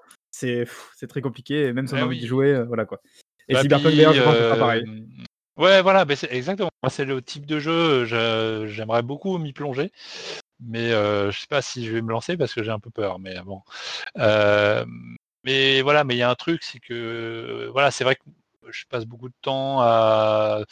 [0.96, 1.74] c'est très compliqué.
[1.74, 3.02] même si on a ah envie de jouer, euh, voilà quoi.
[3.48, 4.84] Et bah, Cyberpunk d'ailleurs, je pense que pareil.
[4.88, 6.70] Euh, ouais, voilà, c'est exactement.
[6.82, 8.06] Moi, c'est le type de jeu,
[8.68, 9.92] j'aimerais beaucoup m'y plonger.
[10.66, 12.90] Mais euh, je sais pas si je vais me lancer parce que j'ai un peu
[12.90, 13.20] peur.
[13.20, 13.62] Mais bon.
[15.44, 18.22] mais voilà, mais il y a un truc, c'est que voilà, c'est vrai que
[18.70, 20.64] je passe beaucoup de temps à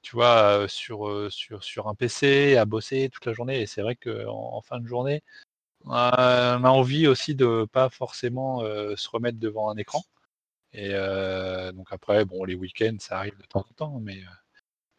[0.00, 3.62] tu vois, sur, sur, sur un PC, à bosser toute la journée.
[3.62, 5.22] Et c'est vrai qu'en en fin de journée,
[5.86, 10.02] on a envie aussi de pas forcément se remettre devant un écran.
[10.72, 10.90] Et
[11.72, 14.22] donc après, bon, les week-ends, ça arrive de temps en temps, mais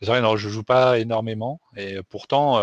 [0.02, 1.60] c'est vrai, non, je joue pas énormément.
[1.76, 2.62] Et pourtant,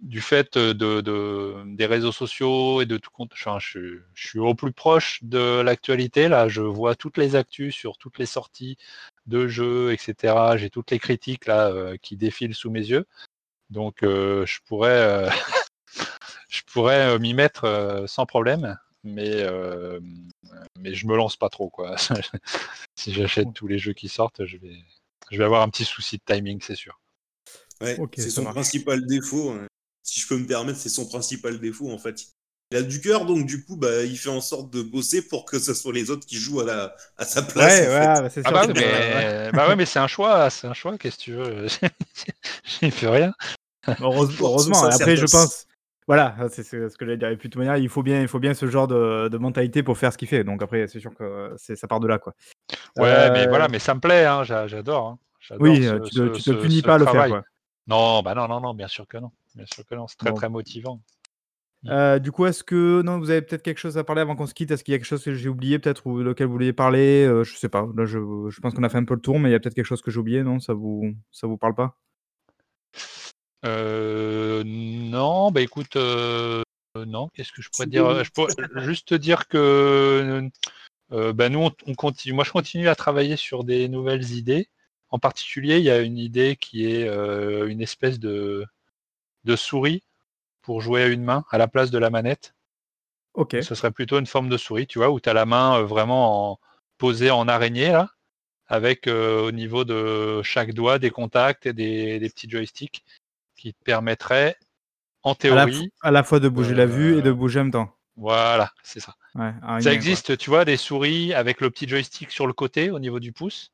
[0.00, 5.20] du fait de, des réseaux sociaux et de tout compte, je, suis au plus proche
[5.22, 6.28] de l'actualité.
[6.28, 8.76] Là, je vois toutes les actus sur toutes les sorties
[9.26, 10.56] de jeux, etc.
[10.56, 13.06] J'ai toutes les critiques là qui défilent sous mes yeux.
[13.70, 15.28] Donc, je pourrais
[16.48, 20.00] je pourrais euh, m'y mettre euh, sans problème, mais, euh,
[20.78, 21.70] mais je me lance pas trop.
[21.70, 21.96] Quoi.
[22.96, 24.76] si j'achète tous les jeux qui sortent, je vais,
[25.30, 27.00] je vais avoir un petit souci de timing, c'est sûr.
[27.80, 29.50] Ouais, c'est son principal défaut.
[29.50, 29.66] Hein.
[30.02, 32.26] Si je peux me permettre, c'est son principal défaut en fait.
[32.70, 35.44] Il a du cœur, donc du coup, bah, il fait en sorte de bosser pour
[35.44, 37.80] que ce soit les autres qui jouent à, la, à sa place.
[37.80, 39.50] Ouais, ouais, bah, c'est ah bah, mais...
[39.52, 40.96] bah ouais, mais c'est un choix, c'est un choix.
[40.96, 41.66] Qu'est-ce que tu veux?
[42.80, 43.34] J'y fais rien.
[44.00, 45.66] Heureusement, après, je pense,
[46.08, 47.28] voilà, c'est ce que j'allais dire.
[47.28, 49.82] Et puis de toute manière, il faut bien, il faut bien ce genre de, mentalité
[49.82, 50.44] pour faire ce qu'il fait.
[50.44, 52.34] Donc après, c'est sûr que ça part de là, quoi.
[52.96, 55.06] Ouais, mais voilà, euh, mais ça me plaît, hein, j'adore.
[55.06, 55.18] Hein.
[55.58, 57.42] Oui, tu, te, te punis pas à le faire, quoi.
[57.86, 59.32] Non, bah non, non, non, bien sûr que non.
[59.54, 61.00] Bien sûr que non, c'est très très motivant.
[61.82, 61.90] Mmh.
[61.90, 64.46] Euh, du coup, est-ce que non, vous avez peut-être quelque chose à parler avant qu'on
[64.46, 64.70] se quitte?
[64.70, 67.26] Est-ce qu'il y a quelque chose que j'ai oublié peut-être ou lequel vous vouliez parler?
[67.26, 67.88] Euh, Je sais pas.
[67.96, 68.18] Là, je,
[68.50, 69.86] je pense qu'on a fait un peu le tour, mais il y a peut-être quelque
[69.86, 70.60] chose que j'ai oublié, non?
[70.60, 71.96] Ça vous ça vous parle pas?
[73.64, 76.62] Euh, non, bah écoute, euh,
[76.96, 78.24] non, qu'est-ce que je pourrais dire?
[78.24, 78.52] Je pourrais
[78.84, 80.48] juste te dire que,
[81.12, 84.68] euh, bah, nous on continue moi je continue à travailler sur des nouvelles idées.
[85.10, 88.66] En particulier, il y a une idée qui est, une espèce de
[89.44, 90.02] de souris
[90.62, 92.54] pour jouer à une main à la place de la manette.
[93.34, 93.56] OK.
[93.62, 95.10] Ce serait plutôt une forme de souris, tu vois?
[95.10, 96.60] Où tu as la main, vraiment en
[96.98, 98.10] posée en araignée là,
[98.66, 103.04] avec, au niveau de chaque doigt des contacts et des des petits joysticks
[103.62, 104.56] qui te permettrait,
[105.22, 105.92] en théorie.
[106.02, 107.96] À la, fois de bouger la vue et de bouger en même temps.
[108.16, 109.14] Voilà, c'est ça.
[109.80, 113.20] ça existe, tu vois, des souris avec le petit joystick sur le côté au niveau
[113.20, 113.72] du pouce.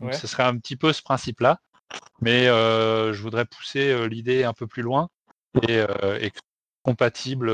[0.00, 1.60] Donc ce serait un petit peu ce principe-là.
[2.20, 5.08] Mais euh, je voudrais pousser euh, l'idée un peu plus loin
[5.68, 6.28] et, euh,
[6.82, 7.52] compatible,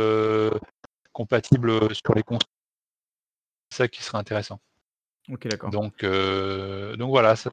[1.12, 2.48] compatible sur les consoles.
[3.70, 4.58] C'est ça qui serait intéressant.
[5.30, 5.70] Ok, d'accord.
[5.70, 7.50] Donc, donc voilà, c'est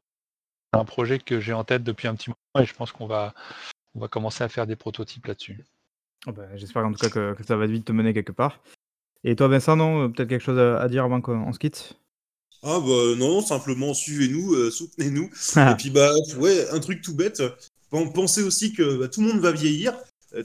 [0.72, 3.34] un projet que j'ai en tête depuis un petit moment et je pense qu'on va,
[3.96, 5.64] on va commencer à faire des prototypes là-dessus.
[6.26, 8.62] Oh bah, j'espère en tout cas que, ça va vite te mener quelque part.
[9.24, 11.98] Et toi, Vincent, non euh, Peut-être quelque chose à, dire avant qu'on se quitte?
[12.62, 15.30] Ah bah non, simplement suivez-nous, euh, soutenez-nous.
[15.56, 17.42] Et puis bah ouais, un truc tout bête.
[17.90, 19.96] Pensez aussi que bah, tout le monde va vieillir,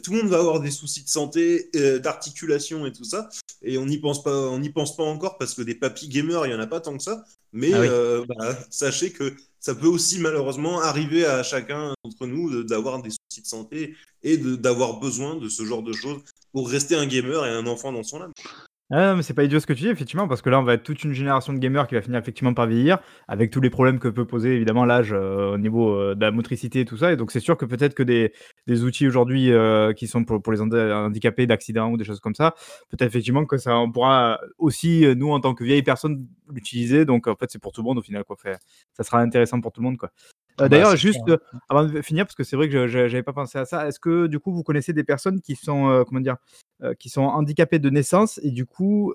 [0.04, 1.70] tout le monde va avoir des soucis de santé,
[2.02, 3.30] d'articulation et tout ça.
[3.62, 6.46] Et on n'y pense pas, on n'y pense pas encore parce que des papis gamers,
[6.46, 7.24] il y en a pas tant que ça.
[7.54, 13.02] Mais ah bah, sachez que ça peut aussi malheureusement arriver à chacun d'entre nous d'avoir
[13.02, 16.22] des soucis de santé et d'avoir besoin de ce genre de choses
[16.52, 18.32] pour rester un gamer et un enfant dans son âme.
[18.94, 20.74] Ah mais c'est pas idiot ce que tu dis, effectivement, parce que là, on va
[20.74, 23.00] être toute une génération de gamers qui va finir effectivement par vieillir,
[23.30, 26.32] avec tous les problèmes que peut poser évidemment l'âge euh, au niveau euh, de la
[26.32, 27.14] motricité et tout ça.
[27.14, 28.34] Et donc, c'est sûr que peut-être que des,
[28.68, 32.36] des outils aujourd'hui euh, qui sont pour, pour les handicapés d'accidents ou des choses comme
[32.36, 32.54] ça,
[32.90, 37.06] peut-être effectivement que ça, on pourra aussi, nous, en tant que vieilles personnes, l'utiliser.
[37.06, 38.36] Donc, en fait, c'est pour tout le monde au final, quoi.
[38.94, 40.12] ça sera intéressant pour tout le monde, quoi.
[40.62, 41.22] Bah, d'ailleurs, juste
[41.70, 44.00] avant de finir, parce que c'est vrai que je n'avais pas pensé à ça, est-ce
[44.00, 46.38] que du coup vous connaissez des personnes qui sont, comment dire,
[47.00, 49.14] qui sont handicapées de naissance et du coup,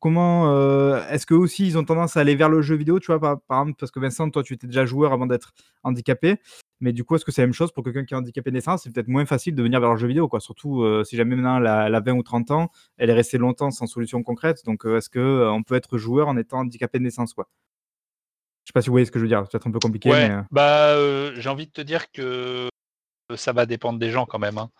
[0.00, 3.20] comment, est-ce qu'eux aussi ils ont tendance à aller vers le jeu vidéo, tu vois,
[3.20, 5.52] par, par exemple, parce que Vincent, toi tu étais déjà joueur avant d'être
[5.82, 6.36] handicapé,
[6.80, 8.56] mais du coup, est-ce que c'est la même chose pour quelqu'un qui est handicapé de
[8.56, 8.82] naissance?
[8.82, 10.40] C'est peut-être moins facile de venir vers le jeu vidéo, quoi.
[10.40, 13.86] Surtout si jamais maintenant elle a, 20 ou 30 ans, elle est restée longtemps sans
[13.86, 14.58] solution concrète.
[14.66, 17.48] Donc, est-ce qu'on on peut être joueur en étant handicapé de naissance, quoi?
[18.66, 19.44] Je sais pas si vous voyez ce que je veux dire.
[19.44, 20.10] C'est peut-être un peu compliqué.
[20.10, 20.96] Ouais, bah,
[21.36, 22.68] j'ai envie de te dire que
[23.36, 24.58] ça va dépendre des gens quand même.
[24.58, 24.70] Hein.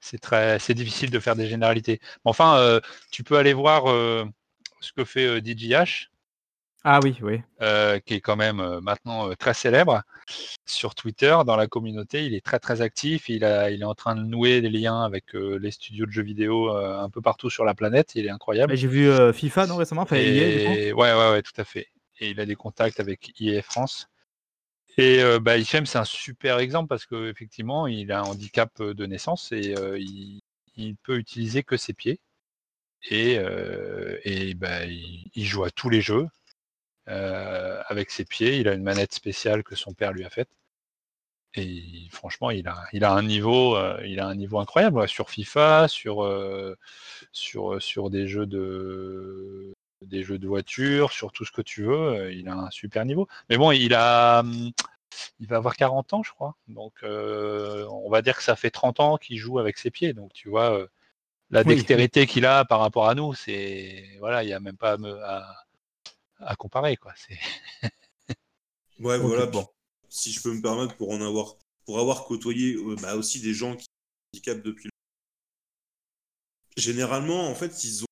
[0.00, 2.00] C'est très, c'est difficile de faire des généralités.
[2.24, 2.80] Enfin,
[3.12, 3.84] tu peux aller voir
[4.80, 6.10] ce que fait DJH.
[6.82, 7.40] Ah oui, oui.
[8.06, 10.02] qui est quand même maintenant très célèbre
[10.66, 12.26] sur Twitter, dans la communauté.
[12.26, 13.28] Il est très très actif.
[13.28, 16.24] Il, a, il est en train de nouer des liens avec les studios de jeux
[16.24, 18.16] vidéo un peu partout sur la planète.
[18.16, 18.76] Il est incroyable.
[18.76, 20.02] J'ai vu FIFA non, récemment.
[20.02, 21.86] Enfin, ouais, ouais, ouais, tout à fait.
[22.20, 24.08] Et il a des contacts avec EA France.
[24.96, 29.06] Et euh, bah, Hichem, c'est un super exemple parce qu'effectivement, il a un handicap de
[29.06, 30.40] naissance et il,
[30.76, 32.20] il, peut utiliser que ses pieds.
[33.10, 33.38] Et,
[34.24, 36.26] et bah, il, joue à tous les jeux
[37.06, 38.58] avec ses pieds.
[38.58, 40.50] Il a une manette spéciale que son père lui a faite.
[41.54, 45.88] Et franchement, il a, il a un niveau, il a un niveau incroyable sur FIFA,
[45.88, 46.26] sur,
[47.32, 52.32] sur, sur des jeux de, des jeux de voiture, sur tout ce que tu veux,
[52.32, 53.28] il a un super niveau.
[53.50, 54.70] Mais bon, il a, mmh,
[55.40, 56.56] il va avoir 40 ans, je crois.
[56.68, 60.12] Donc, on va dire que ça fait 30 ans qu'il joue avec ses pieds.
[60.12, 60.88] Donc, tu vois,
[61.50, 64.96] la dextérité qu'il a par rapport à nous, c'est voilà, il n'y a même pas
[65.24, 65.54] à,
[66.40, 67.12] à, comparer, quoi.
[67.16, 67.38] C'est
[69.00, 69.46] ouais, voilà.
[69.46, 69.66] Bon.
[70.10, 73.76] Si je peux me permettre, pour en avoir, pour avoir côtoyé bah, aussi des gens
[73.76, 73.86] qui
[74.32, 74.90] handicapent depuis.
[76.76, 78.06] Généralement, en fait, ils ont.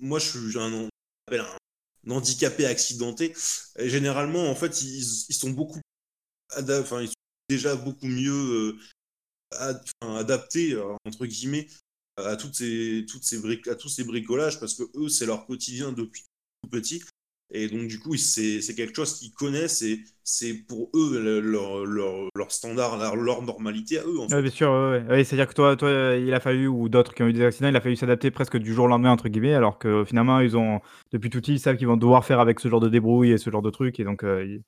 [0.00, 0.88] Moi, je suis un,
[1.36, 3.34] un handicapé accidenté.
[3.78, 5.80] Généralement, en fait, ils, sont beaucoup,
[6.56, 7.14] enfin, ils sont
[7.48, 8.78] déjà beaucoup mieux
[9.52, 11.68] euh, adaptés euh, entre guillemets
[12.16, 12.52] à à tous
[13.88, 16.24] ces bricolages parce que eux, c'est leur quotidien depuis
[16.62, 17.02] tout petit.
[17.50, 22.28] Et donc, du coup, c'est quelque chose qu'ils connaissent et c'est pour eux leur, leur,
[22.34, 24.20] leur standard, leur, normalité à eux.
[24.20, 24.42] En fait.
[24.42, 24.70] bien sûr,
[25.08, 27.68] ouais, c'est-à-dire que toi, toi, il a fallu, ou d'autres qui ont eu des accidents,
[27.68, 30.58] il a fallu s'adapter presque du jour au lendemain, entre guillemets, alors que finalement, ils
[30.58, 30.80] ont,
[31.12, 33.38] depuis tout petit, ils savent qu'ils vont devoir faire avec ce genre de débrouille et
[33.38, 33.98] ce genre de trucs.
[33.98, 34.58] Et donc, euh,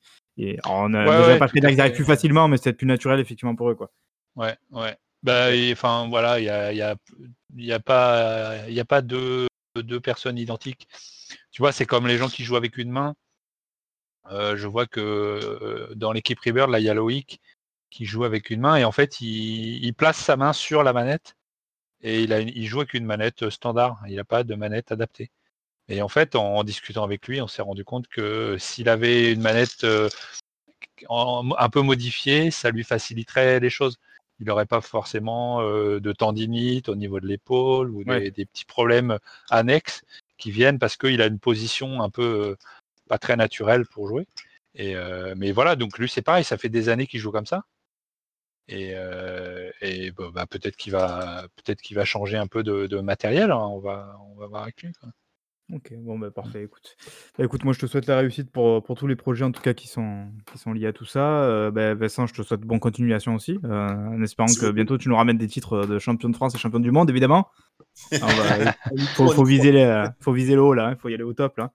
[0.66, 3.74] on a déjà pas fait d'exercice plus facilement, mais c'est plus naturel, effectivement, pour eux.
[3.74, 3.90] Quoi.
[4.36, 4.97] Ouais, ouais.
[5.23, 6.97] Bah, enfin, voilà, il n'y a, y a,
[7.57, 10.89] y a, pas, y a pas deux, deux personnes identiques.
[11.51, 13.15] Tu vois, c'est comme les gens qui jouent avec une main.
[14.31, 17.40] Euh, je vois que euh, dans l'équipe Rebirth, là, il y a Loïc
[17.90, 21.36] qui joue avec une main et en fait, il, place sa main sur la manette
[22.02, 24.01] et il, a il joue avec une manette standard.
[24.09, 25.31] Il n'a pas de manette adaptée.
[25.89, 29.40] Et en fait, en, discutant avec lui, on s'est rendu compte que s'il avait une
[29.40, 30.09] manette euh,
[31.09, 33.97] un peu modifiée, ça lui faciliterait les choses.
[34.39, 39.19] Il n'aurait pas forcément de tendinite au niveau de l'épaule ou des, petits problèmes
[39.51, 40.02] annexes
[40.49, 42.57] viennent parce qu'il a une position un peu euh,
[43.09, 44.27] pas très naturelle pour jouer.
[44.75, 47.47] Et, euh, mais voilà, donc lui c'est pareil, ça fait des années qu'il joue comme
[47.47, 47.65] ça.
[48.69, 49.71] Et, euh,
[50.33, 53.51] bah, peut-être qu'il va peut-être qu'il va changer un peu de, matériel.
[53.51, 53.59] Hein.
[53.59, 54.93] on va on va voir avec lui.
[55.73, 56.65] Ok, bon bah parfait.
[56.65, 56.97] Écoute,
[57.39, 59.63] bah, écoute, moi je te souhaite la réussite pour, pour tous les projets en tout
[59.63, 61.71] cas qui sont qui sont liés à tout ça.
[61.71, 65.39] bah, Vincent, je te souhaite bonne continuation aussi, en espérant que bientôt tu nous ramènes
[65.39, 67.49] des titres de champion de France et champion du monde, évidemment.
[68.21, 68.27] Ah,
[68.97, 71.33] il faut, viser les, faut viser le haut là, il hein, faut y aller au
[71.33, 71.73] top là.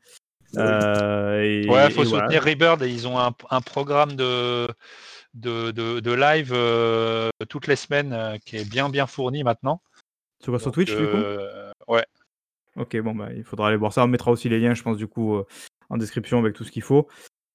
[0.58, 2.82] Euh, ouais, il faut soutenir Rebird.
[2.84, 4.68] Ils ont un, un programme de,
[5.34, 9.82] de, de, live euh, toutes les semaines euh, qui est bien bien fourni maintenant.
[10.44, 11.18] Sur, sur Twitch du coup?
[11.88, 12.06] Ouais.
[12.76, 14.04] Ok, bon, bah, il faudra aller voir ça.
[14.04, 15.42] On mettra aussi les liens, je pense, du coup,
[15.90, 17.08] en description avec tout ce qu'il faut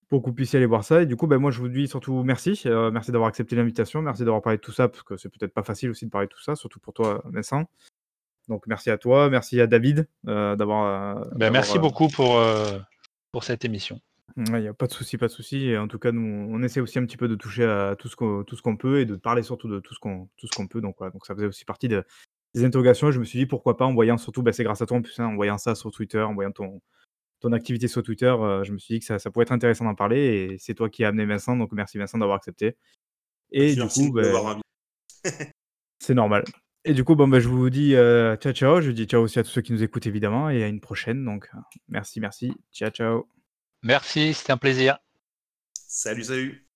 [0.08, 1.02] pour que vous puissiez aller voir ça.
[1.02, 2.62] Et du coup, ben, moi, je vous dis surtout merci.
[2.64, 4.02] merci d'avoir accepté l'invitation.
[4.02, 6.26] Merci d'avoir parlé de tout ça, parce que c'est peut-être pas facile aussi de parler
[6.26, 7.66] de tout ça, surtout pour toi, Vincent.
[8.50, 11.16] Donc merci à toi, merci à David euh, d'avoir.
[11.16, 12.36] Euh, ben, merci euh, beaucoup pour,
[13.30, 14.00] pour cette émission.
[14.36, 15.76] Il n'y a pas de souci, pas de souci.
[15.76, 18.16] En tout cas, nous, on essaie aussi un petit peu de toucher à tout ce
[18.16, 20.56] qu'on, tout ce qu'on peut et de parler surtout de tout ce qu'on, tout ce
[20.56, 20.80] qu'on peut.
[20.80, 22.04] Donc, donc ça faisait aussi partie de,
[22.54, 23.10] des interrogations.
[23.10, 25.02] je me suis dit pourquoi pas en voyant surtout, ben, c'est grâce à toi en
[25.02, 26.80] plus, hein, en voyant ça sur Twitter, en voyant ton,
[27.40, 29.94] ton activité sur Twitter, je me suis dit que ça, ça pourrait être intéressant d'en
[29.94, 30.18] parler.
[30.18, 32.76] Et c'est toi qui as amené Vincent, donc merci Vincent d'avoir accepté.
[33.52, 34.60] Et du coup, ben,
[35.98, 36.44] c'est normal.
[36.84, 38.80] Et du coup, bon, bah, je vous dis euh, ciao, ciao.
[38.80, 41.24] Je dis ciao aussi à tous ceux qui nous écoutent, évidemment, et à une prochaine.
[41.24, 41.50] Donc,
[41.88, 42.52] merci, merci.
[42.72, 43.28] Ciao, ciao.
[43.82, 44.98] Merci, c'était un plaisir.
[45.74, 46.69] Salut, salut.